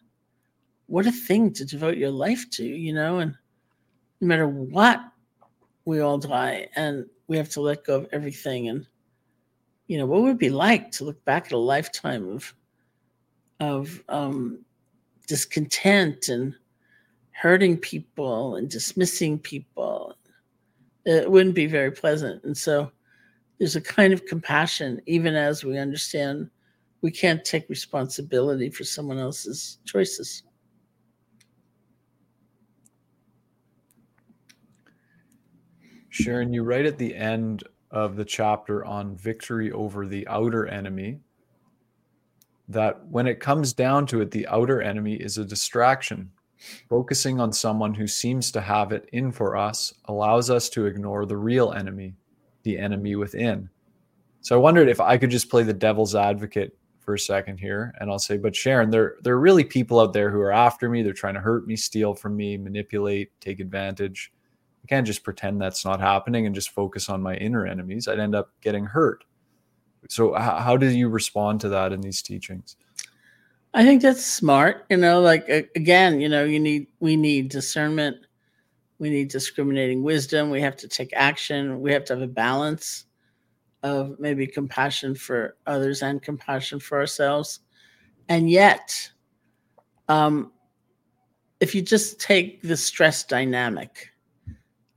what 0.88 1.06
a 1.06 1.12
thing 1.12 1.54
to 1.54 1.66
devote 1.66 1.98
your 1.98 2.12
life 2.12 2.50
to, 2.52 2.66
you 2.66 2.94
know, 2.94 3.20
and 3.20 3.36
no 4.22 4.28
matter 4.28 4.48
what, 4.48 5.00
we 5.86 6.00
all 6.00 6.18
die 6.18 6.68
and 6.76 7.06
we 7.28 7.38
have 7.38 7.50
to 7.50 7.62
let 7.62 7.86
go 7.86 7.96
of 7.96 8.08
everything. 8.12 8.70
And, 8.70 8.88
you 9.88 9.98
know, 9.98 10.06
what 10.06 10.22
would 10.22 10.32
it 10.32 10.40
be 10.40 10.50
like 10.50 10.92
to 10.94 11.06
look 11.06 11.24
back 11.26 11.48
at 11.48 11.52
a 11.54 11.58
lifetime 11.58 12.30
of, 12.30 12.54
of 13.60 14.04
um, 14.10 14.60
discontent 15.28 16.30
and 16.30 16.54
hurting 17.32 17.78
people 17.78 18.56
and 18.56 18.70
dismissing 18.70 19.40
people? 19.40 20.16
It 21.06 21.30
wouldn't 21.30 21.56
be 21.56 21.68
very 21.68 21.92
pleasant. 21.92 22.44
And 22.44 22.58
so, 22.58 22.92
there's 23.60 23.76
a 23.76 23.82
kind 23.82 24.14
of 24.14 24.26
compassion, 24.26 25.02
even 25.08 25.36
as 25.36 25.64
we 25.64 25.80
understand 25.80 26.50
we 27.02 27.12
can't 27.12 27.44
take 27.46 27.70
responsibility 27.70 28.70
for 28.70 28.84
someone 28.84 29.20
else's 29.20 29.80
choices. 29.86 30.44
Sharon, 36.18 36.52
you 36.52 36.64
write 36.64 36.86
at 36.86 36.98
the 36.98 37.16
end 37.16 37.64
of 37.92 38.16
the 38.16 38.26
chapter 38.26 38.84
on 38.86 39.16
victory 39.16 39.72
over 39.72 40.08
the 40.08 40.28
outer 40.28 40.68
enemy 40.68 41.20
that 42.68 43.06
when 43.08 43.28
it 43.28 43.40
comes 43.40 43.72
down 43.72 44.06
to 44.08 44.22
it, 44.22 44.32
the 44.32 44.48
outer 44.48 44.82
enemy 44.82 45.14
is 45.14 45.38
a 45.38 45.46
distraction. 45.46 46.32
Focusing 46.90 47.40
on 47.40 47.54
someone 47.54 47.94
who 47.94 48.08
seems 48.08 48.52
to 48.52 48.62
have 48.62 48.92
it 48.92 49.08
in 49.14 49.32
for 49.32 49.56
us 49.56 49.94
allows 50.06 50.50
us 50.50 50.70
to 50.70 50.88
ignore 50.88 51.26
the 51.26 51.38
real 51.38 51.72
enemy, 51.74 52.16
the 52.64 52.80
enemy 52.80 53.16
within. 53.16 53.70
So 54.42 54.56
I 54.56 54.60
wondered 54.60 54.90
if 54.90 55.00
I 55.00 55.18
could 55.18 55.30
just 55.30 55.50
play 55.50 55.64
the 55.64 55.74
devil's 55.74 56.16
advocate 56.16 56.76
for 57.00 57.14
a 57.14 57.20
second 57.20 57.60
here, 57.60 57.94
and 58.00 58.10
I'll 58.10 58.18
say, 58.18 58.38
but 58.38 58.56
Sharon, 58.56 58.90
there 58.90 59.18
there 59.22 59.36
are 59.36 59.40
really 59.40 59.64
people 59.64 60.00
out 60.00 60.14
there 60.14 60.32
who 60.32 60.42
are 60.42 60.52
after 60.52 60.90
me. 60.90 61.04
They're 61.04 61.14
trying 61.14 61.36
to 61.36 61.40
hurt 61.40 61.68
me, 61.68 61.76
steal 61.76 62.16
from 62.16 62.36
me, 62.36 62.58
manipulate, 62.58 63.30
take 63.40 63.60
advantage. 63.60 64.32
I 64.88 64.96
can't 64.96 65.06
just 65.06 65.24
pretend 65.24 65.62
that's 65.62 65.84
not 65.84 66.00
happening 66.00 66.46
and 66.46 66.56
just 66.56 66.70
focus 66.70 67.10
on 67.10 67.22
my 67.22 67.36
inner 67.36 67.66
enemies. 67.66 68.08
I'd 68.08 68.20
end 68.20 68.36
up 68.36 68.52
getting 68.62 68.86
hurt. 68.86 69.26
So 70.10 70.34
how, 70.34 70.58
how 70.58 70.78
do 70.78 70.88
you 70.88 71.10
respond 71.10 71.60
to 71.62 71.70
that 71.70 71.92
in 71.92 72.00
these 72.00 72.22
teachings? 72.22 72.78
I 73.74 73.84
think 73.84 74.02
that's 74.02 74.24
smart. 74.24 74.86
You 74.90 74.98
know, 74.98 75.20
like 75.20 75.50
again, 75.76 76.22
you 76.22 76.30
know, 76.30 76.46
you 76.46 76.60
need 76.60 76.88
we 77.00 77.18
need 77.18 77.50
discernment 77.50 78.18
we 79.00 79.10
need 79.10 79.30
discriminating 79.30 80.04
wisdom. 80.04 80.50
We 80.50 80.62
have 80.62 80.76
to 80.78 80.88
take 80.88 81.12
action. 81.14 81.82
We 81.82 81.92
have 81.94 82.06
to 82.06 82.14
have 82.14 82.24
a 82.24 82.28
balance 82.28 83.06
of 83.84 84.20
maybe 84.20 84.48
compassion 84.48 85.14
for 85.14 85.56
others 85.68 86.02
and 86.02 86.22
compassion 86.22 86.80
for 86.80 86.98
ourselves. 86.98 87.60
And 88.30 88.50
yet, 88.50 89.12
um, 90.10 90.52
if 91.60 91.76
you 91.76 91.82
just 91.82 92.20
take 92.20 92.62
the 92.62 92.78
stress 92.78 93.24
dynamic 93.24 94.10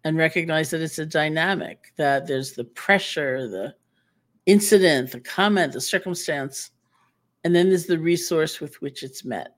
and 0.04 0.16
recognize 0.16 0.70
that 0.70 0.80
it's 0.80 0.98
a 0.98 1.06
dynamic, 1.06 1.92
that 1.96 2.26
there's 2.26 2.52
the 2.52 2.64
pressure, 2.64 3.48
the 3.48 3.74
incident, 4.46 5.12
the 5.12 5.20
comment, 5.20 5.72
the 5.72 5.80
circumstance, 5.80 6.70
and 7.44 7.54
then 7.54 7.68
there's 7.68 7.86
the 7.86 7.98
resource 7.98 8.60
with 8.60 8.80
which 8.80 9.02
it's 9.02 9.24
met. 9.24 9.56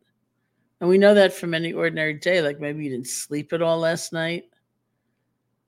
And 0.80 0.88
we 0.88 0.98
know 0.98 1.14
that 1.14 1.32
from 1.32 1.54
any 1.54 1.72
ordinary 1.72 2.14
day, 2.14 2.42
like 2.42 2.58
maybe 2.58 2.84
you 2.84 2.90
didn't 2.90 3.06
sleep 3.06 3.52
at 3.52 3.62
all 3.62 3.78
last 3.78 4.12
night 4.12 4.44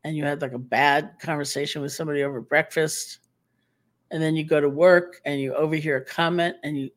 and 0.02 0.16
you 0.16 0.24
had 0.24 0.42
like 0.42 0.52
a 0.52 0.58
bad 0.58 1.12
conversation 1.20 1.80
with 1.80 1.92
somebody 1.92 2.24
over 2.24 2.40
breakfast. 2.40 3.20
And 4.10 4.22
then 4.22 4.36
you 4.36 4.44
go 4.44 4.60
to 4.60 4.68
work 4.68 5.20
and 5.24 5.40
you 5.40 5.54
overhear 5.54 5.96
a 5.98 6.04
comment 6.04 6.56
and 6.62 6.76
you 6.76 6.90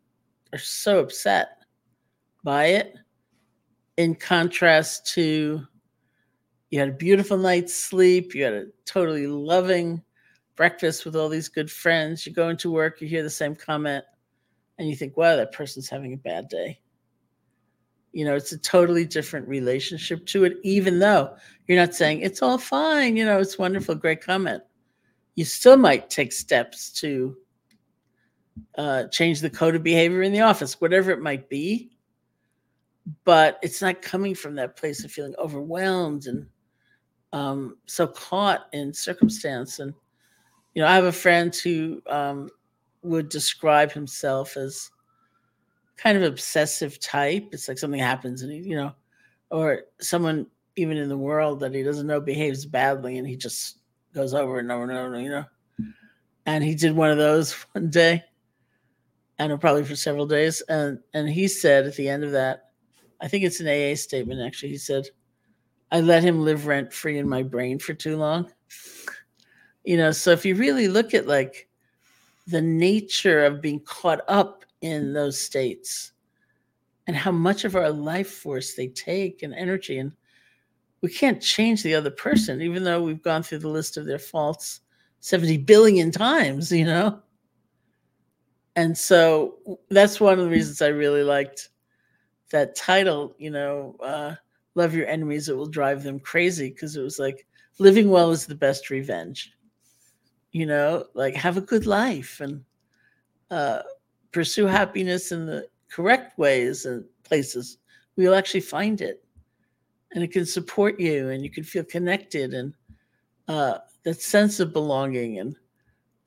are 0.52 0.60
so 0.60 1.00
upset 1.00 1.60
by 2.44 2.66
it. 2.66 2.96
In 3.98 4.14
contrast 4.14 5.08
to 5.14 5.66
you 6.70 6.80
had 6.80 6.90
a 6.90 6.94
beautiful 6.94 7.38
night's 7.38 7.74
sleep, 7.74 8.36
you 8.36 8.44
had 8.44 8.54
a 8.54 8.66
totally 8.86 9.28
loving 9.28 10.02
breakfast 10.56 11.06
with 11.06 11.16
all 11.16 11.30
these 11.30 11.48
good 11.48 11.72
friends. 11.72 12.26
You 12.26 12.34
go 12.34 12.50
into 12.50 12.72
work, 12.72 13.00
you 13.00 13.08
hear 13.08 13.24
the 13.24 13.30
same 13.30 13.56
comment, 13.56 14.04
and 14.78 14.90
you 14.90 14.96
think, 14.96 15.16
wow, 15.16 15.38
that 15.38 15.54
person's 15.54 15.90
having 15.90 16.14
a 16.14 16.18
bad 16.18 16.50
day. 16.50 16.82
You 18.12 18.26
know, 18.26 18.36
it's 18.36 18.52
a 18.52 18.58
totally 18.58 19.06
different 19.06 19.48
relationship 19.48 20.26
to 20.28 20.44
it, 20.44 20.58
even 20.64 21.00
though 21.00 21.36
you're 21.68 21.80
not 21.80 21.94
saying 21.94 22.22
it's 22.22 22.42
all 22.42 22.58
fine. 22.58 23.16
You 23.16 23.26
know, 23.26 23.40
it's 23.40 23.60
wonderful, 23.60 23.96
great 23.96 24.22
comment. 24.22 24.64
You 25.36 25.46
still 25.46 25.78
might 25.78 26.10
take 26.10 26.34
steps 26.34 26.92
to 27.02 27.38
uh, 28.78 29.04
change 29.06 29.40
the 29.40 29.50
code 29.50 29.76
of 29.76 29.84
behavior 29.84 30.24
in 30.24 30.32
the 30.32 30.42
office, 30.42 30.82
whatever 30.82 31.12
it 31.12 31.22
might 31.22 31.48
be. 31.48 31.92
But 33.24 33.60
it's 33.62 33.82
not 33.82 34.02
coming 34.02 34.36
from 34.36 34.56
that 34.56 34.76
place 34.76 35.04
of 35.04 35.12
feeling 35.12 35.36
overwhelmed 35.38 36.26
and 36.26 36.48
um, 37.38 37.78
so 37.86 38.08
caught 38.08 38.68
in 38.74 38.94
circumstance. 38.94 39.80
And, 39.80 39.94
you 40.74 40.82
know, 40.82 40.88
I 40.88 40.96
have 40.96 41.06
a 41.06 41.12
friend 41.12 41.56
who 41.56 42.02
um, 42.08 42.50
would 43.04 43.30
describe 43.30 43.92
himself 43.92 44.58
as 44.58 44.90
kind 45.98 46.18
of 46.18 46.24
obsessive 46.24 47.00
type. 47.00 47.50
It's 47.52 47.68
like 47.68 47.78
something 47.78 48.00
happens 48.00 48.42
and 48.42 48.52
he, 48.52 48.60
you 48.60 48.76
know, 48.76 48.94
or 49.52 49.84
someone 50.02 50.48
even 50.76 50.98
in 50.98 51.10
the 51.10 51.18
world 51.18 51.60
that 51.60 51.74
he 51.74 51.84
doesn't 51.84 52.08
know 52.08 52.20
behaves 52.20 52.66
badly 52.66 53.18
and 53.18 53.28
he 53.28 53.36
just 53.36 53.80
goes 54.14 54.34
over 54.34 54.60
and 54.60 54.72
over 54.72 54.84
and 54.84 54.92
over, 54.92 55.20
you 55.20 55.30
know. 55.30 55.46
And 56.46 56.64
he 56.64 56.76
did 56.76 56.96
one 56.96 57.12
of 57.12 57.18
those 57.18 57.54
one 57.74 57.90
day, 57.90 58.24
and 59.38 59.60
probably 59.62 59.84
for 59.84 59.96
several 59.96 60.26
days. 60.26 60.62
And 60.62 61.00
and 61.14 61.30
he 61.30 61.48
said 61.48 61.86
at 61.86 61.96
the 61.96 62.10
end 62.10 62.24
of 62.24 62.32
that, 62.32 62.72
I 63.22 63.28
think 63.28 63.44
it's 63.44 63.60
an 63.60 63.68
AA 63.68 63.96
statement 63.96 64.42
actually. 64.42 64.70
He 64.70 64.78
said, 64.78 65.08
I 65.92 66.02
let 66.02 66.24
him 66.24 66.44
live 66.44 66.68
rent 66.68 66.92
free 66.92 67.18
in 67.18 67.30
my 67.30 67.44
brain 67.44 67.80
for 67.80 67.94
too 67.94 68.18
long. 68.18 68.52
You 69.84 69.98
know, 69.98 70.12
so 70.12 70.32
if 70.32 70.46
you 70.46 70.56
really 70.56 70.88
look 70.88 71.14
at 71.14 71.28
like 71.28 71.70
the 72.48 72.62
nature 72.62 73.46
of 73.46 73.62
being 73.62 73.80
caught 73.82 74.22
up 74.28 74.66
in 74.82 75.14
those 75.14 75.40
states 75.40 76.12
and 77.08 77.16
how 77.16 77.32
much 77.32 77.64
of 77.66 77.76
our 77.76 77.90
life 77.90 78.30
force 78.30 78.74
they 78.74 78.88
take 78.88 79.44
and 79.44 79.54
energy 79.54 80.00
and 80.00 80.12
we 81.02 81.10
can't 81.10 81.42
change 81.42 81.84
the 81.84 81.96
other 81.96 82.10
person 82.10 82.62
even 82.62 82.84
though 82.84 83.02
we've 83.02 83.22
gone 83.22 83.44
through 83.44 83.60
the 83.60 83.68
list 83.68 83.98
of 83.98 84.06
their 84.06 84.20
faults 84.20 84.82
70 85.20 85.58
billion 85.58 86.12
times, 86.12 86.72
you 86.72 86.86
know? 86.86 87.20
And 88.76 88.98
so 88.98 89.80
that's 89.90 90.20
one 90.20 90.38
of 90.38 90.46
the 90.46 90.52
reasons 90.52 90.82
I 90.82 90.88
really 90.88 91.24
liked 91.24 91.70
that 92.52 92.76
title, 92.76 93.36
you 93.40 93.50
know, 93.50 93.96
uh, 94.02 94.36
Love 94.78 94.94
Your 94.94 95.08
Enemies, 95.08 95.50
It 95.50 95.58
Will 95.58 95.66
Drive 95.66 96.04
Them 96.04 96.20
Crazy, 96.20 96.70
because 96.70 96.96
it 96.96 97.02
was 97.02 97.18
like 97.18 97.48
living 97.80 98.10
well 98.10 98.32
is 98.32 98.46
the 98.46 98.56
best 98.56 98.90
revenge. 98.90 99.52
You 100.52 100.68
know, 100.68 101.06
like 101.16 101.36
have 101.36 101.58
a 101.58 101.62
good 101.62 101.86
life 101.88 102.40
and 102.40 102.64
uh, 103.50 103.82
pursue 104.32 104.66
happiness 104.66 105.32
in 105.32 105.48
the 105.48 105.68
correct 105.90 106.38
ways 106.38 106.86
and 106.86 107.04
places. 107.24 107.80
We'll 108.16 108.36
actually 108.36 108.62
find 108.62 109.02
it 109.02 109.24
and 110.14 110.24
it 110.24 110.32
can 110.32 110.46
support 110.46 111.00
you 111.00 111.30
and 111.30 111.44
you 111.44 111.50
can 111.50 111.64
feel 111.64 111.84
connected 111.84 112.54
and 112.54 112.74
uh, 113.48 113.80
that 114.04 114.22
sense 114.22 114.60
of 114.60 114.74
belonging 114.74 115.40
and 115.40 115.56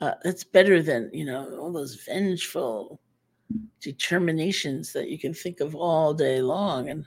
uh, 0.01 0.15
that's 0.25 0.45
better 0.45 0.83
than 0.83 1.11
you 1.13 1.25
know 1.25 1.57
all 1.59 1.73
those 1.73 2.03
vengeful 2.07 3.01
determinations 3.81 4.93
that 4.93 5.09
you 5.09 5.19
can 5.19 5.35
think 5.35 5.61
of 5.61 5.75
all 5.75 6.15
day 6.15 6.41
long 6.41 6.89
and 6.89 7.05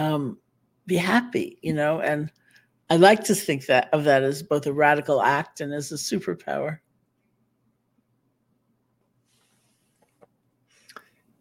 um, 0.00 0.38
be 0.86 0.96
happy 0.96 1.58
you 1.62 1.72
know 1.72 2.00
and 2.00 2.30
i 2.88 2.96
like 2.96 3.22
to 3.22 3.34
think 3.34 3.66
that 3.66 3.88
of 3.92 4.04
that 4.04 4.22
as 4.22 4.42
both 4.42 4.66
a 4.66 4.72
radical 4.72 5.22
act 5.22 5.60
and 5.60 5.72
as 5.72 5.92
a 5.92 5.96
superpower 5.96 6.78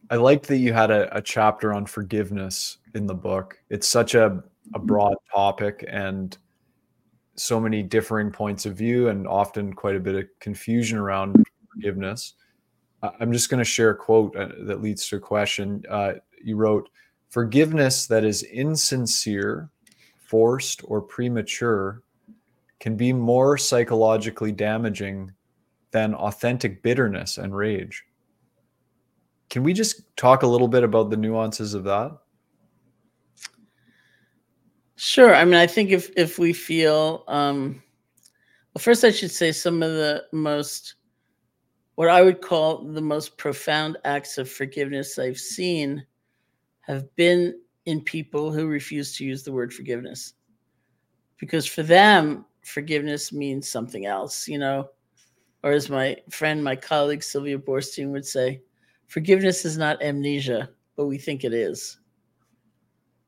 i 0.10 0.16
liked 0.16 0.48
that 0.48 0.58
you 0.58 0.74
had 0.74 0.92
a, 0.92 1.16
a 1.16 1.22
chapter 1.22 1.74
on 1.74 1.86
forgiveness 1.86 2.78
in 2.94 3.08
the 3.08 3.16
book 3.16 3.58
it's 3.70 3.88
such 3.88 4.14
a, 4.14 4.26
a 4.26 4.30
mm-hmm. 4.30 4.86
broad 4.86 5.16
topic 5.34 5.86
and 5.88 6.38
so 7.40 7.60
many 7.60 7.82
differing 7.82 8.32
points 8.32 8.66
of 8.66 8.76
view 8.76 9.08
and 9.08 9.28
often 9.28 9.74
quite 9.74 9.96
a 9.96 10.00
bit 10.00 10.16
of 10.16 10.26
confusion 10.40 10.98
around 10.98 11.44
forgiveness. 11.72 12.34
I'm 13.02 13.32
just 13.32 13.50
going 13.50 13.60
to 13.60 13.66
share 13.66 13.92
a 13.92 13.96
quote 13.96 14.36
uh, 14.36 14.50
that 14.64 14.82
leads 14.82 15.08
to 15.08 15.16
a 15.16 15.20
question. 15.20 15.84
Uh, 15.90 16.14
you 16.44 16.58
wrote, 16.58 16.90
Forgiveness 17.30 18.08
that 18.08 18.24
is 18.24 18.44
insincere, 18.44 19.70
forced, 20.18 20.82
or 20.84 21.02
premature 21.02 22.02
can 22.80 22.96
be 22.96 23.14
more 23.14 23.58
psychologically 23.58 24.52
damaging 24.52 25.32
than 25.92 26.16
authentic 26.16 26.82
bitterness 26.82 27.38
and 27.38 27.56
rage. 27.56 28.04
Can 29.50 29.64
we 29.64 29.74
just 29.74 30.16
talk 30.16 30.44
a 30.44 30.48
little 30.48 30.68
bit 30.68 30.84
about 30.84 31.10
the 31.10 31.18
nuances 31.18 31.74
of 31.74 31.84
that? 31.84 32.18
Sure. 34.96 35.34
I 35.34 35.46
mean, 35.46 35.56
I 35.56 35.66
think 35.66 35.92
if 35.92 36.12
if 36.18 36.40
we 36.40 36.52
feel, 36.52 37.24
um, 37.28 37.82
well, 38.74 38.82
first 38.82 39.04
I 39.04 39.12
should 39.12 39.32
say 39.32 39.52
some 39.52 39.82
of 39.82 39.92
the 39.92 40.26
most, 40.34 40.96
what 41.96 42.10
I 42.10 42.22
would 42.22 42.42
call 42.42 42.84
the 42.84 43.02
most 43.02 43.38
profound 43.38 43.98
acts 44.04 44.38
of 44.38 44.50
forgiveness 44.50 45.18
I've 45.18 45.40
seen, 45.40 46.06
have 46.90 47.16
been 47.16 47.60
in 47.86 48.02
people 48.02 48.52
who 48.52 48.68
refuse 48.68 49.16
to 49.16 49.24
use 49.24 49.44
the 49.44 49.52
word 49.52 49.74
forgiveness, 49.74 50.34
because 51.38 51.66
for 51.66 51.84
them 51.84 52.46
forgiveness 52.66 53.32
means 53.32 53.70
something 53.70 54.06
else, 54.06 54.48
you 54.48 54.58
know, 54.58 54.90
or 55.64 55.72
as 55.72 55.90
my 55.90 56.18
friend, 56.30 56.64
my 56.64 56.76
colleague 56.76 57.24
Sylvia 57.24 57.58
Boorstein 57.58 58.12
would 58.12 58.26
say, 58.26 58.62
forgiveness 59.08 59.66
is 59.66 59.78
not 59.78 60.02
amnesia, 60.04 60.70
but 60.96 61.06
we 61.06 61.18
think 61.18 61.44
it 61.44 61.54
is. 61.54 62.00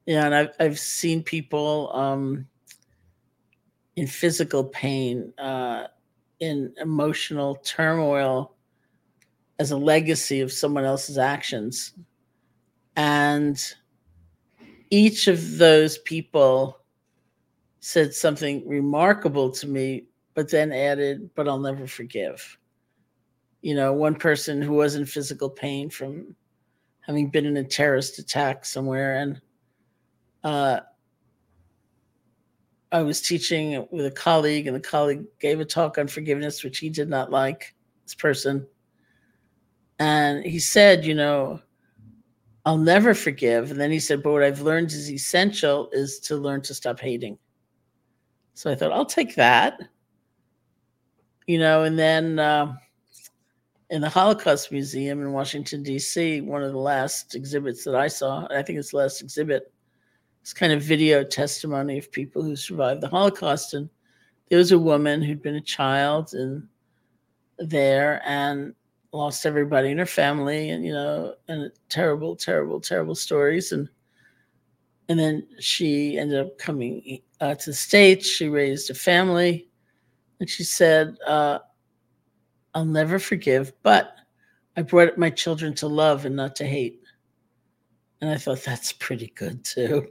Yeah, 0.06 0.26
and 0.26 0.36
I've 0.36 0.50
I've 0.60 0.80
seen 0.80 1.24
people 1.24 1.92
um, 1.94 2.48
in 3.96 4.08
physical 4.08 4.64
pain, 4.64 5.32
uh, 5.38 5.88
in 6.40 6.74
emotional 6.82 7.56
turmoil, 7.56 8.56
as 9.60 9.70
a 9.70 9.78
legacy 9.78 10.42
of 10.42 10.52
someone 10.52 10.86
else's 10.86 11.20
actions, 11.20 11.94
and 12.96 13.62
each 14.90 15.28
of 15.28 15.58
those 15.58 15.98
people 16.00 16.80
said 17.80 18.14
something 18.14 18.68
remarkable 18.68 19.50
to 19.52 19.68
me, 19.68 20.06
but 20.34 20.50
then 20.50 20.72
added, 20.72 21.30
"But 21.36 21.48
I'll 21.48 21.60
never 21.60 21.88
forgive." 21.88 22.58
You 23.62 23.76
know, 23.76 23.94
one 23.94 24.16
person 24.16 24.62
who 24.62 24.74
was 24.74 24.96
in 24.96 25.06
physical 25.06 25.50
pain 25.50 25.90
from 25.90 26.36
having 27.02 27.30
been 27.30 27.46
in 27.46 27.58
a 27.58 27.64
terrorist 27.64 28.20
attack 28.20 28.66
somewhere 28.66 29.18
and 29.18 29.42
uh, 30.44 30.82
I 32.92 33.02
was 33.02 33.22
teaching 33.22 33.88
with 33.92 34.06
a 34.06 34.12
colleague, 34.12 34.68
and 34.68 34.76
the 34.76 34.82
colleague 34.82 35.24
gave 35.40 35.60
a 35.60 35.66
talk 35.66 35.98
on 35.98 36.08
forgiveness, 36.08 36.64
which 36.64 36.80
he 36.80 36.90
did 36.90 37.08
not 37.08 37.32
like, 37.32 37.74
this 38.04 38.16
person. 38.16 38.68
And 40.00 40.44
he 40.44 40.60
said, 40.60 41.06
You 41.06 41.16
know, 41.16 41.62
I'll 42.66 42.78
never 42.78 43.14
forgive. 43.14 43.72
And 43.72 43.80
then 43.80 43.92
he 43.92 44.00
said, 44.00 44.22
But 44.22 44.32
what 44.32 44.44
I've 44.44 44.62
learned 44.62 44.92
is 44.92 45.12
essential 45.12 45.90
is 45.92 46.20
to 46.22 46.36
learn 46.36 46.62
to 46.64 46.74
stop 46.74 47.00
hating. 47.00 47.38
So 48.54 48.72
I 48.72 48.76
thought, 48.76 48.92
I'll 48.92 49.06
take 49.06 49.36
that. 49.36 49.82
You 51.48 51.58
know, 51.58 51.84
and 51.84 51.98
then 51.98 52.38
uh, 52.38 52.76
in 53.90 54.02
the 54.02 54.10
Holocaust 54.10 54.72
Museum 54.72 55.22
in 55.22 55.32
Washington, 55.32 55.82
D.C., 55.82 56.42
one 56.42 56.64
of 56.64 56.72
the 56.72 56.78
last 56.78 57.36
exhibits 57.36 57.84
that 57.84 57.96
I 57.96 58.08
saw, 58.08 58.48
I 58.52 58.62
think 58.62 58.78
it's 58.78 58.92
the 58.92 58.98
last 58.98 59.22
exhibit, 59.22 59.74
this 60.42 60.54
kind 60.54 60.72
of 60.72 60.82
video 60.82 61.24
testimony 61.24 61.98
of 61.98 62.12
people 62.12 62.44
who 62.44 62.56
survived 62.56 63.02
the 63.02 63.10
Holocaust. 63.10 63.74
And 63.74 63.90
there 64.50 64.60
was 64.60 64.72
a 64.72 64.80
woman 64.80 65.22
who'd 65.22 65.42
been 65.42 65.56
a 65.56 65.62
child 65.62 66.34
and 66.34 66.68
there 67.58 68.22
and 68.26 68.76
lost 69.14 69.46
everybody 69.46 69.90
in 69.90 69.98
her 69.98 70.06
family 70.06 70.70
and 70.70 70.86
you 70.86 70.94
know 70.94 71.36
and 71.48 71.72
terrible 71.90 72.36
terrible 72.36 72.80
terrible 72.80 73.16
stories. 73.16 73.72
And 73.72 73.90
and 75.10 75.20
then 75.20 75.48
she 75.60 76.18
ended 76.18 76.40
up 76.40 76.58
coming 76.58 77.22
uh, 77.42 77.56
to 77.56 77.70
the 77.72 77.76
states. 77.76 78.28
She 78.28 78.48
raised 78.48 78.90
a 78.90 78.94
family. 78.94 79.68
And 80.40 80.50
she 80.50 80.64
said 80.64 81.18
uh, 81.28 81.60
i'll 82.74 82.86
never 82.86 83.20
forgive 83.20 83.74
but 83.84 84.16
i 84.78 84.82
brought 84.82 85.18
my 85.18 85.30
children 85.30 85.74
to 85.76 85.88
love 85.88 86.26
and 86.26 86.36
not 86.36 86.56
to 86.56 86.66
hate. 86.66 87.02
And 88.22 88.30
i 88.30 88.38
thought 88.38 88.64
that's 88.64 88.94
pretty 88.94 89.32
good 89.36 89.64
too. 89.64 90.08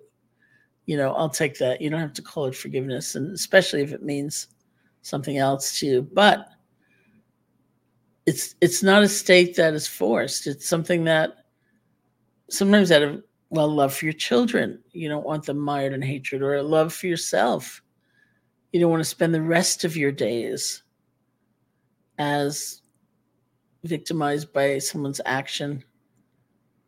You 0.86 0.96
know, 0.96 1.12
I'll 1.14 1.30
take 1.30 1.56
that. 1.58 1.80
You 1.80 1.88
don't 1.88 2.00
have 2.00 2.14
to 2.14 2.22
call 2.22 2.46
it 2.46 2.56
forgiveness, 2.56 3.14
and 3.14 3.32
especially 3.32 3.82
if 3.82 3.92
it 3.92 4.02
means 4.02 4.48
something 5.02 5.38
else 5.38 5.78
to 5.78 5.86
you. 5.86 6.02
But 6.02 6.48
it's 8.30 8.54
it's 8.60 8.80
not 8.80 9.02
a 9.02 9.08
state 9.08 9.56
that 9.56 9.74
is 9.74 9.88
forced. 9.88 10.46
It's 10.46 10.68
something 10.68 11.02
that 11.02 11.46
sometimes 12.48 12.92
out 12.92 13.02
of 13.02 13.24
well 13.48 13.66
love 13.66 13.92
for 13.92 14.04
your 14.04 14.14
children, 14.14 14.78
you 14.92 15.08
don't 15.08 15.26
want 15.26 15.46
them 15.46 15.58
mired 15.58 15.92
in 15.92 16.00
hatred, 16.00 16.40
or 16.40 16.54
a 16.54 16.62
love 16.62 16.94
for 16.94 17.08
yourself. 17.08 17.82
You 18.70 18.78
don't 18.78 18.90
want 18.90 19.00
to 19.00 19.16
spend 19.16 19.34
the 19.34 19.42
rest 19.42 19.82
of 19.82 19.96
your 19.96 20.12
days 20.12 20.84
as 22.18 22.82
victimized 23.82 24.52
by 24.52 24.78
someone's 24.78 25.20
action 25.26 25.82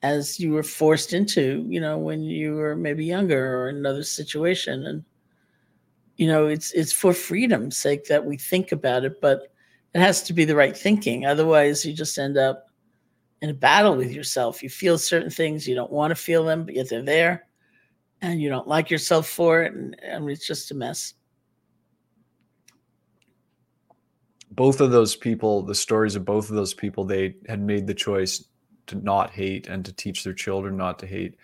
as 0.03 0.39
you 0.39 0.53
were 0.53 0.63
forced 0.63 1.13
into, 1.13 1.67
you 1.69 1.81
know, 1.81 1.99
when 1.99 2.23
you 2.23 2.55
were 2.55 2.77
maybe 2.77 3.05
younger 3.05 3.57
or 3.57 3.69
in 3.69 3.79
another 3.79 4.05
situation. 4.05 4.87
And, 4.87 5.05
you 6.19 6.29
know, 6.29 6.47
it's 6.47 6.71
it's 6.71 6.93
for 6.93 7.13
freedom's 7.13 7.77
sake 7.77 8.05
that 8.05 8.25
we 8.25 8.37
think 8.37 8.71
about 8.71 9.05
it, 9.05 9.21
but 9.21 9.52
it 9.95 10.01
has 10.01 10.23
to 10.25 10.33
be 10.33 10.45
the 10.45 10.57
right 10.57 10.77
thinking. 10.77 11.27
Otherwise 11.27 11.85
you 11.85 11.93
just 11.93 12.19
end 12.19 12.37
up 12.37 12.67
in 13.43 13.51
a 13.51 13.55
battle 13.55 13.97
with 13.97 14.13
yourself. 14.13 14.63
You 14.63 14.71
feel 14.71 14.97
certain 14.97 15.31
things, 15.31 15.67
you 15.67 15.75
don't 15.75 15.93
want 15.93 16.13
to 16.13 16.15
feel 16.15 16.45
them, 16.45 16.65
but 16.65 16.75
yet 16.75 16.89
they're 16.89 17.03
there. 17.03 17.47
And 18.21 18.41
you 18.41 18.49
don't 18.49 18.69
like 18.69 18.89
yourself 18.89 19.29
for 19.29 19.63
it. 19.63 19.75
And 19.75 20.31
it's 20.31 20.47
just 20.47 20.71
a 20.71 20.75
mess. 20.75 21.15
Both 24.53 24.81
of 24.81 24.93
those 24.93 25.17
people, 25.17 25.63
the 25.63 25.75
stories 25.75 26.15
of 26.15 26.25
both 26.25 26.49
of 26.49 26.55
those 26.55 26.73
people, 26.73 27.05
they 27.05 27.37
had 27.49 27.61
made 27.61 27.87
the 27.87 27.95
choice 27.95 28.45
to 28.87 28.97
not 28.97 29.31
hate 29.31 29.67
and 29.67 29.85
to 29.85 29.93
teach 29.93 30.23
their 30.23 30.35
children 30.35 30.77
not 30.77 30.99
to 31.01 31.07
hate. 31.07 31.37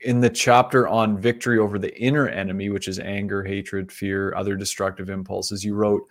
In 0.00 0.20
the 0.20 0.30
chapter 0.30 0.86
on 0.88 1.18
victory 1.18 1.58
over 1.58 1.78
the 1.78 1.96
inner 1.98 2.28
enemy, 2.28 2.68
which 2.68 2.86
is 2.86 2.98
anger, 2.98 3.42
hatred, 3.42 3.90
fear, 3.90 4.34
other 4.34 4.56
destructive 4.56 5.08
impulses, 5.08 5.64
you 5.64 5.74
wrote, 5.74 6.02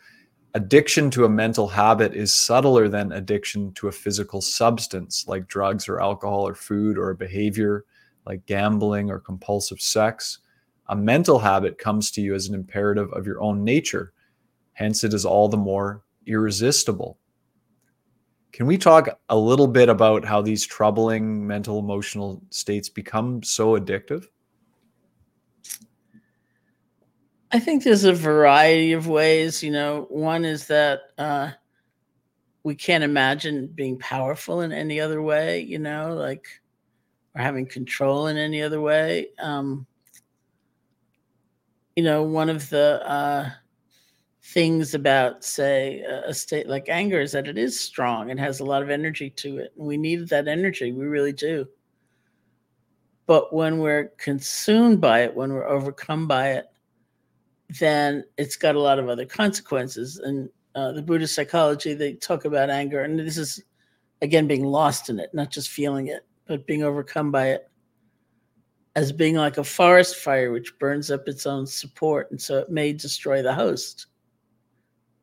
Addiction 0.57 1.11
to 1.11 1.23
a 1.23 1.29
mental 1.29 1.67
habit 1.67 2.15
is 2.15 2.33
subtler 2.33 2.89
than 2.89 3.11
addiction 3.11 3.71
to 3.73 3.89
a 3.89 3.91
physical 3.91 4.41
substance 4.41 5.23
like 5.27 5.47
drugs 5.47 5.87
or 5.87 6.01
alcohol 6.01 6.47
or 6.47 6.55
food 6.55 6.97
or 6.97 7.11
a 7.11 7.15
behavior 7.15 7.85
like 8.25 8.43
gambling 8.47 9.11
or 9.11 9.19
compulsive 9.19 9.79
sex. 9.79 10.39
A 10.87 10.95
mental 10.95 11.37
habit 11.37 11.77
comes 11.77 12.09
to 12.09 12.21
you 12.21 12.33
as 12.33 12.47
an 12.47 12.55
imperative 12.55 13.13
of 13.13 13.27
your 13.27 13.39
own 13.39 13.63
nature. 13.63 14.13
Hence, 14.73 15.03
it 15.03 15.13
is 15.13 15.25
all 15.25 15.47
the 15.47 15.57
more 15.57 16.01
irresistible. 16.25 17.19
Can 18.51 18.65
we 18.65 18.79
talk 18.79 19.09
a 19.29 19.37
little 19.37 19.67
bit 19.67 19.89
about 19.89 20.25
how 20.25 20.41
these 20.41 20.65
troubling 20.65 21.45
mental 21.45 21.77
emotional 21.77 22.41
states 22.49 22.89
become 22.89 23.43
so 23.43 23.79
addictive? 23.79 24.25
I 27.51 27.59
think 27.59 27.83
there's 27.83 28.03
a 28.03 28.13
variety 28.13 28.93
of 28.93 29.07
ways. 29.07 29.63
You 29.63 29.71
know, 29.71 30.05
one 30.09 30.43
is 30.45 30.67
that 30.67 30.99
uh, 31.17 31.51
we 32.63 32.75
can't 32.75 33.03
imagine 33.03 33.67
being 33.67 33.97
powerful 33.99 34.61
in 34.61 34.71
any 34.71 34.99
other 34.99 35.21
way. 35.21 35.61
You 35.61 35.79
know, 35.79 36.13
like 36.13 36.47
or 37.35 37.41
having 37.41 37.65
control 37.65 38.27
in 38.27 38.37
any 38.37 38.61
other 38.61 38.81
way. 38.81 39.27
Um, 39.39 39.85
you 41.95 42.03
know, 42.03 42.23
one 42.23 42.49
of 42.49 42.69
the 42.69 43.01
uh, 43.09 43.49
things 44.43 44.93
about, 44.93 45.43
say, 45.43 46.01
a 46.01 46.33
state 46.33 46.67
like 46.67 46.89
anger 46.89 47.21
is 47.21 47.31
that 47.31 47.47
it 47.47 47.57
is 47.57 47.79
strong 47.79 48.31
and 48.31 48.39
has 48.39 48.59
a 48.59 48.65
lot 48.65 48.81
of 48.81 48.89
energy 48.89 49.29
to 49.31 49.57
it. 49.59 49.73
And 49.77 49.87
we 49.87 49.97
need 49.97 50.27
that 50.29 50.47
energy. 50.47 50.91
We 50.91 51.05
really 51.05 51.33
do. 51.33 51.67
But 53.25 53.53
when 53.53 53.79
we're 53.79 54.13
consumed 54.17 55.01
by 55.01 55.21
it, 55.21 55.35
when 55.35 55.51
we're 55.51 55.67
overcome 55.67 56.27
by 56.27 56.51
it, 56.51 56.67
then 57.79 58.23
it's 58.37 58.55
got 58.55 58.75
a 58.75 58.79
lot 58.79 58.99
of 58.99 59.09
other 59.09 59.25
consequences. 59.25 60.17
And 60.17 60.49
uh, 60.75 60.91
the 60.93 61.01
Buddhist 61.01 61.35
psychology, 61.35 61.93
they 61.93 62.13
talk 62.13 62.45
about 62.45 62.69
anger, 62.69 63.01
and 63.01 63.19
this 63.19 63.37
is 63.37 63.63
again 64.21 64.47
being 64.47 64.65
lost 64.65 65.09
in 65.09 65.19
it, 65.19 65.33
not 65.33 65.51
just 65.51 65.69
feeling 65.69 66.07
it, 66.07 66.25
but 66.47 66.65
being 66.65 66.83
overcome 66.83 67.31
by 67.31 67.49
it 67.49 67.69
as 68.95 69.11
being 69.11 69.35
like 69.35 69.59
a 69.59 69.63
forest 69.63 70.15
fire 70.15 70.51
which 70.51 70.77
burns 70.79 71.11
up 71.11 71.27
its 71.27 71.45
own 71.45 71.67
support. 71.67 72.31
And 72.31 72.41
so 72.41 72.57
it 72.57 72.71
may 72.71 72.93
destroy 72.93 73.43
the 73.43 73.53
host, 73.53 74.07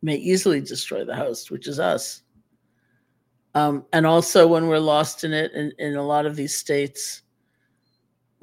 may 0.00 0.14
easily 0.14 0.60
destroy 0.60 1.04
the 1.04 1.16
host, 1.16 1.50
which 1.50 1.66
is 1.66 1.80
us. 1.80 2.22
Um, 3.56 3.84
and 3.92 4.06
also, 4.06 4.46
when 4.46 4.68
we're 4.68 4.78
lost 4.78 5.24
in 5.24 5.32
it, 5.32 5.50
in, 5.52 5.72
in 5.80 5.96
a 5.96 6.06
lot 6.06 6.24
of 6.24 6.36
these 6.36 6.54
states, 6.54 7.22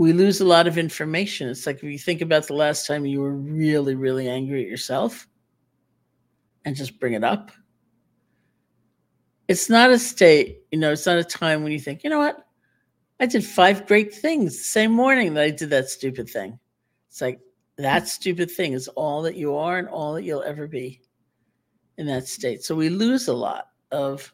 we 0.01 0.13
lose 0.13 0.41
a 0.41 0.45
lot 0.45 0.65
of 0.65 0.79
information. 0.79 1.47
It's 1.47 1.67
like 1.67 1.75
if 1.75 1.83
you 1.83 1.99
think 1.99 2.21
about 2.21 2.47
the 2.47 2.55
last 2.55 2.87
time 2.87 3.05
you 3.05 3.21
were 3.21 3.35
really, 3.35 3.93
really 3.93 4.27
angry 4.27 4.63
at 4.63 4.67
yourself 4.67 5.27
and 6.65 6.75
just 6.75 6.99
bring 6.99 7.13
it 7.13 7.23
up. 7.23 7.51
It's 9.47 9.69
not 9.69 9.91
a 9.91 9.99
state, 9.99 10.63
you 10.71 10.79
know, 10.79 10.91
it's 10.91 11.05
not 11.05 11.19
a 11.19 11.23
time 11.23 11.61
when 11.61 11.71
you 11.71 11.79
think, 11.79 12.03
you 12.03 12.09
know 12.09 12.17
what? 12.17 12.47
I 13.19 13.27
did 13.27 13.45
five 13.45 13.85
great 13.85 14.11
things 14.11 14.57
the 14.57 14.63
same 14.63 14.91
morning 14.91 15.35
that 15.35 15.43
I 15.43 15.51
did 15.51 15.69
that 15.69 15.87
stupid 15.87 16.27
thing. 16.27 16.57
It's 17.07 17.21
like 17.21 17.39
that 17.77 18.07
stupid 18.07 18.49
thing 18.49 18.73
is 18.73 18.87
all 18.87 19.21
that 19.21 19.35
you 19.35 19.53
are 19.53 19.77
and 19.77 19.87
all 19.87 20.13
that 20.13 20.23
you'll 20.23 20.41
ever 20.41 20.65
be 20.65 20.99
in 21.99 22.07
that 22.07 22.27
state. 22.27 22.63
So 22.63 22.73
we 22.73 22.89
lose 22.89 23.27
a 23.27 23.35
lot 23.35 23.67
of 23.91 24.33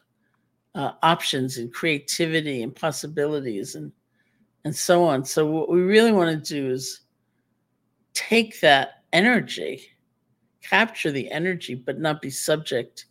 uh, 0.74 0.92
options 1.02 1.58
and 1.58 1.70
creativity 1.70 2.62
and 2.62 2.74
possibilities 2.74 3.74
and 3.74 3.92
and 4.68 4.76
so 4.76 5.02
on. 5.02 5.24
So 5.24 5.46
what 5.46 5.70
we 5.70 5.80
really 5.80 6.12
want 6.12 6.44
to 6.44 6.54
do 6.54 6.70
is 6.70 7.00
take 8.12 8.60
that 8.60 9.02
energy, 9.14 9.80
capture 10.62 11.10
the 11.10 11.30
energy, 11.30 11.74
but 11.74 11.98
not 11.98 12.20
be 12.20 12.28
subject 12.28 13.06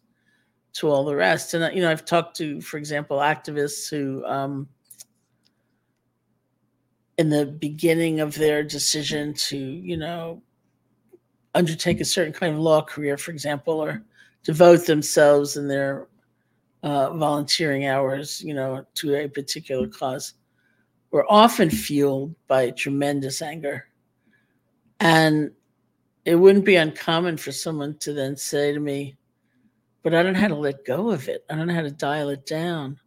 to 0.74 0.88
all 0.88 1.04
the 1.04 1.16
rest. 1.16 1.56
And 1.56 1.76
you 1.76 1.82
know, 1.82 1.90
I've 1.90 2.06
talked 2.06 2.38
to, 2.38 2.62
for 2.62 2.78
example, 2.78 3.18
activists 3.18 3.90
who, 3.90 4.24
um, 4.28 4.68
in 7.18 7.30
the 7.30 7.48
beginning 7.48 8.20
of 8.20 8.36
their 8.36 8.64
decision 8.64 9.34
to, 9.34 9.58
you 9.58 9.98
know, 9.98 10.44
undertake 11.56 12.00
a 12.02 12.06
certain 12.06 12.34
kind 12.34 12.54
of 12.54 12.60
law 12.60 12.84
career, 12.84 13.18
for 13.18 13.32
example, 13.32 13.80
or 13.80 14.04
devote 14.44 14.86
themselves 14.86 15.58
in 15.58 15.68
their 15.68 16.08
uh, 16.84 17.12
volunteering 17.18 17.88
hours, 17.88 18.44
you 18.44 18.54
know, 18.54 18.86
to 18.94 19.16
a 19.16 19.28
particular 19.28 19.88
cause 19.88 20.36
were 21.12 21.26
often 21.32 21.70
fueled 21.70 22.36
by 22.48 22.72
tremendous 22.72 23.42
anger. 23.42 23.88
And 25.00 25.52
it 26.26 26.36
wouldn't 26.36 26.66
be 26.66 26.76
uncommon 26.76 27.38
for 27.38 27.52
someone 27.52 27.98
to 28.00 28.14
then 28.14 28.36
say 28.36 28.74
to 28.74 28.80
me, 28.80 29.18
but 30.04 30.14
I 30.14 30.24
don't 30.24 30.34
know 30.34 30.40
how 30.40 30.48
to 30.50 30.56
let 30.56 30.86
go 30.86 31.10
of 31.12 31.30
it. 31.30 31.46
I 31.50 31.56
don't 31.56 31.68
know 31.68 31.74
how 31.74 31.82
to 31.82 31.92
dial 31.92 32.30
it 32.30 32.46
down. 32.46 33.00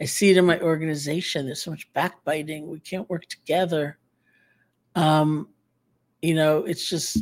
I 0.00 0.06
see 0.06 0.30
it 0.30 0.38
in 0.38 0.46
my 0.46 0.58
organization. 0.60 1.44
There's 1.44 1.62
so 1.62 1.70
much 1.70 1.92
backbiting. 1.92 2.68
We 2.68 2.80
can't 2.80 3.08
work 3.10 3.26
together. 3.26 3.98
Um, 4.94 5.48
you 6.22 6.34
know, 6.34 6.64
it's 6.64 6.88
just 6.88 7.18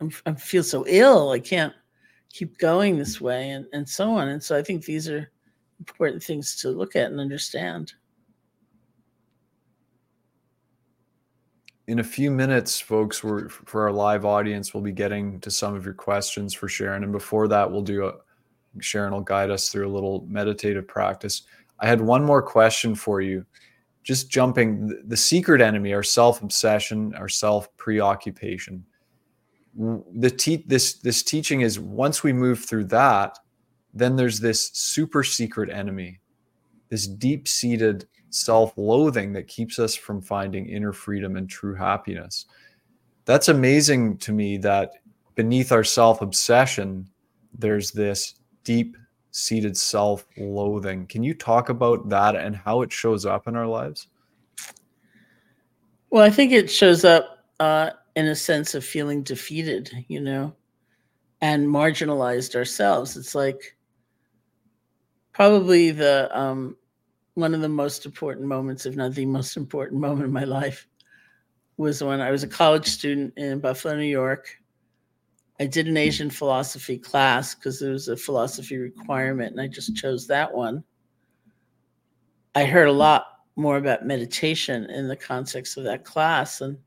I'm, 0.00 0.10
I 0.24 0.32
feel 0.32 0.62
so 0.62 0.84
ill. 0.86 1.30
I 1.30 1.40
can't 1.40 1.74
keep 2.30 2.58
going 2.58 2.98
this 2.98 3.20
way, 3.20 3.50
and 3.50 3.66
and 3.72 3.88
so 3.88 4.10
on. 4.10 4.28
And 4.28 4.42
so 4.42 4.56
I 4.56 4.62
think 4.62 4.84
these 4.84 5.08
are 5.08 5.30
important 5.78 6.22
things 6.22 6.56
to 6.62 6.70
look 6.70 6.96
at 6.96 7.10
and 7.10 7.20
understand. 7.20 7.92
In 11.88 12.00
a 12.00 12.04
few 12.04 12.30
minutes, 12.30 12.80
folks, 12.80 13.22
we're, 13.22 13.48
for 13.48 13.82
our 13.82 13.92
live 13.92 14.24
audience, 14.24 14.74
we'll 14.74 14.82
be 14.82 14.92
getting 14.92 15.38
to 15.40 15.50
some 15.50 15.74
of 15.74 15.84
your 15.84 15.94
questions 15.94 16.52
for 16.52 16.68
Sharon. 16.68 17.04
And 17.04 17.12
before 17.12 17.46
that, 17.48 17.70
we'll 17.70 17.82
do 17.82 18.06
a 18.06 18.14
Sharon 18.80 19.12
will 19.12 19.20
guide 19.20 19.50
us 19.50 19.68
through 19.68 19.88
a 19.88 19.92
little 19.94 20.26
meditative 20.28 20.86
practice. 20.86 21.42
I 21.80 21.86
had 21.86 22.00
one 22.00 22.24
more 22.24 22.42
question 22.42 22.94
for 22.94 23.20
you. 23.20 23.44
Just 24.02 24.30
jumping 24.30 25.02
the 25.06 25.16
secret 25.16 25.60
enemy, 25.60 25.92
our 25.94 26.02
self 26.02 26.42
obsession, 26.42 27.14
our 27.14 27.28
self 27.28 27.74
preoccupation. 27.76 28.84
The 29.74 30.30
te- 30.30 30.64
this 30.66 30.94
this 30.94 31.22
teaching 31.22 31.62
is 31.62 31.78
once 31.78 32.22
we 32.22 32.32
move 32.32 32.64
through 32.64 32.84
that, 32.86 33.38
then 33.94 34.16
there's 34.16 34.40
this 34.40 34.70
super 34.74 35.24
secret 35.24 35.70
enemy, 35.70 36.20
this 36.88 37.06
deep 37.06 37.48
seated 37.48 38.06
self 38.36 38.76
loathing 38.76 39.32
that 39.32 39.48
keeps 39.48 39.78
us 39.78 39.94
from 39.94 40.20
finding 40.20 40.68
inner 40.68 40.92
freedom 40.92 41.36
and 41.36 41.48
true 41.48 41.74
happiness. 41.74 42.46
That's 43.24 43.48
amazing 43.48 44.18
to 44.18 44.32
me 44.32 44.58
that 44.58 44.92
beneath 45.34 45.72
our 45.72 45.84
self 45.84 46.20
obsession, 46.20 47.08
there's 47.58 47.90
this 47.90 48.34
deep 48.64 48.96
seated 49.30 49.76
self 49.76 50.26
loathing. 50.36 51.06
Can 51.06 51.22
you 51.22 51.34
talk 51.34 51.70
about 51.70 52.08
that 52.10 52.36
and 52.36 52.54
how 52.54 52.82
it 52.82 52.92
shows 52.92 53.24
up 53.24 53.48
in 53.48 53.56
our 53.56 53.66
lives? 53.66 54.08
Well, 56.10 56.22
I 56.22 56.30
think 56.30 56.52
it 56.52 56.70
shows 56.70 57.04
up 57.04 57.44
uh, 57.58 57.90
in 58.14 58.26
a 58.26 58.34
sense 58.34 58.74
of 58.74 58.84
feeling 58.84 59.22
defeated, 59.22 59.90
you 60.08 60.20
know, 60.20 60.54
and 61.40 61.66
marginalized 61.66 62.54
ourselves. 62.54 63.16
It's 63.16 63.34
like 63.34 63.76
probably 65.32 65.90
the 65.90 66.30
um, 66.38 66.76
one 67.36 67.54
of 67.54 67.60
the 67.60 67.68
most 67.68 68.06
important 68.06 68.46
moments, 68.46 68.86
if 68.86 68.96
not 68.96 69.12
the 69.12 69.26
most 69.26 69.58
important 69.58 70.00
moment 70.00 70.24
in 70.24 70.32
my 70.32 70.44
life, 70.44 70.88
was 71.76 72.02
when 72.02 72.22
I 72.22 72.30
was 72.30 72.42
a 72.42 72.48
college 72.48 72.86
student 72.86 73.34
in 73.36 73.60
Buffalo, 73.60 73.94
New 73.94 74.04
York. 74.04 74.48
I 75.60 75.66
did 75.66 75.86
an 75.86 75.98
Asian 75.98 76.30
philosophy 76.30 76.96
class 76.96 77.54
because 77.54 77.78
there 77.78 77.92
was 77.92 78.08
a 78.08 78.16
philosophy 78.16 78.78
requirement, 78.78 79.52
and 79.52 79.60
I 79.60 79.68
just 79.68 79.94
chose 79.94 80.26
that 80.28 80.52
one. 80.52 80.82
I 82.54 82.64
heard 82.64 82.88
a 82.88 82.92
lot 82.92 83.26
more 83.54 83.76
about 83.76 84.06
meditation 84.06 84.84
in 84.88 85.06
the 85.06 85.16
context 85.16 85.76
of 85.76 85.84
that 85.84 86.04
class 86.06 86.62
and 86.62 86.78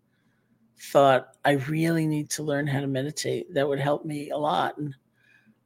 thought, 0.80 1.38
I 1.46 1.54
really 1.70 2.08
need 2.08 2.32
to 2.32 2.44
learn 2.44 2.66
how 2.66 2.80
to 2.80 2.88
meditate. 2.88 3.54
That 3.54 3.68
would 3.68 3.80
help 3.80 4.04
me 4.04 4.32
a 4.32 4.38
lot. 4.38 4.80
And 4.80 4.96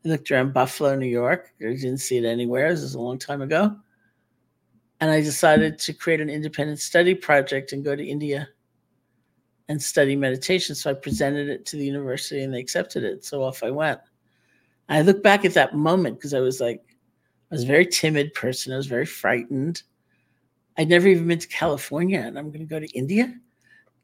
I 0.03 0.09
looked 0.09 0.29
around 0.29 0.53
Buffalo, 0.53 0.93
New 0.97 1.07
York. 1.07 1.53
I 1.61 1.75
didn't 1.75 1.99
see 1.99 2.17
it 2.17 2.25
anywhere. 2.25 2.69
This 2.69 2.81
was 2.81 2.95
a 2.95 2.99
long 2.99 3.17
time 3.17 3.41
ago 3.41 3.77
and 5.03 5.11
I 5.11 5.19
decided 5.19 5.79
to 5.79 5.91
create 5.91 6.21
an 6.21 6.29
independent 6.29 6.79
study 6.79 7.13
project 7.13 7.73
and 7.73 7.83
go 7.83 7.93
to 7.93 8.07
India 8.07 8.47
and 9.67 9.83
study 9.83 10.15
meditation. 10.15 10.75
So 10.75 10.91
I 10.91 10.93
presented 10.93 11.49
it 11.49 11.65
to 11.65 11.75
the 11.75 11.85
university 11.85 12.41
and 12.41 12.53
they 12.53 12.61
accepted 12.61 13.03
it. 13.03 13.25
So 13.25 13.43
off 13.43 13.63
I 13.63 13.69
went. 13.69 13.99
I 14.87 15.01
look 15.01 15.21
back 15.21 15.43
at 15.43 15.55
that 15.55 15.75
moment 15.75 16.17
because 16.17 16.33
I 16.33 16.39
was 16.39 16.61
like, 16.61 16.85
I 17.51 17.55
was 17.55 17.63
a 17.63 17.67
very 17.67 17.85
timid 17.85 18.33
person. 18.33 18.71
I 18.71 18.77
was 18.77 18.87
very 18.87 19.05
frightened. 19.05 19.83
I'd 20.77 20.87
never 20.87 21.09
even 21.09 21.27
been 21.27 21.39
to 21.39 21.49
California 21.49 22.21
and 22.21 22.39
I'm 22.39 22.47
going 22.47 22.65
to 22.65 22.65
go 22.65 22.79
to 22.79 22.97
India, 22.97 23.37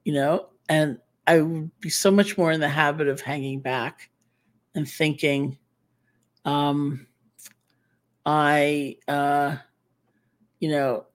you 0.04 0.12
know, 0.12 0.50
and 0.68 0.98
I 1.28 1.40
would 1.40 1.80
be 1.80 1.90
so 1.90 2.12
much 2.12 2.38
more 2.38 2.52
in 2.52 2.60
the 2.60 2.68
habit 2.68 3.08
of 3.08 3.22
hanging 3.22 3.62
back 3.62 4.10
and 4.76 4.86
thinking, 4.86 5.60
um, 6.44 7.08
I, 8.26 8.98
uh, 9.08 9.56
you 10.60 10.70
know, 10.70 11.06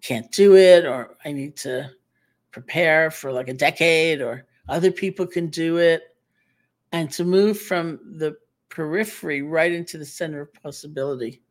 can't 0.00 0.30
do 0.32 0.56
it, 0.56 0.84
or 0.84 1.16
I 1.24 1.32
need 1.32 1.56
to 1.58 1.90
prepare 2.50 3.10
for 3.10 3.32
like 3.32 3.48
a 3.48 3.54
decade, 3.54 4.20
or 4.20 4.46
other 4.68 4.90
people 4.90 5.26
can 5.26 5.48
do 5.48 5.78
it. 5.78 6.02
And 6.92 7.10
to 7.12 7.24
move 7.24 7.58
from 7.58 8.00
the 8.18 8.36
periphery 8.68 9.42
right 9.42 9.72
into 9.72 9.98
the 9.98 10.04
center 10.04 10.40
of 10.40 10.52
possibility 10.54 11.42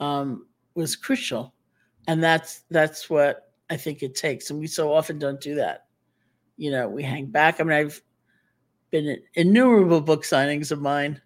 um, 0.00 0.46
was 0.74 0.96
crucial. 0.96 1.54
And 2.08 2.22
that's 2.22 2.62
that's 2.70 3.10
what 3.10 3.52
I 3.68 3.76
think 3.76 4.02
it 4.02 4.14
takes. 4.14 4.50
And 4.50 4.58
we 4.58 4.66
so 4.66 4.92
often 4.92 5.18
don't 5.18 5.40
do 5.40 5.54
that. 5.56 5.86
You 6.56 6.70
know, 6.70 6.88
we 6.88 7.02
hang 7.02 7.26
back. 7.26 7.60
I 7.60 7.64
mean, 7.64 7.76
I've 7.76 8.00
been 8.90 9.06
in 9.06 9.22
innumerable 9.34 10.00
book 10.00 10.22
signings 10.22 10.70
of 10.70 10.80
mine 10.80 11.20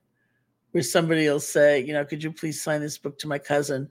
where 0.72 0.83
somebody 0.83 1.28
will 1.28 1.41
say, 1.41 1.81
you 1.81 1.93
know, 1.93 2.05
could 2.05 2.22
you 2.22 2.33
please 2.33 2.61
sign 2.61 2.81
this 2.81 2.99
book 2.99 3.18
to 3.18 3.28
my 3.28 3.39
cousin? 3.39 3.91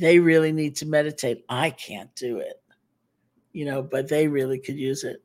They 0.00 0.18
really 0.18 0.50
need 0.50 0.76
to 0.76 0.86
meditate. 0.86 1.44
I 1.48 1.70
can't 1.70 2.14
do 2.16 2.38
it, 2.38 2.60
you 3.52 3.66
know, 3.66 3.82
but 3.82 4.08
they 4.08 4.26
really 4.26 4.58
could 4.58 4.76
use 4.76 5.04
it. 5.04 5.22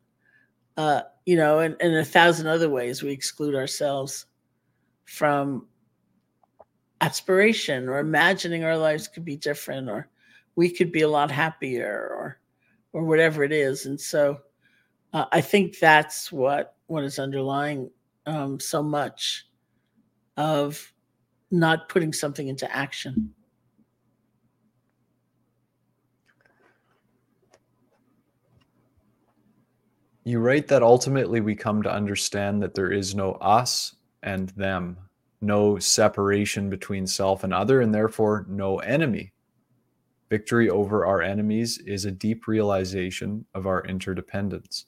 Uh, 0.78 1.01
you 1.26 1.38
know, 1.38 1.59
and, 1.59 1.76
and 1.80 1.95
a 1.95 2.03
thousand 2.05 2.47
other 2.47 2.69
ways 2.69 3.01
we 3.01 3.11
exclude 3.11 3.55
ourselves 3.55 4.26
from 5.05 5.67
aspiration 7.01 7.88
or 7.88 7.99
imagining 7.99 8.63
our 8.63 8.78
lives 8.78 9.07
could 9.07 9.26
be 9.26 9.36
different 9.38 9.89
or 9.89 10.09
we 10.55 10.69
could 10.69 10.91
be 10.91 11.01
a 11.01 11.09
lot 11.09 11.30
happier 11.30 12.09
or 12.11 12.39
or 12.93 13.03
whatever 13.03 13.43
it 13.43 13.51
is 13.51 13.86
and 13.86 13.99
so 13.99 14.39
uh, 15.13 15.26
i 15.32 15.41
think 15.41 15.78
that's 15.78 16.32
what 16.32 16.78
what 16.88 17.03
is 17.03 17.19
underlying 17.19 17.89
um, 18.26 18.59
so 18.59 18.82
much 18.82 19.47
of 20.38 20.93
not 21.51 21.89
putting 21.89 22.13
something 22.13 22.47
into 22.47 22.73
action 22.73 23.34
you 30.26 30.39
write 30.39 30.67
that 30.67 30.84
ultimately 30.84 31.39
we 31.39 31.55
come 31.55 31.84
to 31.84 31.91
understand 31.91 32.61
that 32.63 32.73
there 32.73 32.91
is 32.91 33.15
no 33.15 33.34
us 33.34 33.95
and 34.23 34.49
them 34.49 34.97
no 35.39 35.78
separation 35.78 36.69
between 36.69 37.05
self 37.05 37.43
and 37.43 37.53
other, 37.53 37.82
and 37.82 37.93
therefore 37.93 38.45
no 38.49 38.80
enemy. 38.80 39.32
Victory 40.30 40.69
over 40.69 41.05
our 41.05 41.21
enemies 41.21 41.78
is 41.86 42.05
a 42.05 42.11
deep 42.11 42.47
realization 42.47 43.45
of 43.53 43.67
our 43.67 43.86
interdependence. 43.86 44.88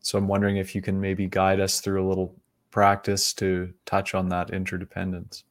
So 0.00 0.16
I'm 0.16 0.26
wondering 0.26 0.56
if 0.56 0.74
you 0.74 0.80
can 0.80 0.98
maybe 0.98 1.26
guide 1.26 1.60
us 1.60 1.80
through 1.80 2.04
a 2.04 2.08
little 2.08 2.34
practice 2.70 3.34
to 3.34 3.72
touch 3.84 4.14
on 4.14 4.28
that 4.30 4.50
interdependence. 4.50 5.44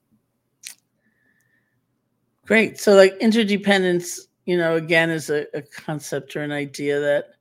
Great. 2.47 2.79
So, 2.79 2.95
like 2.95 3.15
interdependence, 3.17 4.27
you 4.45 4.57
know, 4.57 4.75
again, 4.75 5.11
is 5.11 5.29
a, 5.29 5.45
a 5.55 5.61
concept 5.61 6.35
or 6.35 6.41
an 6.41 6.51
idea 6.51 6.99
that 6.99 7.35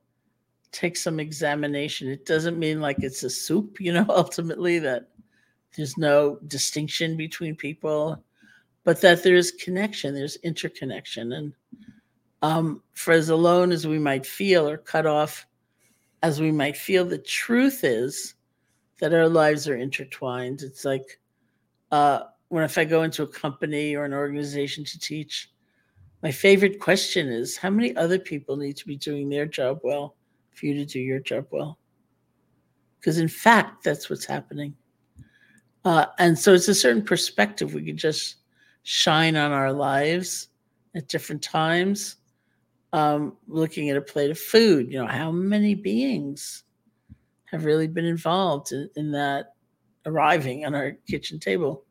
takes 0.71 1.01
some 1.01 1.19
examination. 1.19 2.07
It 2.07 2.25
doesn't 2.25 2.59
mean 2.59 2.81
like 2.81 2.97
it's 2.99 3.23
a 3.23 3.29
soup, 3.29 3.79
you 3.79 3.93
know, 3.93 4.05
ultimately 4.09 4.79
that 4.79 5.09
there's 5.75 5.97
no 5.97 6.37
distinction 6.47 7.17
between 7.17 7.55
people, 7.55 8.23
but 8.83 9.01
that 9.01 9.23
there's 9.23 9.51
connection, 9.51 10.13
there's 10.13 10.37
interconnection. 10.37 11.31
And 11.33 11.53
um, 12.41 12.81
for 12.93 13.11
as 13.11 13.29
alone 13.29 13.71
as 13.71 13.87
we 13.87 13.99
might 13.99 14.25
feel 14.25 14.67
or 14.67 14.77
cut 14.77 15.05
off 15.05 15.45
as 16.23 16.41
we 16.41 16.51
might 16.51 16.77
feel, 16.77 17.05
the 17.05 17.17
truth 17.17 17.83
is 17.83 18.35
that 18.99 19.13
our 19.13 19.29
lives 19.29 19.67
are 19.67 19.77
intertwined. 19.77 20.61
It's 20.61 20.85
like 20.85 21.19
uh, 21.91 22.23
when 22.49 22.63
if 22.63 22.77
I 22.77 22.85
go 22.85 23.03
into 23.03 23.23
a 23.23 23.27
company 23.27 23.95
or 23.95 24.05
an 24.05 24.13
organization 24.13 24.83
to 24.85 24.99
teach, 24.99 25.49
my 26.21 26.31
favorite 26.31 26.79
question 26.79 27.29
is 27.29 27.57
how 27.57 27.71
many 27.71 27.95
other 27.95 28.19
people 28.19 28.55
need 28.57 28.77
to 28.77 28.85
be 28.85 28.95
doing 28.95 29.29
their 29.29 29.45
job 29.45 29.79
well 29.83 30.15
for 30.53 30.65
you 30.65 30.73
to 30.75 30.85
do 30.85 30.99
your 30.99 31.19
job 31.19 31.47
well? 31.51 31.77
Because 32.99 33.17
in 33.17 33.27
fact, 33.27 33.83
that's 33.83 34.09
what's 34.09 34.25
happening. 34.25 34.75
Uh, 35.83 36.05
and 36.19 36.37
so 36.37 36.53
it's 36.53 36.67
a 36.67 36.75
certain 36.75 37.03
perspective 37.03 37.73
we 37.73 37.83
can 37.83 37.97
just 37.97 38.35
shine 38.83 39.35
on 39.35 39.51
our 39.51 39.73
lives 39.73 40.49
at 40.95 41.07
different 41.07 41.41
times. 41.41 42.17
Um, 42.93 43.37
looking 43.47 43.89
at 43.89 43.97
a 43.97 44.01
plate 44.01 44.31
of 44.31 44.37
food, 44.37 44.91
you 44.91 44.99
know, 44.99 45.07
how 45.07 45.31
many 45.31 45.75
beings 45.75 46.63
have 47.45 47.65
really 47.65 47.87
been 47.87 48.05
involved 48.05 48.73
in, 48.73 48.89
in 48.95 49.11
that 49.11 49.53
arriving 50.05 50.65
on 50.65 50.75
our 50.75 50.91
kitchen 51.07 51.39
table 51.39 51.85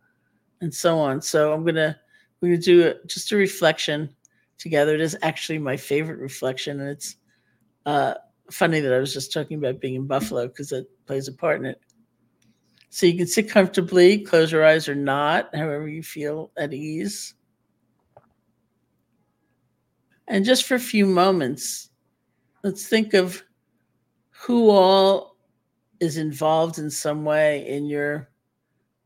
and 0.61 0.73
so 0.73 0.99
on. 0.99 1.23
So 1.23 1.53
I'm 1.53 1.65
gonna 1.65 1.99
we're 2.41 2.49
gonna 2.49 2.63
do 2.63 2.89
a, 2.89 3.07
just 3.07 3.33
a 3.33 3.37
reflection 3.37 4.15
together. 4.59 4.95
It 4.95 5.01
is 5.01 5.17
actually 5.23 5.59
my 5.59 5.77
favorite 5.77 6.19
reflection, 6.19 6.81
and 6.81 6.91
it's 6.91 7.17
uh, 7.87 8.15
funny 8.51 8.81
that 8.81 8.93
I 8.93 8.99
was 8.99 9.13
just 9.13 9.33
talking 9.33 9.59
about 9.59 9.81
being 9.81 9.95
in 9.95 10.07
Buffalo 10.07 10.49
because 10.49 10.73
it 10.73 10.87
plays 11.07 11.29
a 11.29 11.33
part 11.33 11.61
in 11.61 11.67
it. 11.67 11.81
So 12.91 13.07
you 13.07 13.17
can 13.17 13.27
sit 13.27 13.49
comfortably, 13.49 14.19
close 14.19 14.51
your 14.51 14.67
eyes 14.67 14.89
or 14.89 14.95
not, 14.95 15.55
however 15.55 15.89
you 15.89 16.03
feel 16.03 16.51
at 16.57 16.75
ease. 16.75 17.35
And 20.27 20.45
just 20.45 20.65
for 20.65 20.75
a 20.75 20.81
few 20.81 21.07
moments, 21.07 21.91
let's 22.63 22.87
think 22.89 23.15
of 23.15 23.43
who 24.31 24.71
all 24.71 25.37
is 26.01 26.17
involved 26.17 26.79
in 26.79 26.91
some 26.91 27.25
way 27.25 27.67
in 27.69 27.87
your 27.87 28.31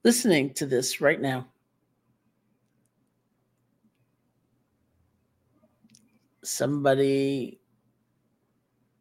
listening 0.05 0.55
to 0.55 0.66
this 0.66 1.01
right 1.01 1.20
now. 1.20 1.49
Somebody 6.42 7.59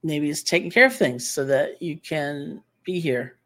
maybe 0.03 0.29
is 0.29 0.43
taking 0.43 0.69
care 0.69 0.85
of 0.85 0.95
things 0.95 1.27
so 1.27 1.45
that 1.45 1.81
you 1.81 1.97
can 1.97 2.61
be 2.83 2.99
here. 2.99 3.37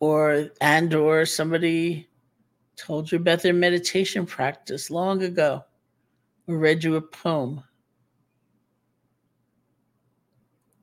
or 0.00 0.48
and 0.62 0.92
or 0.94 1.24
somebody 1.24 2.08
told 2.76 3.12
you 3.12 3.18
about 3.18 3.42
their 3.42 3.52
meditation 3.52 4.24
practice 4.26 4.90
long 4.90 5.22
ago 5.22 5.62
or 6.48 6.56
read 6.56 6.82
you 6.82 6.96
a 6.96 7.02
poem 7.02 7.62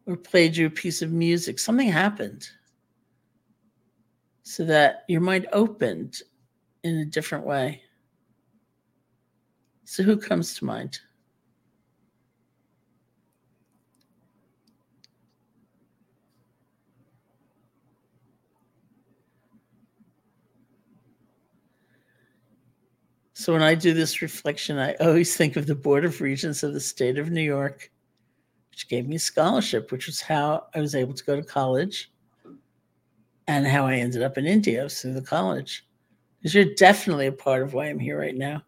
or 0.06 0.16
played 0.16 0.56
you 0.56 0.68
a 0.68 0.70
piece 0.70 1.02
of 1.02 1.12
music. 1.12 1.58
Something 1.60 1.90
happened 1.90 2.48
so 4.44 4.64
that 4.64 5.04
your 5.08 5.22
mind 5.22 5.48
opened 5.52 6.22
in 6.84 6.98
a 7.00 7.06
different 7.06 7.46
way. 7.46 7.82
So 9.84 10.04
who 10.04 10.16
comes 10.16 10.54
to 10.56 10.66
mind 10.66 11.00
So 23.48 23.54
when 23.54 23.64
I 23.64 23.76
do 23.76 23.94
this 23.94 24.22
reflection, 24.22 24.78
I 24.78 24.94
always 24.96 25.38
think 25.38 25.56
of 25.56 25.68
the 25.68 25.74
Board 25.74 26.04
of 26.04 26.20
Regents 26.20 26.64
of 26.64 26.74
the 26.74 26.82
state 26.82 27.18
of 27.18 27.32
New 27.32 27.40
York, 27.40 27.90
which 28.72 28.90
gave 28.90 29.08
me 29.08 29.16
a 29.16 29.20
scholarship, 29.20 29.90
which 29.90 30.06
was 30.06 30.20
how 30.20 30.66
I 30.76 30.82
was 30.82 30.96
able 30.96 31.14
to 31.14 31.24
go 31.24 31.38
to 31.38 31.42
college 31.42 32.12
and 33.48 33.66
how 33.66 33.86
I 33.88 33.94
ended 33.94 34.22
up 34.22 34.38
in 34.38 34.46
India 34.46 34.90
through 34.90 35.14
the 35.14 35.22
college. 35.22 35.88
Because 36.38 36.54
you're 36.54 36.76
definitely 36.76 37.28
a 37.28 37.32
part 37.32 37.64
of 37.64 37.74
why 37.74 37.86
I'm 37.86 38.00
here 38.00 38.20
right 38.20 38.36
now. 38.36 38.64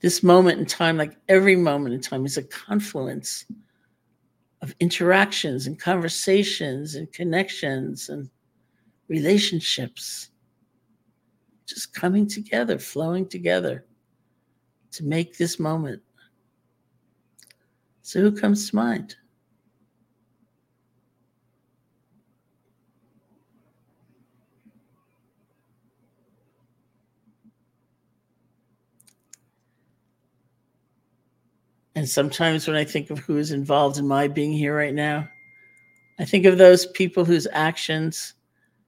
This 0.00 0.22
moment 0.22 0.58
in 0.58 0.66
time, 0.66 0.98
like 0.98 1.16
every 1.30 1.56
moment 1.56 1.94
in 1.94 2.02
time, 2.02 2.26
is 2.26 2.36
a 2.36 2.42
confluence 2.42 3.46
of 4.60 4.74
interactions 4.78 5.68
and 5.68 5.80
conversations 5.80 6.96
and 6.96 7.10
connections 7.14 8.10
and 8.10 8.28
relationships 9.08 10.28
just 11.66 11.94
coming 11.94 12.26
together, 12.26 12.78
flowing 12.78 13.26
together 13.26 13.84
to 14.92 15.04
make 15.04 15.36
this 15.36 15.58
moment. 15.58 16.02
So, 18.02 18.20
who 18.20 18.32
comes 18.32 18.70
to 18.70 18.76
mind? 18.76 19.16
And 31.96 32.08
sometimes 32.08 32.66
when 32.66 32.76
I 32.76 32.84
think 32.84 33.10
of 33.10 33.18
who 33.20 33.36
is 33.38 33.52
involved 33.52 33.98
in 33.98 34.08
my 34.08 34.26
being 34.26 34.52
here 34.52 34.76
right 34.76 34.94
now, 34.94 35.28
I 36.18 36.24
think 36.24 36.44
of 36.44 36.58
those 36.58 36.86
people 36.86 37.24
whose 37.24 37.46
actions 37.52 38.34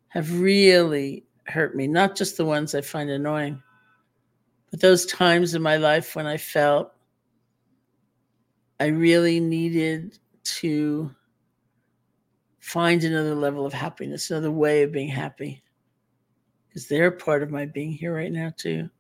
have 0.09 0.41
really 0.41 1.26
hurt 1.49 1.77
me, 1.77 1.87
not 1.87 2.17
just 2.17 2.37
the 2.37 2.45
ones 2.45 2.75
I 2.75 2.81
find 2.81 3.11
annoying, 3.11 3.63
but 4.71 4.81
those 4.81 5.07
times 5.07 5.55
in 5.55 5.63
my 5.63 5.77
life 5.77 6.17
when 6.17 6.27
I 6.27 6.37
felt 6.37 6.93
I 8.79 8.87
really 8.87 9.41
needed 9.41 10.19
to 10.45 11.15
find 12.61 13.05
another 13.05 13.35
level 13.35 13.65
of 13.65 13.73
happiness, 13.73 14.31
another 14.31 14.51
way 14.51 14.83
of 14.83 14.93
being 14.93 15.09
happy, 15.09 15.63
because 16.69 16.87
they're 16.89 17.11
part 17.11 17.43
of 17.43 17.51
my 17.51 17.65
being 17.65 17.93
here 17.93 18.15
right 18.15 18.33
now, 18.33 18.53
too. 18.57 18.91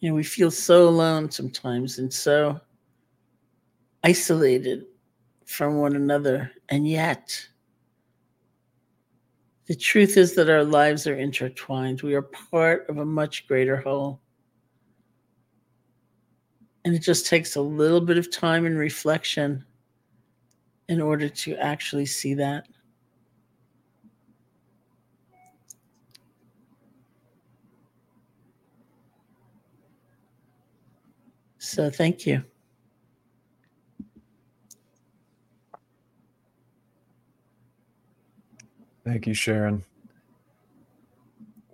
You 0.00 0.08
know, 0.08 0.14
we 0.14 0.22
feel 0.22 0.50
so 0.50 0.88
alone 0.88 1.30
sometimes 1.30 1.98
and 1.98 2.12
so 2.12 2.60
isolated 4.04 4.84
from 5.44 5.76
one 5.78 5.96
another. 5.96 6.50
And 6.68 6.86
yet, 6.86 7.40
the 9.66 9.74
truth 9.74 10.16
is 10.16 10.34
that 10.34 10.48
our 10.48 10.64
lives 10.64 11.06
are 11.06 11.16
intertwined. 11.16 12.02
We 12.02 12.14
are 12.14 12.22
part 12.22 12.88
of 12.88 12.98
a 12.98 13.04
much 13.04 13.46
greater 13.48 13.76
whole. 13.76 14.20
And 16.84 16.94
it 16.94 17.00
just 17.02 17.26
takes 17.26 17.56
a 17.56 17.60
little 17.60 18.00
bit 18.00 18.18
of 18.18 18.30
time 18.30 18.64
and 18.66 18.78
reflection 18.78 19.64
in 20.88 21.00
order 21.00 21.28
to 21.28 21.56
actually 21.56 22.06
see 22.06 22.34
that. 22.34 22.66
So 31.68 31.90
thank 31.90 32.24
you. 32.24 32.42
Thank 39.04 39.26
you, 39.26 39.34
Sharon. 39.34 39.84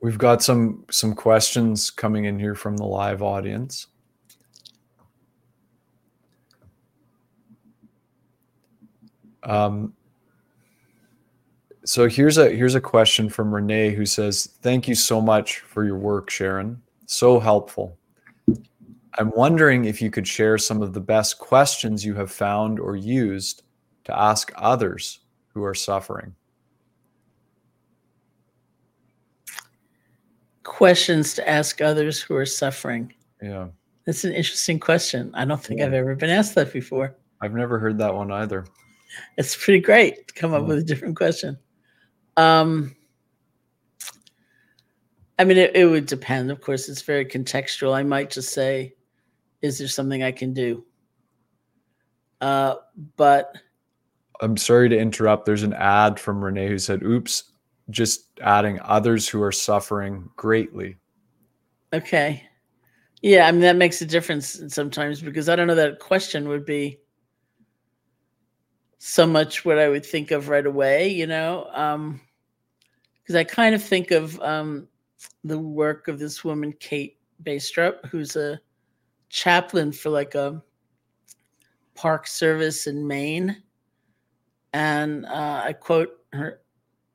We've 0.03 0.18
got 0.18 0.42
some 0.42 0.84
some 0.90 1.14
questions 1.14 1.90
coming 1.92 2.24
in 2.24 2.40
here 2.40 2.57
from 2.57 2.76
the 2.76 2.84
live 2.84 3.22
audience. 3.22 3.86
Um, 9.45 9.95
so 11.84 12.09
here's 12.09 12.36
a 12.36 12.51
here's 12.51 12.74
a 12.74 12.80
question 12.80 13.28
from 13.28 13.55
Renee 13.55 13.95
who 13.95 14.07
says, 14.07 14.47
"Thank 14.61 14.88
you 14.88 14.97
so 14.97 15.20
much 15.20 15.61
for 15.61 15.84
your 15.84 15.99
work, 15.99 16.30
Sharon. 16.30 16.82
So 17.07 17.38
helpful. 17.38 17.97
I'm 19.18 19.30
wondering 19.30 19.84
if 19.84 20.02
you 20.02 20.10
could 20.10 20.26
share 20.26 20.58
some 20.58 20.82
of 20.82 20.92
the 20.92 21.00
best 21.00 21.38
questions 21.38 22.04
you 22.04 22.14
have 22.14 22.30
found 22.32 22.80
or 22.80 22.96
used 22.96 23.62
to 24.04 24.18
ask 24.18 24.52
others 24.56 25.20
who 25.48 25.62
are 25.64 25.74
suffering." 25.74 26.34
Questions 30.62 31.34
to 31.34 31.48
ask 31.48 31.80
others 31.80 32.20
who 32.20 32.34
are 32.34 32.46
suffering. 32.46 33.12
Yeah. 33.42 33.68
That's 34.06 34.24
an 34.24 34.32
interesting 34.32 34.80
question. 34.80 35.30
I 35.34 35.44
don't 35.44 35.62
think 35.62 35.80
Yeah. 35.80 35.86
I've 35.86 35.94
ever 35.94 36.14
been 36.14 36.30
asked 36.30 36.54
that 36.56 36.72
before. 36.72 37.14
I've 37.40 37.54
never 37.54 37.78
heard 37.78 37.98
that 37.98 38.14
one 38.14 38.30
either. 38.32 38.64
It's 39.36 39.54
pretty 39.56 39.80
great 39.80 40.28
to 40.28 40.34
come 40.34 40.52
up 40.54 40.62
Yeah. 40.62 40.68
with 40.68 40.78
a 40.78 40.82
different 40.82 41.16
question. 41.16 41.58
Um, 42.36 42.96
I 45.38 45.44
mean, 45.44 45.58
it, 45.58 45.76
it 45.76 45.86
would 45.86 46.06
depend. 46.06 46.50
Of 46.50 46.60
course, 46.60 46.88
it's 46.88 47.02
very 47.02 47.24
contextual. 47.24 47.94
I 47.94 48.02
might 48.02 48.30
just 48.30 48.52
say, 48.52 48.94
"Is 49.64 49.78
there 49.78 49.88
something 49.88 50.22
I 50.22 50.32
can 50.32 50.52
do?" 50.52 50.84
Uh, 52.40 52.76
but 53.16 53.56
I'm 54.40 54.56
sorry 54.56 54.88
to 54.90 54.98
interrupt. 54.98 55.46
There's 55.46 55.62
an 55.62 55.72
ad 55.72 56.20
from 56.20 56.44
Renee 56.44 56.68
who 56.68 56.78
said, 56.78 57.02
"Oops, 57.02 57.42
just 57.90 58.28
adding 58.42 58.78
others 58.82 59.28
who 59.28 59.42
are 59.42 59.52
suffering 59.52 60.28
greatly." 60.36 60.96
okay, 61.94 62.42
yeah, 63.22 63.46
I 63.46 63.52
mean 63.52 63.62
that 63.62 63.76
makes 63.76 64.02
a 64.02 64.06
difference 64.06 64.60
sometimes 64.68 65.22
because 65.22 65.48
I 65.48 65.56
don't 65.56 65.66
know 65.66 65.74
that 65.76 66.00
question 66.00 66.48
would 66.48 66.66
be 66.66 66.98
so 68.98 69.26
much 69.26 69.64
what 69.64 69.78
I 69.78 69.88
would 69.88 70.04
think 70.04 70.30
of 70.30 70.48
right 70.48 70.66
away. 70.66 71.08
You 71.08 71.26
know, 71.26 71.68
um, 71.72 72.20
because 73.22 73.36
I 73.36 73.44
kind 73.44 73.74
of 73.74 73.82
think 73.82 74.10
of 74.10 74.38
um, 74.40 74.88
the 75.44 75.58
work 75.58 76.08
of 76.08 76.18
this 76.18 76.44
woman, 76.44 76.74
Kate 76.80 77.16
Baystrup, 77.42 78.06
who's 78.06 78.36
a 78.36 78.60
chaplain 79.35 79.91
for 79.91 80.11
like 80.11 80.37
a 80.37 80.62
park 81.97 82.28
service 82.28 82.87
in 82.87 83.05
Maine. 83.05 83.62
And 84.72 85.26
uh, 85.26 85.62
I 85.64 85.72
quote 85.72 86.11
her 86.32 86.61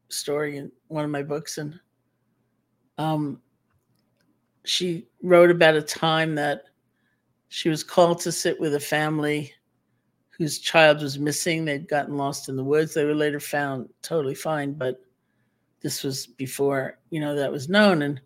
story 0.10 0.58
in 0.58 0.70
one 0.90 1.06
of 1.06 1.12
my 1.12 1.24
books. 1.24 1.58
And 1.58 1.80
um, 2.98 3.42
she 4.66 5.08
wrote 5.24 5.50
about 5.50 5.76
a 5.76 5.82
time 5.82 6.36
that 6.36 6.64
she 7.48 7.70
was 7.70 7.86
called 7.86 8.20
to 8.22 8.34
sit 8.34 8.60
with 8.60 8.76
a 8.76 8.80
family 8.82 9.54
whose 10.38 10.60
child 10.60 11.02
was 11.02 11.18
missing. 11.18 11.64
They'd 11.64 11.88
gotten 11.88 12.18
lost 12.18 12.50
in 12.50 12.58
the 12.58 12.64
woods. 12.64 12.94
They 12.94 13.06
were 13.06 13.16
later 13.16 13.40
found 13.40 13.88
totally 14.02 14.36
fine, 14.36 14.74
but 14.74 15.02
this 15.82 16.04
was 16.04 16.28
before 16.28 17.00
you 17.10 17.22
know 17.22 17.34
that 17.34 17.50
was 17.50 17.70
known 17.70 18.02
and 18.02 18.20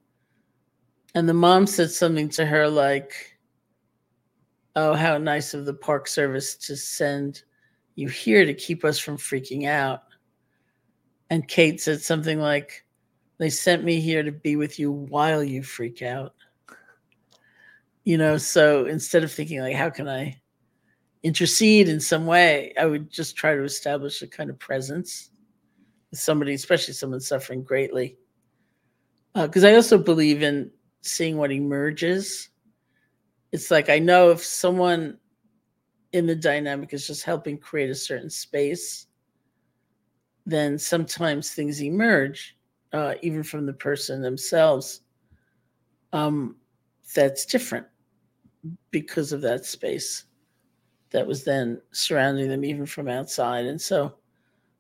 and 1.14 1.30
the 1.30 1.34
mom 1.36 1.68
said 1.68 1.92
something 1.92 2.28
to 2.30 2.48
her 2.48 2.68
like 2.68 3.33
oh 4.76 4.94
how 4.94 5.18
nice 5.18 5.54
of 5.54 5.66
the 5.66 5.74
park 5.74 6.08
service 6.08 6.56
to 6.56 6.76
send 6.76 7.44
you 7.96 8.08
here 8.08 8.46
to 8.46 8.54
keep 8.54 8.84
us 8.84 8.98
from 8.98 9.18
freaking 9.18 9.68
out. 9.68 10.04
And 11.30 11.48
kate 11.48 11.82
said 11.82 12.02
something 12.02 12.40
like 12.40 12.86
they 13.38 13.50
sent 13.50 13.84
me 13.84 14.00
here 14.00 14.24
to 14.24 14.32
be 14.32 14.56
with 14.56 14.80
you 14.80 14.92
while 14.92 15.44
you 15.44 15.64
freak 15.64 16.02
out. 16.02 16.34
You 18.04 18.18
know 18.18 18.38
so 18.38 18.86
instead 18.86 19.24
of 19.24 19.32
thinking 19.32 19.62
like 19.62 19.76
how 19.76 19.90
can 19.90 20.10
i 20.10 20.40
intercede 21.24 21.88
in 21.88 22.00
some 22.02 22.26
way? 22.26 22.74
I 22.80 22.86
would 22.86 23.10
just 23.10 23.38
try 23.38 23.56
to 23.56 23.64
establish 23.64 24.22
a 24.22 24.28
kind 24.28 24.50
of 24.50 24.60
presence 24.60 25.30
with 26.12 26.20
somebody 26.20 26.54
especially 26.54 26.94
someone 26.94 27.22
suffering 27.22 27.64
greatly. 27.64 28.18
Uh, 29.36 29.48
because 29.48 29.64
i 29.64 29.74
also 29.74 29.98
believe 29.98 30.44
in 30.44 30.70
seeing 31.02 31.38
what 31.38 31.52
emerges 31.52 32.50
it's 33.54 33.72
like 33.72 33.90
i 33.90 33.98
know 33.98 34.30
if 34.30 34.44
someone 34.44 35.18
in 36.12 36.26
the 36.26 36.36
dynamic 36.36 36.94
is 36.94 37.08
just 37.08 37.24
helping 37.24 37.58
create 37.58 37.90
a 37.90 37.96
certain 37.96 38.30
space 38.30 39.08
then 40.46 40.78
sometimes 40.78 41.52
things 41.52 41.82
emerge 41.82 42.58
uh, 42.92 43.16
even 43.22 43.42
from 43.42 43.66
the 43.66 43.74
person 43.74 44.22
themselves 44.22 45.02
um, 46.12 46.58
that's 47.16 47.46
different 47.46 47.88
because 48.92 49.32
of 49.32 49.42
that 49.42 49.66
space 49.66 50.26
that 51.12 51.26
was 51.26 51.44
then 51.44 51.82
surrounding 51.92 52.50
them 52.50 52.66
even 52.66 52.86
from 52.86 53.08
outside. 53.08 53.66
And 53.66 53.80
so 53.80 54.16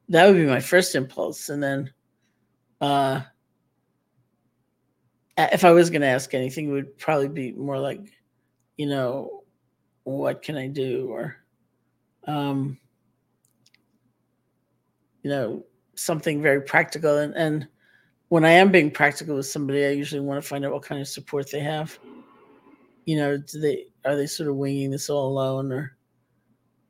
that 0.09 0.28
would 0.28 0.36
be 0.36 0.45
my 0.45 0.59
first 0.59 0.95
impulse. 0.95 1.49
And 1.49 1.63
then 1.63 1.93
uh 2.82 3.21
if 5.38 5.63
i 5.63 5.71
was 5.71 5.89
going 5.89 6.01
to 6.01 6.07
ask 6.07 6.34
anything 6.34 6.67
it 6.69 6.71
would 6.71 6.97
probably 6.97 7.28
be 7.28 7.53
more 7.53 7.80
like 7.80 8.11
you 8.78 8.86
know 8.88 9.43
what 10.03 10.41
can 10.41 10.57
i 10.57 10.67
do? 10.67 11.07
Or 11.09 11.38
um 12.28 12.78
you 15.21 15.30
know 15.30 15.65
something 15.95 16.41
very 16.41 16.61
practical. 16.61 17.17
And 17.17 17.34
and 17.36 17.67
when 18.30 18.45
i 18.45 18.51
am 18.51 18.71
being 18.71 18.91
practical 18.91 19.36
with 19.36 19.45
somebody 19.45 19.86
i 19.86 19.89
usually 19.89 20.21
want 20.21 20.41
to 20.41 20.47
find 20.47 20.65
out 20.65 20.71
what 20.74 20.84
kind 20.84 21.01
of 21.01 21.07
support 21.07 21.51
they 21.51 21.59
have. 21.59 21.97
You 23.05 23.17
know 23.17 23.38
do 23.38 23.59
they 23.59 23.88
are 24.05 24.15
they 24.15 24.28
sort 24.28 24.49
of 24.49 24.55
winging 24.55 24.91
this 24.91 25.09
all 25.09 25.28
alone? 25.28 25.71
Or 25.71 25.97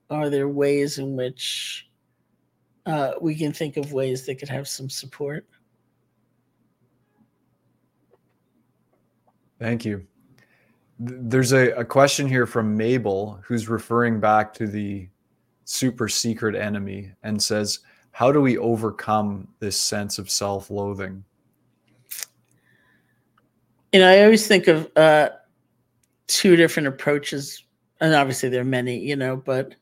are 0.09 0.29
there 0.29 0.47
ways 0.47 0.99
in 0.99 1.15
which 1.15 1.89
uh, 2.86 3.13
we 3.21 3.36
can 3.36 3.51
think 3.51 3.77
of 3.77 3.93
ways 3.93 4.25
they 4.25 4.36
could 4.36 4.49
have 4.49 4.67
some 4.67 4.89
support? 4.89 5.47
Thank 9.59 9.86
you. 9.86 10.05
Th- 11.07 11.19
There's 11.21 11.53
a, 11.53 11.71
a 11.71 11.85
question 11.85 12.27
here 12.27 12.45
from 12.45 12.75
Mabel 12.75 13.39
who's 13.43 13.69
referring 13.69 14.19
back 14.19 14.53
to 14.55 14.67
the 14.67 15.07
super 15.65 16.07
secret 16.07 16.55
enemy 16.55 17.11
and 17.23 17.41
says, 17.41 17.79
How 18.11 18.31
do 18.31 18.41
we 18.41 18.57
overcome 18.57 19.47
this 19.59 19.79
sense 19.79 20.17
of 20.19 20.29
self 20.29 20.69
loathing? 20.69 21.23
you 23.93 23.99
know 23.99 24.09
i 24.09 24.23
always 24.23 24.45
think 24.45 24.67
of 24.67 24.91
uh 24.97 25.29
two 26.27 26.55
different 26.55 26.87
approaches 26.87 27.63
and 28.01 28.13
obviously 28.13 28.49
there 28.49 28.61
are 28.61 28.65
many 28.65 28.97
you 28.97 29.15
know 29.15 29.37
but 29.37 29.75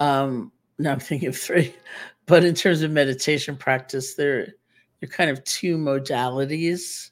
um 0.00 0.50
now 0.78 0.92
i'm 0.92 1.00
thinking 1.00 1.28
of 1.28 1.36
three 1.36 1.74
but 2.26 2.44
in 2.44 2.54
terms 2.54 2.82
of 2.82 2.90
meditation 2.90 3.56
practice 3.56 4.14
there 4.14 4.46
there 5.00 5.08
are 5.08 5.12
kind 5.12 5.28
of 5.28 5.42
two 5.44 5.76
modalities 5.76 7.10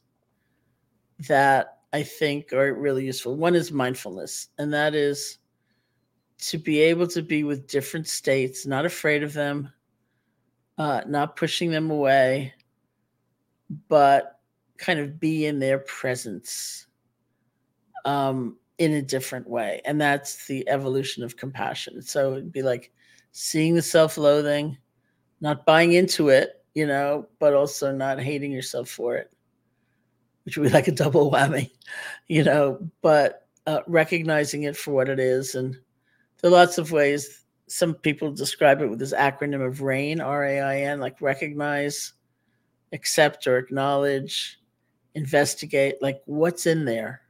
that 1.28 1.73
i 1.94 2.02
think 2.02 2.52
are 2.52 2.74
really 2.74 3.06
useful 3.06 3.34
one 3.36 3.54
is 3.54 3.72
mindfulness 3.72 4.48
and 4.58 4.72
that 4.72 4.94
is 4.94 5.38
to 6.36 6.58
be 6.58 6.80
able 6.80 7.06
to 7.06 7.22
be 7.22 7.44
with 7.44 7.66
different 7.66 8.06
states 8.06 8.66
not 8.66 8.84
afraid 8.84 9.22
of 9.22 9.32
them 9.32 9.72
uh 10.76 11.00
not 11.06 11.36
pushing 11.36 11.70
them 11.70 11.90
away 11.90 12.52
but 13.88 14.40
kind 14.76 14.98
of 14.98 15.18
be 15.18 15.46
in 15.46 15.58
their 15.58 15.78
presence 15.78 16.86
um, 18.04 18.56
in 18.78 18.92
a 18.94 19.02
different 19.02 19.48
way. 19.48 19.80
And 19.84 20.00
that's 20.00 20.46
the 20.46 20.68
evolution 20.68 21.22
of 21.22 21.36
compassion. 21.36 22.02
So 22.02 22.32
it'd 22.32 22.52
be 22.52 22.62
like 22.62 22.92
seeing 23.32 23.74
the 23.74 23.82
self 23.82 24.18
loathing, 24.18 24.76
not 25.40 25.66
buying 25.66 25.92
into 25.92 26.28
it, 26.28 26.64
you 26.74 26.86
know, 26.86 27.26
but 27.38 27.54
also 27.54 27.92
not 27.92 28.20
hating 28.20 28.52
yourself 28.52 28.88
for 28.88 29.16
it, 29.16 29.32
which 30.44 30.56
would 30.56 30.64
be 30.64 30.72
like 30.72 30.88
a 30.88 30.92
double 30.92 31.30
whammy, 31.32 31.70
you 32.28 32.44
know, 32.44 32.78
but 33.02 33.46
uh, 33.66 33.80
recognizing 33.86 34.64
it 34.64 34.76
for 34.76 34.92
what 34.92 35.08
it 35.08 35.18
is. 35.18 35.54
And 35.54 35.76
there 36.40 36.50
are 36.50 36.54
lots 36.54 36.78
of 36.78 36.92
ways. 36.92 37.44
Some 37.66 37.94
people 37.94 38.30
describe 38.30 38.82
it 38.82 38.88
with 38.88 38.98
this 38.98 39.14
acronym 39.14 39.66
of 39.66 39.80
RAIN, 39.80 40.20
R 40.20 40.44
A 40.44 40.60
I 40.60 40.76
N, 40.82 41.00
like 41.00 41.20
recognize, 41.20 42.12
accept, 42.92 43.46
or 43.46 43.56
acknowledge, 43.56 44.60
investigate, 45.14 45.96
like 46.02 46.20
what's 46.26 46.66
in 46.66 46.84
there, 46.84 47.22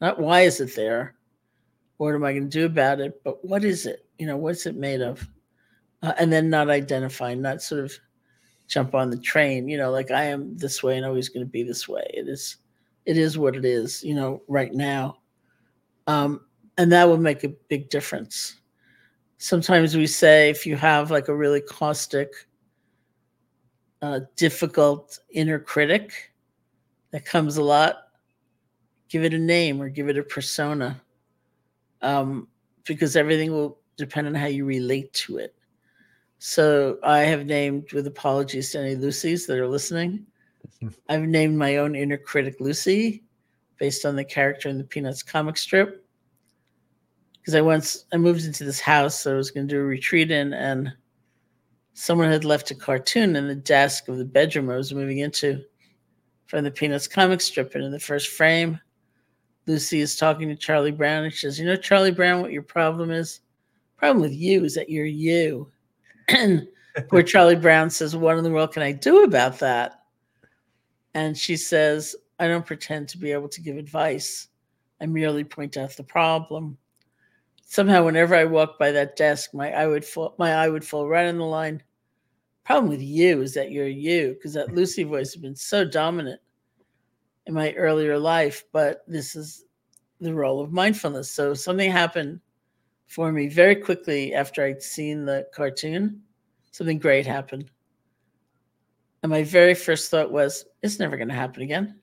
not 0.00 0.18
why 0.18 0.42
is 0.42 0.60
it 0.60 0.76
there, 0.76 1.14
what 1.96 2.14
am 2.14 2.24
I 2.24 2.32
going 2.32 2.48
to 2.48 2.58
do 2.58 2.66
about 2.66 3.00
it? 3.00 3.20
But 3.24 3.44
what 3.44 3.64
is 3.64 3.86
it? 3.86 4.06
You 4.18 4.26
know, 4.26 4.36
what's 4.36 4.66
it 4.66 4.76
made 4.76 5.00
of? 5.00 5.26
Uh, 6.02 6.12
and 6.18 6.32
then 6.32 6.50
not 6.50 6.68
identify, 6.68 7.34
not 7.34 7.62
sort 7.62 7.84
of 7.84 7.92
jump 8.72 8.94
on 8.94 9.10
the 9.10 9.18
train. 9.18 9.68
You 9.68 9.76
know, 9.76 9.90
like 9.90 10.10
I 10.10 10.24
am 10.24 10.56
this 10.56 10.82
way 10.82 10.96
and 10.96 11.04
always 11.04 11.28
going 11.28 11.44
to 11.44 11.50
be 11.50 11.62
this 11.62 11.86
way. 11.86 12.04
It 12.14 12.28
is, 12.28 12.56
it 13.04 13.18
is 13.18 13.36
what 13.36 13.54
it 13.54 13.64
is. 13.64 14.02
You 14.02 14.14
know, 14.14 14.42
right 14.48 14.72
now, 14.72 15.18
um, 16.06 16.46
and 16.78 16.90
that 16.90 17.06
will 17.06 17.18
make 17.18 17.44
a 17.44 17.54
big 17.68 17.90
difference. 17.90 18.60
Sometimes 19.36 19.96
we 19.96 20.06
say 20.06 20.48
if 20.50 20.66
you 20.66 20.76
have 20.76 21.10
like 21.10 21.28
a 21.28 21.36
really 21.36 21.60
caustic, 21.60 22.32
uh, 24.00 24.20
difficult 24.36 25.18
inner 25.30 25.58
critic 25.58 26.32
that 27.10 27.24
comes 27.24 27.56
a 27.56 27.62
lot, 27.62 28.08
give 29.08 29.22
it 29.22 29.34
a 29.34 29.38
name 29.38 29.80
or 29.80 29.88
give 29.88 30.08
it 30.08 30.18
a 30.18 30.22
persona 30.22 31.00
um, 32.00 32.48
because 32.84 33.16
everything 33.16 33.52
will 33.52 33.78
depend 33.96 34.26
on 34.26 34.34
how 34.34 34.46
you 34.46 34.64
relate 34.64 35.12
to 35.12 35.36
it. 35.36 35.54
So 36.44 36.98
I 37.04 37.20
have 37.20 37.46
named, 37.46 37.92
with 37.92 38.08
apologies 38.08 38.72
to 38.72 38.80
any 38.80 38.96
Lucys 38.96 39.46
that 39.46 39.60
are 39.60 39.68
listening, 39.68 40.26
I've 41.08 41.22
named 41.22 41.56
my 41.56 41.76
own 41.76 41.94
inner 41.94 42.18
critic 42.18 42.56
Lucy 42.58 43.22
based 43.78 44.04
on 44.04 44.16
the 44.16 44.24
character 44.24 44.68
in 44.68 44.76
the 44.76 44.82
Peanuts 44.82 45.22
comic 45.22 45.56
strip. 45.56 46.04
Because 47.34 47.54
I 47.54 47.60
once 47.60 48.06
I 48.12 48.16
moved 48.16 48.44
into 48.44 48.64
this 48.64 48.80
house 48.80 49.24
I 49.24 49.34
was 49.34 49.52
going 49.52 49.68
to 49.68 49.74
do 49.74 49.80
a 49.80 49.84
retreat 49.84 50.32
in, 50.32 50.52
and 50.52 50.92
someone 51.94 52.28
had 52.28 52.44
left 52.44 52.72
a 52.72 52.74
cartoon 52.74 53.36
in 53.36 53.46
the 53.46 53.54
desk 53.54 54.08
of 54.08 54.18
the 54.18 54.24
bedroom 54.24 54.68
I 54.68 54.74
was 54.74 54.92
moving 54.92 55.18
into 55.18 55.62
from 56.46 56.64
the 56.64 56.72
Peanuts 56.72 57.06
comic 57.06 57.40
strip. 57.40 57.76
And 57.76 57.84
in 57.84 57.92
the 57.92 58.00
first 58.00 58.30
frame, 58.30 58.80
Lucy 59.68 60.00
is 60.00 60.16
talking 60.16 60.48
to 60.48 60.56
Charlie 60.56 60.90
Brown 60.90 61.22
and 61.22 61.32
she 61.32 61.46
says, 61.46 61.60
You 61.60 61.66
know, 61.66 61.76
Charlie 61.76 62.10
Brown, 62.10 62.42
what 62.42 62.50
your 62.50 62.62
problem 62.62 63.12
is? 63.12 63.42
Problem 63.96 64.20
with 64.20 64.34
you 64.34 64.64
is 64.64 64.74
that 64.74 64.90
you're 64.90 65.06
you. 65.06 65.71
Where 67.10 67.22
Charlie 67.22 67.56
Brown 67.56 67.90
says, 67.90 68.16
What 68.16 68.38
in 68.38 68.44
the 68.44 68.50
world 68.50 68.72
can 68.72 68.82
I 68.82 68.92
do 68.92 69.24
about 69.24 69.58
that? 69.60 70.02
And 71.14 71.36
she 71.36 71.56
says, 71.56 72.16
I 72.38 72.48
don't 72.48 72.66
pretend 72.66 73.08
to 73.10 73.18
be 73.18 73.32
able 73.32 73.48
to 73.48 73.60
give 73.60 73.76
advice. 73.76 74.48
I 75.00 75.06
merely 75.06 75.44
point 75.44 75.76
out 75.76 75.96
the 75.96 76.04
problem. 76.04 76.78
Somehow, 77.64 78.04
whenever 78.04 78.34
I 78.34 78.44
walk 78.44 78.78
by 78.78 78.90
that 78.92 79.16
desk, 79.16 79.54
my 79.54 79.72
eye 79.72 79.86
would 79.86 80.04
fall, 80.04 80.34
my 80.38 80.52
eye 80.54 80.68
would 80.68 80.84
fall 80.84 81.08
right 81.08 81.26
on 81.26 81.38
the 81.38 81.44
line. 81.44 81.82
Problem 82.64 82.90
with 82.90 83.02
you 83.02 83.42
is 83.42 83.54
that 83.54 83.72
you're 83.72 83.88
you, 83.88 84.34
because 84.34 84.54
that 84.54 84.74
Lucy 84.74 85.02
voice 85.04 85.32
has 85.32 85.42
been 85.42 85.56
so 85.56 85.84
dominant 85.84 86.40
in 87.46 87.54
my 87.54 87.72
earlier 87.72 88.18
life, 88.18 88.64
but 88.72 89.02
this 89.08 89.34
is 89.34 89.64
the 90.20 90.32
role 90.32 90.60
of 90.60 90.72
mindfulness. 90.72 91.30
So 91.30 91.54
something 91.54 91.90
happened 91.90 92.40
for 93.06 93.32
me 93.32 93.48
very 93.48 93.76
quickly 93.76 94.34
after 94.34 94.64
I'd 94.64 94.82
seen 94.82 95.24
the 95.24 95.46
cartoon. 95.54 96.22
Something 96.70 96.98
great 96.98 97.26
happened. 97.26 97.70
And 99.22 99.30
my 99.30 99.44
very 99.44 99.74
first 99.74 100.10
thought 100.10 100.32
was, 100.32 100.64
it's 100.82 100.98
never 100.98 101.16
going 101.16 101.28
to 101.28 101.34
happen 101.34 101.62
again. 101.62 102.00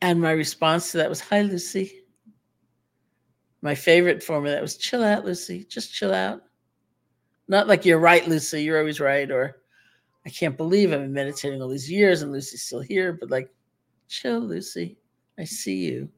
And 0.00 0.20
my 0.20 0.32
response 0.32 0.90
to 0.92 0.98
that 0.98 1.08
was, 1.08 1.20
Hi, 1.20 1.42
Lucy. 1.42 2.02
My 3.62 3.74
favorite 3.74 4.22
form 4.22 4.44
of 4.44 4.52
that 4.52 4.62
was, 4.62 4.76
Chill 4.76 5.04
out, 5.04 5.24
Lucy. 5.24 5.64
Just 5.64 5.94
chill 5.94 6.12
out. 6.12 6.42
Not 7.48 7.68
like 7.68 7.84
you're 7.84 7.98
right, 7.98 8.26
Lucy. 8.26 8.62
You're 8.62 8.78
always 8.78 9.00
right. 9.00 9.30
Or 9.30 9.62
I 10.26 10.30
can't 10.30 10.56
believe 10.56 10.92
I've 10.92 11.00
been 11.00 11.12
meditating 11.12 11.62
all 11.62 11.68
these 11.68 11.90
years 11.90 12.22
and 12.22 12.32
Lucy's 12.32 12.62
still 12.62 12.80
here, 12.80 13.12
but 13.12 13.30
like, 13.30 13.48
chill, 14.08 14.40
Lucy. 14.40 14.98
I 15.38 15.44
see 15.44 15.76
you. 15.76 16.08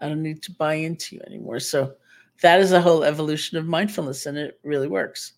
I 0.00 0.08
don't 0.08 0.22
need 0.22 0.42
to 0.42 0.52
buy 0.52 0.74
into 0.74 1.16
you 1.16 1.22
anymore. 1.26 1.60
So 1.60 1.94
that 2.42 2.60
is 2.60 2.72
a 2.72 2.80
whole 2.80 3.04
evolution 3.04 3.58
of 3.58 3.66
mindfulness, 3.66 4.26
and 4.26 4.38
it 4.38 4.60
really 4.62 4.88
works, 4.88 5.32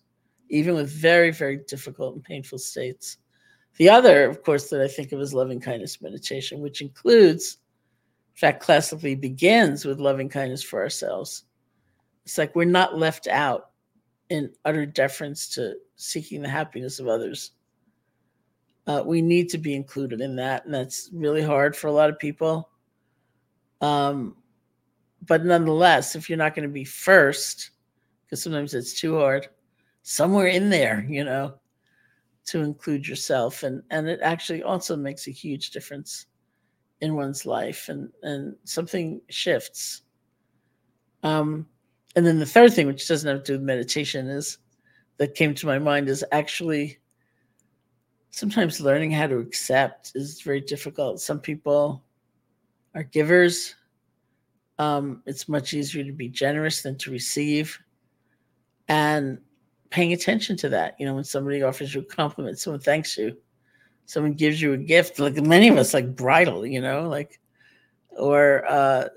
even 0.49 0.75
with 0.75 0.89
very, 0.89 1.31
very 1.31 1.57
difficult 1.67 2.15
and 2.15 2.23
painful 2.23 2.59
states. 2.59 3.17
The 3.77 3.89
other, 3.89 4.29
of 4.29 4.43
course, 4.43 4.69
that 4.69 4.81
I 4.81 4.87
think 4.87 5.11
of 5.11 5.19
is 5.19 5.33
loving 5.33 5.59
kindness 5.59 6.01
meditation, 6.01 6.59
which 6.59 6.81
includes, 6.81 7.57
in 8.35 8.39
fact, 8.39 8.61
classically 8.61 9.15
begins 9.15 9.85
with 9.85 9.99
loving 9.99 10.29
kindness 10.29 10.63
for 10.63 10.81
ourselves. 10.81 11.45
It's 12.25 12.37
like 12.37 12.55
we're 12.55 12.65
not 12.65 12.97
left 12.97 13.27
out 13.27 13.71
in 14.29 14.51
utter 14.65 14.85
deference 14.85 15.47
to 15.55 15.75
seeking 15.95 16.41
the 16.41 16.49
happiness 16.49 16.99
of 16.99 17.07
others. 17.07 17.51
Uh, 18.87 19.03
we 19.05 19.21
need 19.21 19.49
to 19.49 19.57
be 19.57 19.75
included 19.75 20.21
in 20.21 20.35
that, 20.35 20.65
and 20.65 20.73
that's 20.73 21.09
really 21.13 21.41
hard 21.41 21.75
for 21.75 21.87
a 21.87 21.91
lot 21.91 22.09
of 22.09 22.19
people. 22.19 22.69
Um, 23.79 24.35
but 25.27 25.45
nonetheless, 25.45 26.15
if 26.15 26.29
you're 26.29 26.37
not 26.37 26.55
going 26.55 26.67
to 26.67 26.73
be 26.73 26.83
first, 26.83 27.71
because 28.25 28.41
sometimes 28.41 28.73
it's 28.73 28.99
too 28.99 29.17
hard, 29.17 29.47
somewhere 30.03 30.47
in 30.47 30.69
there, 30.69 31.05
you 31.07 31.23
know, 31.23 31.55
to 32.45 32.61
include 32.61 33.07
yourself, 33.07 33.63
and 33.63 33.83
and 33.91 34.07
it 34.07 34.19
actually 34.21 34.63
also 34.63 34.95
makes 34.95 35.27
a 35.27 35.31
huge 35.31 35.71
difference 35.71 36.25
in 37.01 37.15
one's 37.15 37.45
life, 37.45 37.89
and 37.89 38.09
and 38.23 38.55
something 38.63 39.21
shifts. 39.29 40.03
Um, 41.23 41.67
and 42.15 42.25
then 42.25 42.39
the 42.39 42.45
third 42.45 42.73
thing, 42.73 42.87
which 42.87 43.07
doesn't 43.07 43.29
have 43.29 43.43
to 43.43 43.53
do 43.53 43.57
with 43.59 43.61
meditation, 43.61 44.27
is 44.27 44.57
that 45.17 45.35
came 45.35 45.53
to 45.53 45.67
my 45.67 45.77
mind 45.77 46.09
is 46.09 46.25
actually 46.31 46.97
sometimes 48.31 48.81
learning 48.81 49.11
how 49.11 49.27
to 49.27 49.37
accept 49.37 50.13
is 50.15 50.41
very 50.41 50.61
difficult. 50.61 51.21
Some 51.21 51.39
people 51.39 52.03
are 52.95 53.03
givers. 53.03 53.75
Um, 54.81 55.21
it's 55.27 55.47
much 55.47 55.75
easier 55.75 56.03
to 56.03 56.11
be 56.11 56.27
generous 56.27 56.81
than 56.81 56.97
to 56.97 57.11
receive. 57.11 57.77
And 58.87 59.37
paying 59.91 60.11
attention 60.11 60.57
to 60.57 60.69
that, 60.69 60.95
you 60.97 61.05
know, 61.05 61.13
when 61.13 61.23
somebody 61.23 61.61
offers 61.61 61.93
you 61.93 62.01
a 62.01 62.05
compliment, 62.05 62.57
someone 62.57 62.79
thanks 62.79 63.15
you, 63.15 63.37
someone 64.07 64.33
gives 64.33 64.59
you 64.59 64.73
a 64.73 64.77
gift, 64.77 65.19
like 65.19 65.35
many 65.35 65.67
of 65.67 65.77
us 65.77 65.93
like 65.93 66.15
bridal, 66.15 66.65
you 66.65 66.81
know, 66.81 67.07
like, 67.07 67.39
or 68.17 68.65
uh, 68.67 69.07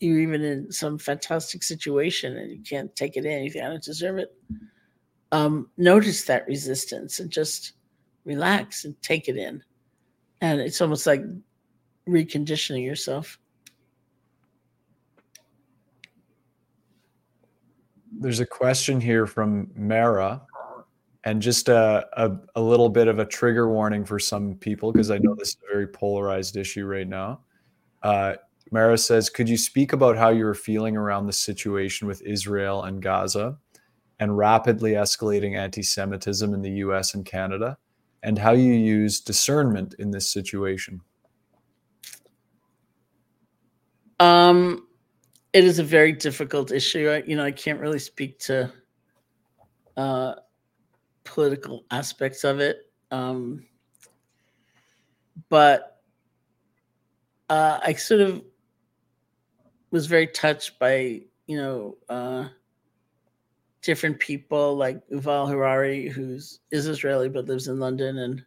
you're 0.00 0.20
even 0.20 0.42
in 0.42 0.72
some 0.72 0.96
fantastic 0.96 1.62
situation 1.64 2.38
and 2.38 2.50
you 2.50 2.62
can't 2.62 2.96
take 2.96 3.18
it 3.18 3.26
in. 3.26 3.44
You 3.44 3.50
think 3.50 3.66
I 3.66 3.68
don't 3.68 3.82
deserve 3.82 4.16
it. 4.16 4.34
Um, 5.32 5.68
notice 5.76 6.24
that 6.24 6.46
resistance 6.46 7.20
and 7.20 7.30
just 7.30 7.74
relax 8.24 8.86
and 8.86 9.00
take 9.02 9.28
it 9.28 9.36
in. 9.36 9.62
And 10.40 10.62
it's 10.62 10.80
almost 10.80 11.06
like 11.06 11.22
reconditioning 12.08 12.82
yourself. 12.82 13.38
There's 18.20 18.40
a 18.40 18.46
question 18.46 19.00
here 19.00 19.26
from 19.26 19.70
Mara, 19.74 20.42
and 21.24 21.40
just 21.40 21.70
a, 21.70 22.06
a, 22.12 22.36
a 22.54 22.60
little 22.60 22.90
bit 22.90 23.08
of 23.08 23.18
a 23.18 23.24
trigger 23.24 23.70
warning 23.70 24.04
for 24.04 24.18
some 24.18 24.56
people 24.56 24.92
because 24.92 25.10
I 25.10 25.16
know 25.16 25.34
this 25.34 25.48
is 25.48 25.56
a 25.66 25.72
very 25.72 25.86
polarized 25.86 26.58
issue 26.58 26.84
right 26.84 27.08
now. 27.08 27.40
Uh, 28.02 28.34
Mara 28.70 28.98
says, 28.98 29.30
Could 29.30 29.48
you 29.48 29.56
speak 29.56 29.94
about 29.94 30.18
how 30.18 30.28
you 30.28 30.44
were 30.44 30.54
feeling 30.54 30.98
around 30.98 31.26
the 31.26 31.32
situation 31.32 32.06
with 32.06 32.20
Israel 32.20 32.84
and 32.84 33.02
Gaza 33.02 33.56
and 34.18 34.36
rapidly 34.36 34.92
escalating 34.92 35.56
anti 35.56 35.82
Semitism 35.82 36.52
in 36.52 36.60
the 36.60 36.72
US 36.72 37.14
and 37.14 37.24
Canada, 37.24 37.78
and 38.22 38.38
how 38.38 38.52
you 38.52 38.74
use 38.74 39.18
discernment 39.18 39.94
in 39.98 40.10
this 40.10 40.30
situation? 40.30 41.00
Um, 44.20 44.86
it 45.52 45.64
is 45.64 45.78
a 45.78 45.84
very 45.84 46.12
difficult 46.12 46.70
issue. 46.72 47.10
I, 47.10 47.22
you 47.26 47.36
know, 47.36 47.44
I 47.44 47.50
can't 47.50 47.80
really 47.80 47.98
speak 47.98 48.38
to 48.40 48.72
uh, 49.96 50.34
political 51.24 51.84
aspects 51.90 52.44
of 52.44 52.60
it. 52.60 52.90
Um, 53.10 53.66
but 55.48 56.02
uh, 57.48 57.80
I 57.82 57.94
sort 57.94 58.20
of 58.20 58.42
was 59.90 60.06
very 60.06 60.28
touched 60.28 60.78
by 60.78 61.22
you 61.46 61.56
know 61.56 61.96
uh, 62.08 62.48
different 63.82 64.20
people 64.20 64.76
like 64.76 65.06
Yuval 65.08 65.48
Harari, 65.48 66.08
who's 66.08 66.60
is 66.70 66.86
Israeli 66.86 67.28
but 67.28 67.46
lives 67.46 67.68
in 67.68 67.80
London 67.80 68.18
and 68.18 68.44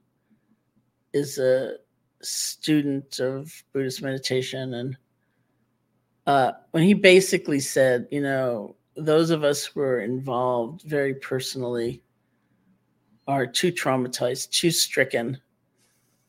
is 1.14 1.38
a 1.38 1.76
student 2.22 3.20
of 3.20 3.52
Buddhist 3.74 4.02
meditation, 4.02 4.76
and 4.76 4.98
uh, 6.28 6.54
when 6.72 6.84
he 6.84 6.94
basically 6.94 7.60
said, 7.60 8.08
you 8.12 8.22
know, 8.22 8.76
those 8.96 9.30
of 9.30 9.44
us 9.44 9.66
who 9.66 9.82
are 9.82 10.02
involved 10.02 10.84
very 10.84 11.16
personally 11.16 12.04
are 13.28 13.48
too 13.48 13.72
traumatized, 13.72 14.50
too 14.52 14.72
stricken 14.72 15.40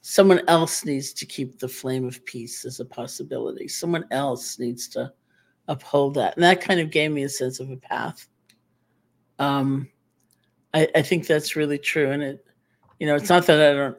someone 0.06 0.42
else 0.48 0.84
needs 0.84 1.14
to 1.14 1.24
keep 1.24 1.58
the 1.58 1.66
flame 1.66 2.04
of 2.04 2.22
peace 2.26 2.66
as 2.66 2.78
a 2.78 2.84
possibility. 2.84 3.66
Someone 3.66 4.04
else 4.10 4.58
needs 4.58 4.86
to 4.88 5.10
uphold 5.66 6.12
that. 6.12 6.36
And 6.36 6.44
that 6.44 6.60
kind 6.60 6.78
of 6.78 6.90
gave 6.90 7.10
me 7.10 7.22
a 7.22 7.28
sense 7.28 7.58
of 7.58 7.70
a 7.70 7.78
path. 7.78 8.28
Um, 9.38 9.88
I, 10.74 10.86
I 10.94 11.00
think 11.00 11.26
that's 11.26 11.56
really 11.56 11.78
true. 11.78 12.10
And 12.10 12.22
it, 12.22 12.46
you 13.00 13.06
know, 13.06 13.14
it's 13.14 13.30
not 13.30 13.46
that 13.46 13.58
I 13.58 13.72
don't 13.72 13.96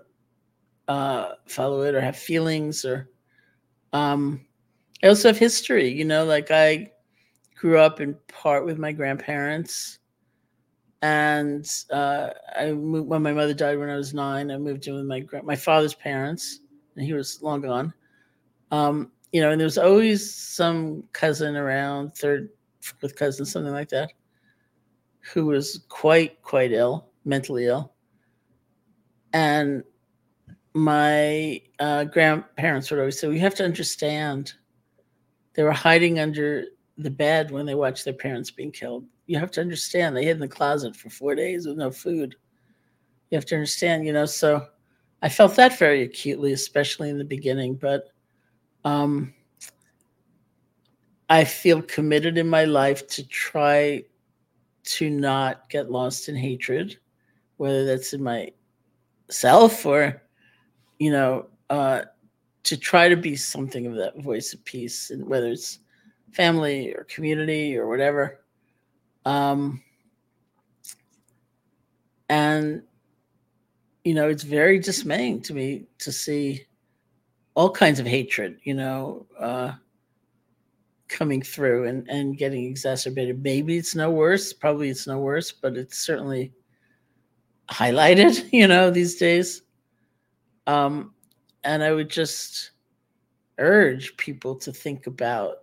uh, 0.87 1.33
follow 1.47 1.81
it 1.81 1.95
or 1.95 2.01
have 2.01 2.15
feelings 2.15 2.85
or, 2.85 3.09
um, 3.91 4.44
I 5.05 5.09
also 5.09 5.29
have 5.29 5.37
history, 5.37 5.87
you 5.87 6.03
know, 6.03 6.25
like 6.25 6.49
I 6.49 6.91
grew 7.55 7.77
up 7.77 8.01
in 8.01 8.15
part 8.27 8.65
with 8.65 8.79
my 8.79 8.91
grandparents. 8.91 9.99
And 11.03 11.71
uh, 11.91 12.31
I 12.55 12.71
moved, 12.71 13.07
when 13.07 13.21
my 13.21 13.31
mother 13.31 13.53
died 13.53 13.77
when 13.77 13.91
I 13.91 13.97
was 13.97 14.15
nine, 14.15 14.49
I 14.49 14.57
moved 14.57 14.87
in 14.87 14.95
with 14.95 15.05
my 15.05 15.23
my 15.43 15.55
father's 15.55 15.93
parents, 15.93 16.61
and 16.95 17.05
he 17.05 17.13
was 17.13 17.39
long 17.43 17.61
gone. 17.61 17.93
Um, 18.71 19.11
you 19.31 19.41
know, 19.41 19.51
and 19.51 19.61
there 19.61 19.67
was 19.67 19.77
always 19.77 20.33
some 20.33 21.03
cousin 21.13 21.55
around, 21.55 22.15
third, 22.15 22.49
fourth 22.81 23.15
cousin, 23.15 23.45
something 23.45 23.73
like 23.73 23.89
that, 23.89 24.11
who 25.19 25.45
was 25.45 25.85
quite, 25.87 26.41
quite 26.41 26.71
ill, 26.71 27.11
mentally 27.25 27.67
ill. 27.67 27.93
And 29.33 29.83
my 30.73 31.61
uh, 31.77 32.05
grandparents 32.05 32.89
would 32.89 32.99
always 32.99 33.19
say, 33.19 33.27
"We 33.27 33.37
have 33.37 33.53
to 33.55 33.65
understand." 33.65 34.55
They 35.55 35.63
were 35.63 35.71
hiding 35.71 36.19
under 36.19 36.65
the 36.97 37.09
bed 37.09 37.51
when 37.51 37.65
they 37.65 37.75
watched 37.75 38.05
their 38.05 38.13
parents 38.13 38.51
being 38.51 38.71
killed. 38.71 39.05
You 39.25 39.39
have 39.39 39.51
to 39.51 39.61
understand 39.61 40.15
they 40.15 40.25
hid 40.25 40.37
in 40.37 40.39
the 40.39 40.47
closet 40.47 40.95
for 40.95 41.09
four 41.09 41.35
days 41.35 41.65
with 41.65 41.77
no 41.77 41.91
food. 41.91 42.35
You 43.29 43.35
have 43.37 43.45
to 43.45 43.55
understand, 43.55 44.05
you 44.05 44.13
know. 44.13 44.25
So 44.25 44.67
I 45.21 45.29
felt 45.29 45.55
that 45.55 45.79
very 45.79 46.03
acutely, 46.03 46.53
especially 46.53 47.09
in 47.09 47.17
the 47.17 47.25
beginning. 47.25 47.75
But 47.75 48.09
um, 48.83 49.33
I 51.29 51.43
feel 51.43 51.81
committed 51.81 52.37
in 52.37 52.47
my 52.47 52.65
life 52.65 53.07
to 53.07 53.27
try 53.27 54.03
to 54.83 55.09
not 55.09 55.69
get 55.69 55.89
lost 55.89 56.29
in 56.29 56.35
hatred, 56.35 56.97
whether 57.57 57.85
that's 57.85 58.13
in 58.13 58.21
myself 58.21 59.85
or, 59.85 60.21
you 60.99 61.11
know, 61.11 61.47
uh, 61.71 62.03
to 62.65 62.77
try 62.77 63.09
to 63.09 63.17
be 63.17 63.35
something 63.35 63.87
of 63.87 63.95
that 63.95 64.21
voice 64.21 64.53
of 64.53 64.63
peace, 64.65 65.09
and 65.09 65.25
whether 65.27 65.47
it's 65.47 65.79
family 66.31 66.93
or 66.93 67.05
community 67.05 67.77
or 67.77 67.87
whatever. 67.87 68.41
Um, 69.25 69.81
and 72.29 72.83
you 74.05 74.13
know, 74.13 74.29
it's 74.29 74.43
very 74.43 74.77
dismaying 74.77 75.41
to 75.41 75.53
me 75.53 75.87
to 75.97 76.11
see 76.11 76.63
all 77.55 77.71
kinds 77.71 77.99
of 77.99 78.05
hatred, 78.05 78.59
you 78.63 78.75
know, 78.75 79.25
uh, 79.39 79.71
coming 81.07 81.41
through 81.41 81.87
and, 81.87 82.07
and 82.07 82.37
getting 82.37 82.65
exacerbated. 82.65 83.41
Maybe 83.41 83.77
it's 83.77 83.95
no 83.95 84.11
worse. 84.11 84.53
Probably 84.53 84.89
it's 84.89 85.07
no 85.07 85.17
worse, 85.17 85.51
but 85.51 85.75
it's 85.75 85.97
certainly 85.97 86.53
highlighted, 87.69 88.47
you 88.53 88.67
know, 88.67 88.91
these 88.91 89.15
days. 89.15 89.63
Um, 90.67 91.14
and 91.65 91.83
I 91.83 91.91
would 91.91 92.09
just 92.09 92.71
urge 93.57 94.15
people 94.17 94.55
to 94.55 94.71
think 94.71 95.07
about 95.07 95.57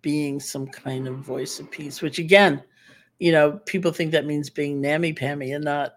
being 0.00 0.40
some 0.40 0.66
kind 0.66 1.06
of 1.06 1.16
voice 1.16 1.60
of 1.60 1.70
peace, 1.70 2.02
which 2.02 2.18
again, 2.18 2.62
you 3.18 3.30
know, 3.30 3.60
people 3.66 3.92
think 3.92 4.12
that 4.12 4.26
means 4.26 4.50
being 4.50 4.82
nammy 4.82 5.16
pammy 5.16 5.54
and 5.54 5.64
not 5.64 5.92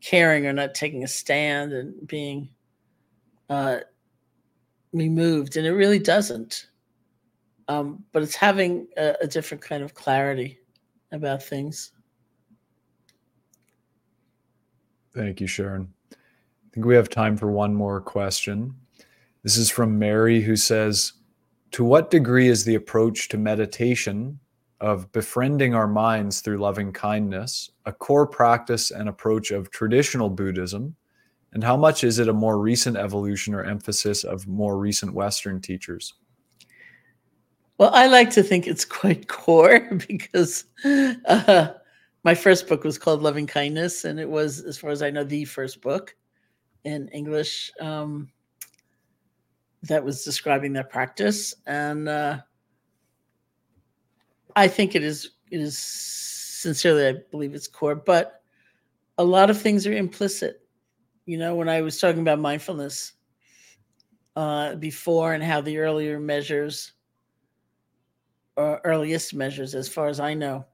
caring 0.00 0.46
or 0.46 0.52
not 0.52 0.74
taking 0.74 1.04
a 1.04 1.08
stand 1.08 1.72
and 1.72 2.06
being 2.06 2.48
uh, 3.50 3.78
removed. 4.92 5.56
And 5.56 5.66
it 5.66 5.72
really 5.72 5.98
doesn't. 5.98 6.68
Um, 7.68 8.04
but 8.12 8.22
it's 8.22 8.34
having 8.34 8.88
a, 8.96 9.14
a 9.22 9.26
different 9.26 9.62
kind 9.62 9.82
of 9.82 9.94
clarity 9.94 10.58
about 11.12 11.42
things. 11.42 11.92
Thank 15.14 15.40
you, 15.40 15.46
Sharon. 15.46 15.92
I 16.72 16.74
think 16.74 16.86
we 16.86 16.94
have 16.94 17.10
time 17.10 17.36
for 17.36 17.50
one 17.50 17.74
more 17.74 18.00
question. 18.00 18.74
This 19.42 19.58
is 19.58 19.68
from 19.68 19.98
Mary, 19.98 20.40
who 20.40 20.56
says, 20.56 21.12
To 21.72 21.84
what 21.84 22.10
degree 22.10 22.48
is 22.48 22.64
the 22.64 22.76
approach 22.76 23.28
to 23.28 23.36
meditation 23.36 24.40
of 24.80 25.12
befriending 25.12 25.74
our 25.74 25.86
minds 25.86 26.40
through 26.40 26.56
loving 26.56 26.90
kindness 26.90 27.70
a 27.84 27.92
core 27.92 28.26
practice 28.26 28.90
and 28.90 29.10
approach 29.10 29.50
of 29.50 29.70
traditional 29.70 30.30
Buddhism? 30.30 30.96
And 31.52 31.62
how 31.62 31.76
much 31.76 32.04
is 32.04 32.18
it 32.18 32.28
a 32.28 32.32
more 32.32 32.58
recent 32.58 32.96
evolution 32.96 33.52
or 33.52 33.64
emphasis 33.64 34.24
of 34.24 34.48
more 34.48 34.78
recent 34.78 35.12
Western 35.12 35.60
teachers? 35.60 36.14
Well, 37.76 37.90
I 37.92 38.06
like 38.06 38.30
to 38.30 38.42
think 38.42 38.66
it's 38.66 38.86
quite 38.86 39.28
core 39.28 39.90
because 40.08 40.64
uh, 40.86 41.68
my 42.24 42.34
first 42.34 42.66
book 42.66 42.82
was 42.82 42.96
called 42.96 43.20
Loving 43.20 43.46
Kindness, 43.46 44.06
and 44.06 44.18
it 44.18 44.30
was, 44.30 44.62
as 44.62 44.78
far 44.78 44.88
as 44.88 45.02
I 45.02 45.10
know, 45.10 45.22
the 45.22 45.44
first 45.44 45.82
book 45.82 46.16
in 46.84 47.08
English 47.08 47.70
um, 47.80 48.30
that 49.82 50.04
was 50.04 50.24
describing 50.24 50.72
that 50.74 50.90
practice. 50.90 51.54
And 51.66 52.08
uh, 52.08 52.38
I 54.56 54.68
think 54.68 54.94
it 54.94 55.02
is 55.02 55.30
it 55.50 55.60
is 55.60 55.78
sincerely, 55.78 57.06
I 57.06 57.14
believe 57.30 57.54
it's 57.54 57.68
core, 57.68 57.94
but 57.94 58.42
a 59.18 59.24
lot 59.24 59.50
of 59.50 59.60
things 59.60 59.86
are 59.86 59.92
implicit. 59.92 60.62
You 61.26 61.38
know, 61.38 61.54
when 61.54 61.68
I 61.68 61.82
was 61.82 62.00
talking 62.00 62.20
about 62.22 62.40
mindfulness 62.40 63.12
uh, 64.36 64.76
before 64.76 65.34
and 65.34 65.42
how 65.42 65.60
the 65.60 65.78
earlier 65.78 66.18
measures 66.18 66.92
or 68.56 68.80
earliest 68.84 69.34
measures, 69.34 69.74
as 69.74 69.88
far 69.88 70.08
as 70.08 70.20
I 70.20 70.34
know, 70.34 70.64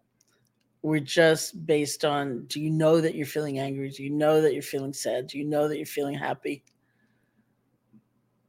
were 0.83 1.01
just 1.01 1.66
based 1.66 2.05
on 2.05 2.45
do 2.47 2.61
you 2.61 2.70
know 2.70 3.01
that 3.01 3.14
you're 3.14 3.26
feeling 3.26 3.59
angry? 3.59 3.91
Do 3.91 4.03
you 4.03 4.11
know 4.11 4.41
that 4.41 4.53
you're 4.53 4.62
feeling 4.62 4.93
sad? 4.93 5.26
Do 5.26 5.39
you 5.39 5.45
know 5.45 5.68
that 5.68 5.76
you're 5.76 5.87
feeling 5.87 6.14
happy? 6.14 6.64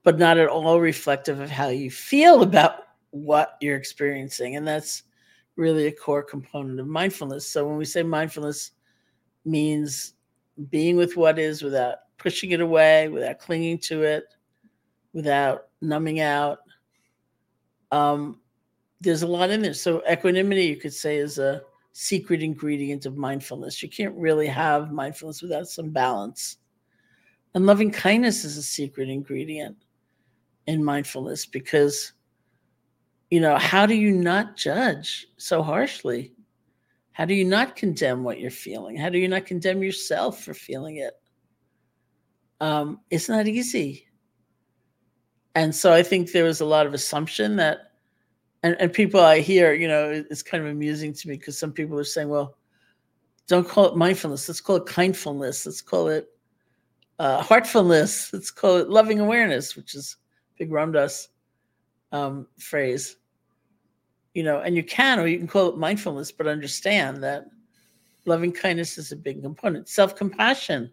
But 0.04 0.20
not 0.20 0.38
at 0.38 0.48
all 0.48 0.80
reflective 0.80 1.40
of 1.40 1.50
how 1.50 1.70
you 1.70 1.92
feel 1.92 2.42
about 2.44 2.88
what 3.12 3.58
you're 3.62 3.78
experiencing. 3.78 4.56
And 4.56 4.68
that's 4.68 5.04
really 5.56 5.88
a 5.88 5.92
core 5.92 6.24
component 6.24 6.80
of 6.80 6.88
mindfulness. 6.88 7.48
So 7.48 7.68
when 7.68 7.78
we 7.78 7.86
say 7.86 8.04
mindfulness 8.04 8.72
means 9.46 10.14
being 10.70 10.96
with 10.96 11.18
what 11.18 11.40
is 11.40 11.62
without 11.62 11.98
pushing 12.18 12.52
it 12.52 12.62
away, 12.62 13.08
without 13.10 13.40
clinging 13.40 13.80
to 13.80 14.04
it, 14.04 14.26
without 15.14 15.68
numbing 15.82 16.20
out. 16.20 16.60
Um, 17.92 18.40
there's 19.02 19.24
a 19.24 19.28
lot 19.28 19.50
in 19.50 19.62
there. 19.62 19.74
So 19.74 20.04
equanimity, 20.10 20.66
you 20.66 20.76
could 20.76 20.94
say, 20.94 21.18
is 21.18 21.40
a 21.40 21.64
secret 21.92 22.42
ingredient 22.42 23.06
of 23.06 23.18
mindfulness. 23.18 23.82
You 23.82 23.90
can't 23.90 24.16
really 24.16 24.48
have 24.48 24.92
mindfulness 24.92 25.42
without 25.42 25.68
some 25.68 25.90
balance. 25.90 26.58
And 27.54 27.66
loving 27.66 27.92
kindness 27.92 28.46
is 28.46 28.58
a 28.58 28.64
secret 28.64 29.10
ingredient 29.10 29.76
in 30.68 30.84
mindfulness 30.84 31.46
because 31.46 32.14
you 33.30 33.40
know, 33.40 33.58
how 33.58 33.86
do 33.86 33.94
you 33.94 34.12
not 34.12 34.58
judge 34.58 35.28
so 35.38 35.62
harshly? 35.62 36.34
How 37.12 37.26
do 37.26 37.34
you 37.34 37.46
not 37.46 37.76
condemn 37.76 38.24
what 38.24 38.40
you're 38.40 38.50
feeling? 38.50 38.96
How 38.96 39.10
do 39.10 39.20
you 39.20 39.28
not 39.28 39.46
condemn 39.46 39.84
yourself 39.84 40.44
for 40.44 40.54
feeling 40.54 40.98
it? 40.98 41.14
Um, 42.60 43.02
it's 43.10 43.30
not 43.30 43.48
easy. 43.48 44.08
And 45.56 45.76
so 45.76 45.94
I 45.94 46.02
think 46.02 46.32
there 46.32 46.46
was 46.46 46.62
a 46.62 46.66
lot 46.66 46.86
of 46.86 46.94
assumption 46.94 47.56
that, 47.58 47.89
and, 48.64 48.76
and 48.80 48.92
people 48.92 49.20
I 49.20 49.40
hear, 49.40 49.74
you 49.74 49.88
know, 49.88 50.24
it's 50.30 50.44
kind 50.44 50.64
of 50.64 50.70
amusing 50.70 51.14
to 51.14 51.28
me 51.28 51.36
because 51.36 51.58
some 51.58 51.72
people 51.72 51.98
are 51.98 52.04
saying, 52.04 52.30
well, 52.30 52.56
don't 53.48 53.68
call 53.68 53.86
it 53.86 53.96
mindfulness. 53.96 54.48
Let's 54.48 54.62
call 54.62 54.76
it 54.78 54.86
kindfulness. 54.86 55.66
Let's 55.66 55.82
call 55.82 56.08
it 56.08 56.30
uh, 57.18 57.42
heartfulness. 57.42 58.32
Let's 58.34 58.52
call 58.52 58.78
it 58.78 58.90
loving 58.90 59.20
awareness, 59.20 59.76
which 59.76 59.96
is 59.96 60.18
big 60.58 60.72
Ram 60.72 60.92
Dass 60.92 61.30
um, 62.12 62.48
phrase 62.58 63.18
you 64.34 64.44
know, 64.44 64.60
and 64.60 64.76
you 64.76 64.84
can, 64.84 65.20
or 65.20 65.28
you 65.28 65.38
can 65.38 65.48
call 65.48 65.70
it 65.70 65.78
mindfulness, 65.78 66.32
but 66.32 66.48
understand 66.48 67.24
that 67.24 67.48
loving 68.26 68.52
kindness 68.52 68.98
is 68.98 69.12
a 69.12 69.16
big 69.16 69.42
component. 69.42 69.90
Self 69.90 70.16
compassion, 70.16 70.92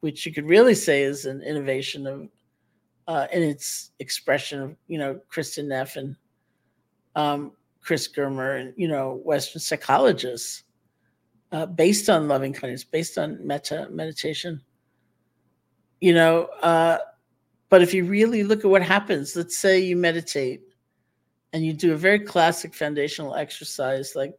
which 0.00 0.24
you 0.24 0.32
could 0.32 0.46
really 0.46 0.74
say 0.74 1.02
is 1.02 1.26
an 1.26 1.42
innovation 1.42 2.06
of, 2.06 2.28
uh, 3.08 3.26
in 3.32 3.42
its 3.42 3.90
expression 3.98 4.62
of, 4.62 4.76
you 4.86 4.98
know, 4.98 5.20
Kristin 5.30 5.66
Neff 5.66 5.96
and 5.96 6.16
um, 7.14 7.52
Chris 7.80 8.08
Germer 8.08 8.60
and, 8.60 8.74
you 8.76 8.88
know, 8.88 9.20
Western 9.24 9.60
psychologists, 9.60 10.62
uh, 11.50 11.66
based 11.66 12.08
on 12.08 12.28
loving 12.28 12.52
kindness, 12.52 12.84
based 12.84 13.18
on 13.18 13.44
metta 13.46 13.88
meditation. 13.90 14.60
You 16.00 16.14
know, 16.14 16.44
uh, 16.62 16.98
but 17.68 17.82
if 17.82 17.94
you 17.94 18.04
really 18.04 18.42
look 18.42 18.64
at 18.64 18.70
what 18.70 18.82
happens, 18.82 19.36
let's 19.36 19.56
say 19.56 19.78
you 19.78 19.96
meditate 19.96 20.62
and 21.52 21.64
you 21.64 21.72
do 21.72 21.92
a 21.92 21.96
very 21.96 22.18
classic 22.18 22.74
foundational 22.74 23.34
exercise 23.34 24.14
like 24.14 24.34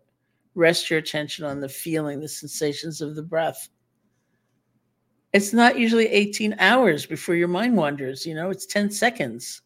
rest 0.56 0.90
your 0.90 1.00
attention 1.00 1.46
on 1.46 1.60
the 1.60 1.70
feeling, 1.70 2.20
the 2.20 2.28
sensations 2.28 3.02
of 3.02 3.16
the 3.16 3.24
breath. 3.24 3.70
It's 5.32 5.54
not 5.54 5.80
usually 5.80 6.08
18 6.08 6.56
hours 6.60 7.06
before 7.06 7.36
your 7.36 7.48
mind 7.48 7.76
wanders, 7.76 8.26
you 8.26 8.36
know, 8.36 8.50
it's 8.50 8.68
10 8.68 8.92
seconds. 8.92 9.62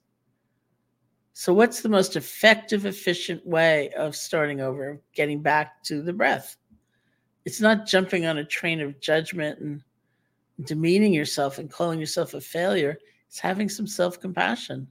So, 1.40 1.54
what's 1.54 1.82
the 1.82 1.90
most 1.90 2.16
effective, 2.16 2.88
efficient 2.88 3.46
way 3.46 3.92
of 3.92 4.16
starting 4.16 4.60
over, 4.60 5.00
getting 5.14 5.40
back 5.40 5.84
to 5.84 6.02
the 6.02 6.12
breath? 6.12 6.58
It's 7.46 7.62
not 7.62 7.86
jumping 7.86 8.26
on 8.26 8.40
a 8.40 8.44
train 8.44 8.82
of 8.82 9.00
judgment 9.00 9.60
and 9.60 9.84
demeaning 10.64 11.14
yourself 11.14 11.60
and 11.60 11.70
calling 11.70 12.00
yourself 12.00 12.34
a 12.34 12.42
failure. 12.42 12.98
It's 13.28 13.38
having 13.38 13.70
some 13.70 13.86
self 13.86 14.20
compassion 14.20 14.88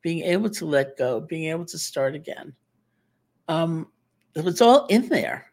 being 0.00 0.20
able 0.20 0.48
to 0.48 0.64
let 0.64 0.96
go, 0.96 1.20
being 1.20 1.50
able 1.50 1.66
to 1.66 1.76
start 1.76 2.14
again. 2.14 2.54
Um, 3.46 3.88
it's 4.36 4.62
all 4.62 4.86
in 4.86 5.06
there, 5.06 5.52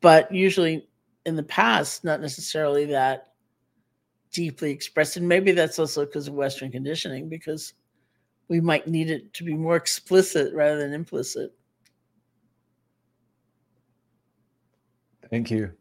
but 0.00 0.32
usually 0.32 0.88
in 1.26 1.36
the 1.36 1.42
past, 1.42 2.02
not 2.02 2.22
necessarily 2.22 2.86
that 2.86 3.34
deeply 4.32 4.70
expressed. 4.70 5.18
And 5.18 5.28
maybe 5.28 5.52
that's 5.52 5.78
also 5.78 6.06
because 6.06 6.28
of 6.28 6.34
Western 6.34 6.72
conditioning, 6.72 7.28
because 7.28 7.74
we 8.48 8.60
might 8.60 8.86
need 8.86 9.10
it 9.10 9.32
to 9.34 9.44
be 9.44 9.54
more 9.54 9.76
explicit 9.76 10.54
rather 10.54 10.78
than 10.78 10.92
implicit. 10.92 11.52
Thank 15.30 15.50
you. 15.50 15.72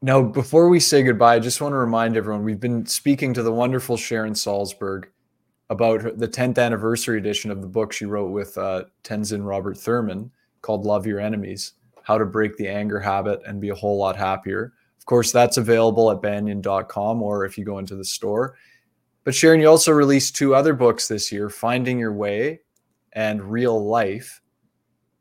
Now, 0.00 0.22
before 0.22 0.68
we 0.68 0.80
say 0.80 1.02
goodbye, 1.02 1.36
I 1.36 1.38
just 1.38 1.60
want 1.60 1.72
to 1.72 1.76
remind 1.78 2.16
everyone 2.16 2.44
we've 2.44 2.60
been 2.60 2.86
speaking 2.86 3.34
to 3.34 3.42
the 3.42 3.52
wonderful 3.52 3.96
Sharon 3.96 4.34
Salzberg 4.34 5.04
about 5.70 6.18
the 6.18 6.28
10th 6.28 6.58
anniversary 6.58 7.18
edition 7.18 7.50
of 7.50 7.62
the 7.62 7.68
book 7.68 7.92
she 7.92 8.04
wrote 8.04 8.30
with 8.30 8.56
uh, 8.58 8.84
Tenzin 9.04 9.46
Robert 9.46 9.76
Thurman 9.78 10.30
called 10.60 10.84
Love 10.84 11.06
Your 11.06 11.20
Enemies 11.20 11.74
How 12.02 12.18
to 12.18 12.26
Break 12.26 12.56
the 12.56 12.68
Anger 12.68 13.00
Habit 13.00 13.42
and 13.46 13.60
Be 13.60 13.70
a 13.70 13.74
Whole 13.74 13.96
Lot 13.96 14.16
Happier. 14.16 14.72
Of 14.98 15.06
course, 15.06 15.32
that's 15.32 15.56
available 15.56 16.10
at 16.10 16.20
banyen.com 16.20 17.22
or 17.22 17.44
if 17.44 17.56
you 17.56 17.64
go 17.64 17.78
into 17.78 17.96
the 17.96 18.04
store. 18.04 18.56
But 19.24 19.34
Sharon, 19.34 19.60
you 19.60 19.68
also 19.68 19.92
released 19.92 20.34
two 20.34 20.54
other 20.54 20.74
books 20.74 21.06
this 21.08 21.30
year 21.30 21.48
Finding 21.48 21.98
Your 21.98 22.12
Way 22.12 22.60
and 23.12 23.42
Real 23.42 23.84
Life. 23.84 24.40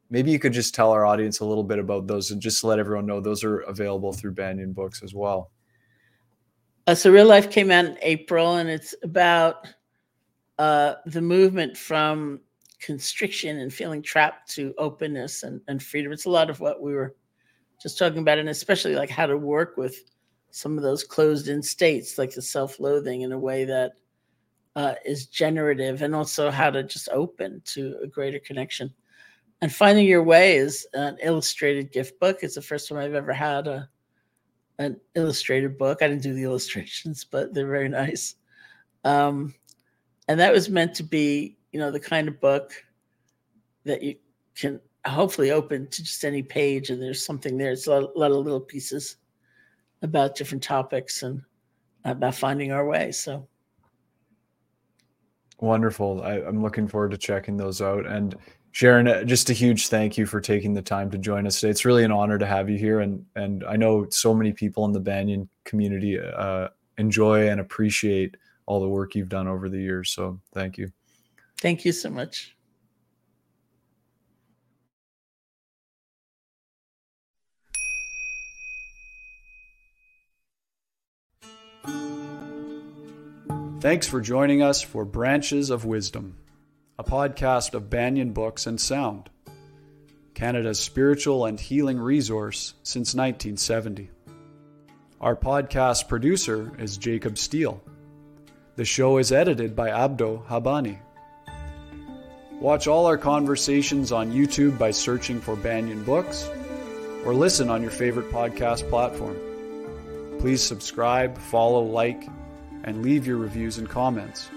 Maybe 0.09 0.31
you 0.31 0.39
could 0.39 0.53
just 0.53 0.73
tell 0.73 0.91
our 0.91 1.05
audience 1.05 1.39
a 1.39 1.45
little 1.45 1.63
bit 1.63 1.79
about 1.79 2.07
those 2.07 2.31
and 2.31 2.41
just 2.41 2.63
let 2.63 2.79
everyone 2.79 3.05
know 3.05 3.19
those 3.19 3.43
are 3.43 3.59
available 3.59 4.11
through 4.11 4.33
Banyen 4.33 4.73
Books 4.73 5.03
as 5.03 5.13
well. 5.13 5.51
Uh, 6.87 6.95
so, 6.95 7.11
Real 7.11 7.27
Life 7.27 7.51
came 7.51 7.69
out 7.69 7.85
in 7.85 7.97
April, 8.01 8.55
and 8.55 8.67
it's 8.67 8.95
about 9.03 9.67
uh, 10.57 10.95
the 11.05 11.21
movement 11.21 11.77
from 11.77 12.41
constriction 12.79 13.59
and 13.59 13.71
feeling 13.71 14.01
trapped 14.01 14.49
to 14.55 14.73
openness 14.79 15.43
and, 15.43 15.61
and 15.67 15.81
freedom. 15.81 16.11
It's 16.11 16.25
a 16.25 16.29
lot 16.29 16.49
of 16.49 16.59
what 16.59 16.81
we 16.81 16.93
were 16.93 17.15
just 17.81 17.99
talking 17.99 18.19
about, 18.19 18.39
and 18.39 18.49
especially 18.49 18.95
like 18.95 19.09
how 19.09 19.27
to 19.27 19.37
work 19.37 19.77
with 19.77 19.95
some 20.51 20.77
of 20.77 20.83
those 20.83 21.03
closed 21.03 21.47
in 21.47 21.61
states, 21.61 22.17
like 22.17 22.33
the 22.33 22.41
self 22.41 22.79
loathing, 22.79 23.21
in 23.21 23.31
a 23.31 23.39
way 23.39 23.65
that 23.65 23.93
uh, 24.75 24.95
is 25.05 25.27
generative, 25.27 26.01
and 26.01 26.15
also 26.15 26.51
how 26.51 26.69
to 26.69 26.83
just 26.83 27.09
open 27.09 27.61
to 27.65 27.97
a 28.03 28.07
greater 28.07 28.39
connection. 28.39 28.93
And 29.61 29.73
Finding 29.73 30.07
Your 30.07 30.23
Way 30.23 30.55
is 30.57 30.87
an 30.93 31.17
illustrated 31.21 31.91
gift 31.91 32.19
book. 32.19 32.39
It's 32.41 32.55
the 32.55 32.61
first 32.61 32.89
time 32.89 32.97
I've 32.97 33.13
ever 33.13 33.33
had 33.33 33.67
a 33.67 33.89
an 34.79 34.99
illustrated 35.15 35.77
book. 35.77 35.99
I 36.01 36.07
didn't 36.07 36.23
do 36.23 36.33
the 36.33 36.43
illustrations, 36.49 37.23
but 37.23 37.53
they're 37.53 37.67
very 37.67 37.89
nice. 37.89 38.35
Um, 39.03 39.53
and 40.27 40.39
that 40.39 40.53
was 40.53 40.69
meant 40.69 40.95
to 40.95 41.03
be, 41.03 41.57
you 41.71 41.79
know, 41.79 41.91
the 41.91 41.99
kind 41.99 42.27
of 42.27 42.39
book 42.39 42.73
that 43.85 44.01
you 44.01 44.15
can 44.55 44.79
hopefully 45.05 45.51
open 45.51 45.87
to 45.87 46.03
just 46.03 46.23
any 46.23 46.43
page 46.43 46.89
and 46.89 47.01
there's 47.01 47.25
something 47.25 47.57
there. 47.57 47.71
It's 47.71 47.87
a 47.87 47.91
lot, 47.91 48.11
a 48.15 48.19
lot 48.19 48.31
of 48.31 48.37
little 48.37 48.59
pieces 48.59 49.17
about 50.01 50.35
different 50.35 50.63
topics 50.63 51.23
and 51.23 51.41
about 52.05 52.35
finding 52.35 52.71
our 52.71 52.85
way. 52.85 53.11
So 53.11 53.47
wonderful. 55.59 56.21
I, 56.23 56.39
am 56.39 56.61
looking 56.61 56.87
forward 56.87 57.11
to 57.11 57.17
checking 57.17 57.57
those 57.57 57.81
out. 57.81 58.05
And 58.05 58.35
Sharon, 58.71 59.07
uh, 59.07 59.23
just 59.23 59.49
a 59.49 59.53
huge 59.53 59.87
thank 59.87 60.17
you 60.17 60.25
for 60.25 60.41
taking 60.41 60.73
the 60.73 60.81
time 60.81 61.11
to 61.11 61.17
join 61.17 61.45
us 61.45 61.59
today. 61.59 61.71
It's 61.71 61.85
really 61.85 62.03
an 62.03 62.11
honor 62.11 62.37
to 62.37 62.45
have 62.45 62.69
you 62.69 62.77
here, 62.77 63.01
and 63.01 63.25
and 63.35 63.63
I 63.65 63.75
know 63.75 64.07
so 64.09 64.33
many 64.33 64.53
people 64.53 64.85
in 64.85 64.93
the 64.93 64.99
Banyen 64.99 65.47
community 65.65 66.19
uh, 66.19 66.69
enjoy 66.97 67.49
and 67.49 67.59
appreciate 67.59 68.37
all 68.65 68.79
the 68.79 68.87
work 68.87 69.13
you've 69.13 69.29
done 69.29 69.47
over 69.47 69.67
the 69.67 69.79
years. 69.79 70.11
So 70.11 70.39
thank 70.53 70.77
you. 70.77 70.89
Thank 71.59 71.83
you 71.83 71.91
so 71.91 72.09
much. 72.09 72.55
Thanks 83.81 84.05
for 84.05 84.21
joining 84.21 84.61
us 84.61 84.83
for 84.83 85.03
Branches 85.05 85.71
of 85.71 85.85
Wisdom, 85.85 86.37
a 86.99 87.03
podcast 87.03 87.73
of 87.73 87.89
Banyen 87.89 88.31
Books 88.31 88.67
and 88.67 88.79
Sound, 88.79 89.31
Canada's 90.35 90.79
spiritual 90.79 91.47
and 91.47 91.59
healing 91.59 91.97
resource 91.97 92.75
since 92.83 93.15
1970. 93.15 94.11
Our 95.19 95.35
podcast 95.35 96.07
producer 96.07 96.71
is 96.77 96.95
Jacob 96.97 97.39
Steele. 97.39 97.81
The 98.75 98.85
show 98.85 99.17
is 99.17 99.31
edited 99.31 99.75
by 99.75 99.89
Abdo 99.89 100.45
Habani. 100.45 100.99
Watch 102.59 102.85
all 102.85 103.07
our 103.07 103.17
conversations 103.17 104.11
on 104.11 104.31
YouTube 104.31 104.77
by 104.77 104.91
searching 104.91 105.41
for 105.41 105.55
Banyen 105.55 106.03
Books 106.03 106.47
or 107.25 107.33
listen 107.33 107.71
on 107.71 107.81
your 107.81 107.89
favorite 107.89 108.31
podcast 108.31 108.87
platform. 108.91 109.39
Please 110.39 110.61
subscribe, 110.61 111.35
follow, 111.35 111.81
like, 111.81 112.27
and 112.83 113.01
leave 113.01 113.27
your 113.27 113.37
reviews 113.37 113.77
and 113.77 113.89
comments. 113.89 114.49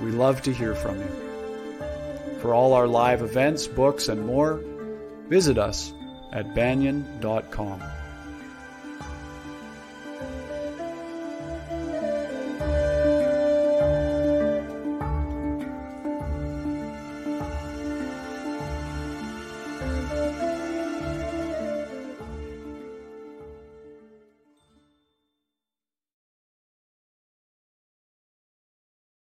We 0.00 0.10
love 0.10 0.42
to 0.42 0.52
hear 0.52 0.74
from 0.74 0.98
you. 0.98 2.38
For 2.40 2.54
all 2.54 2.72
our 2.74 2.86
live 2.86 3.22
events, 3.22 3.66
books, 3.66 4.08
and 4.08 4.26
more, 4.26 4.60
visit 5.28 5.56
us 5.56 5.92
at 6.32 6.54
banyen.com. 6.54 7.80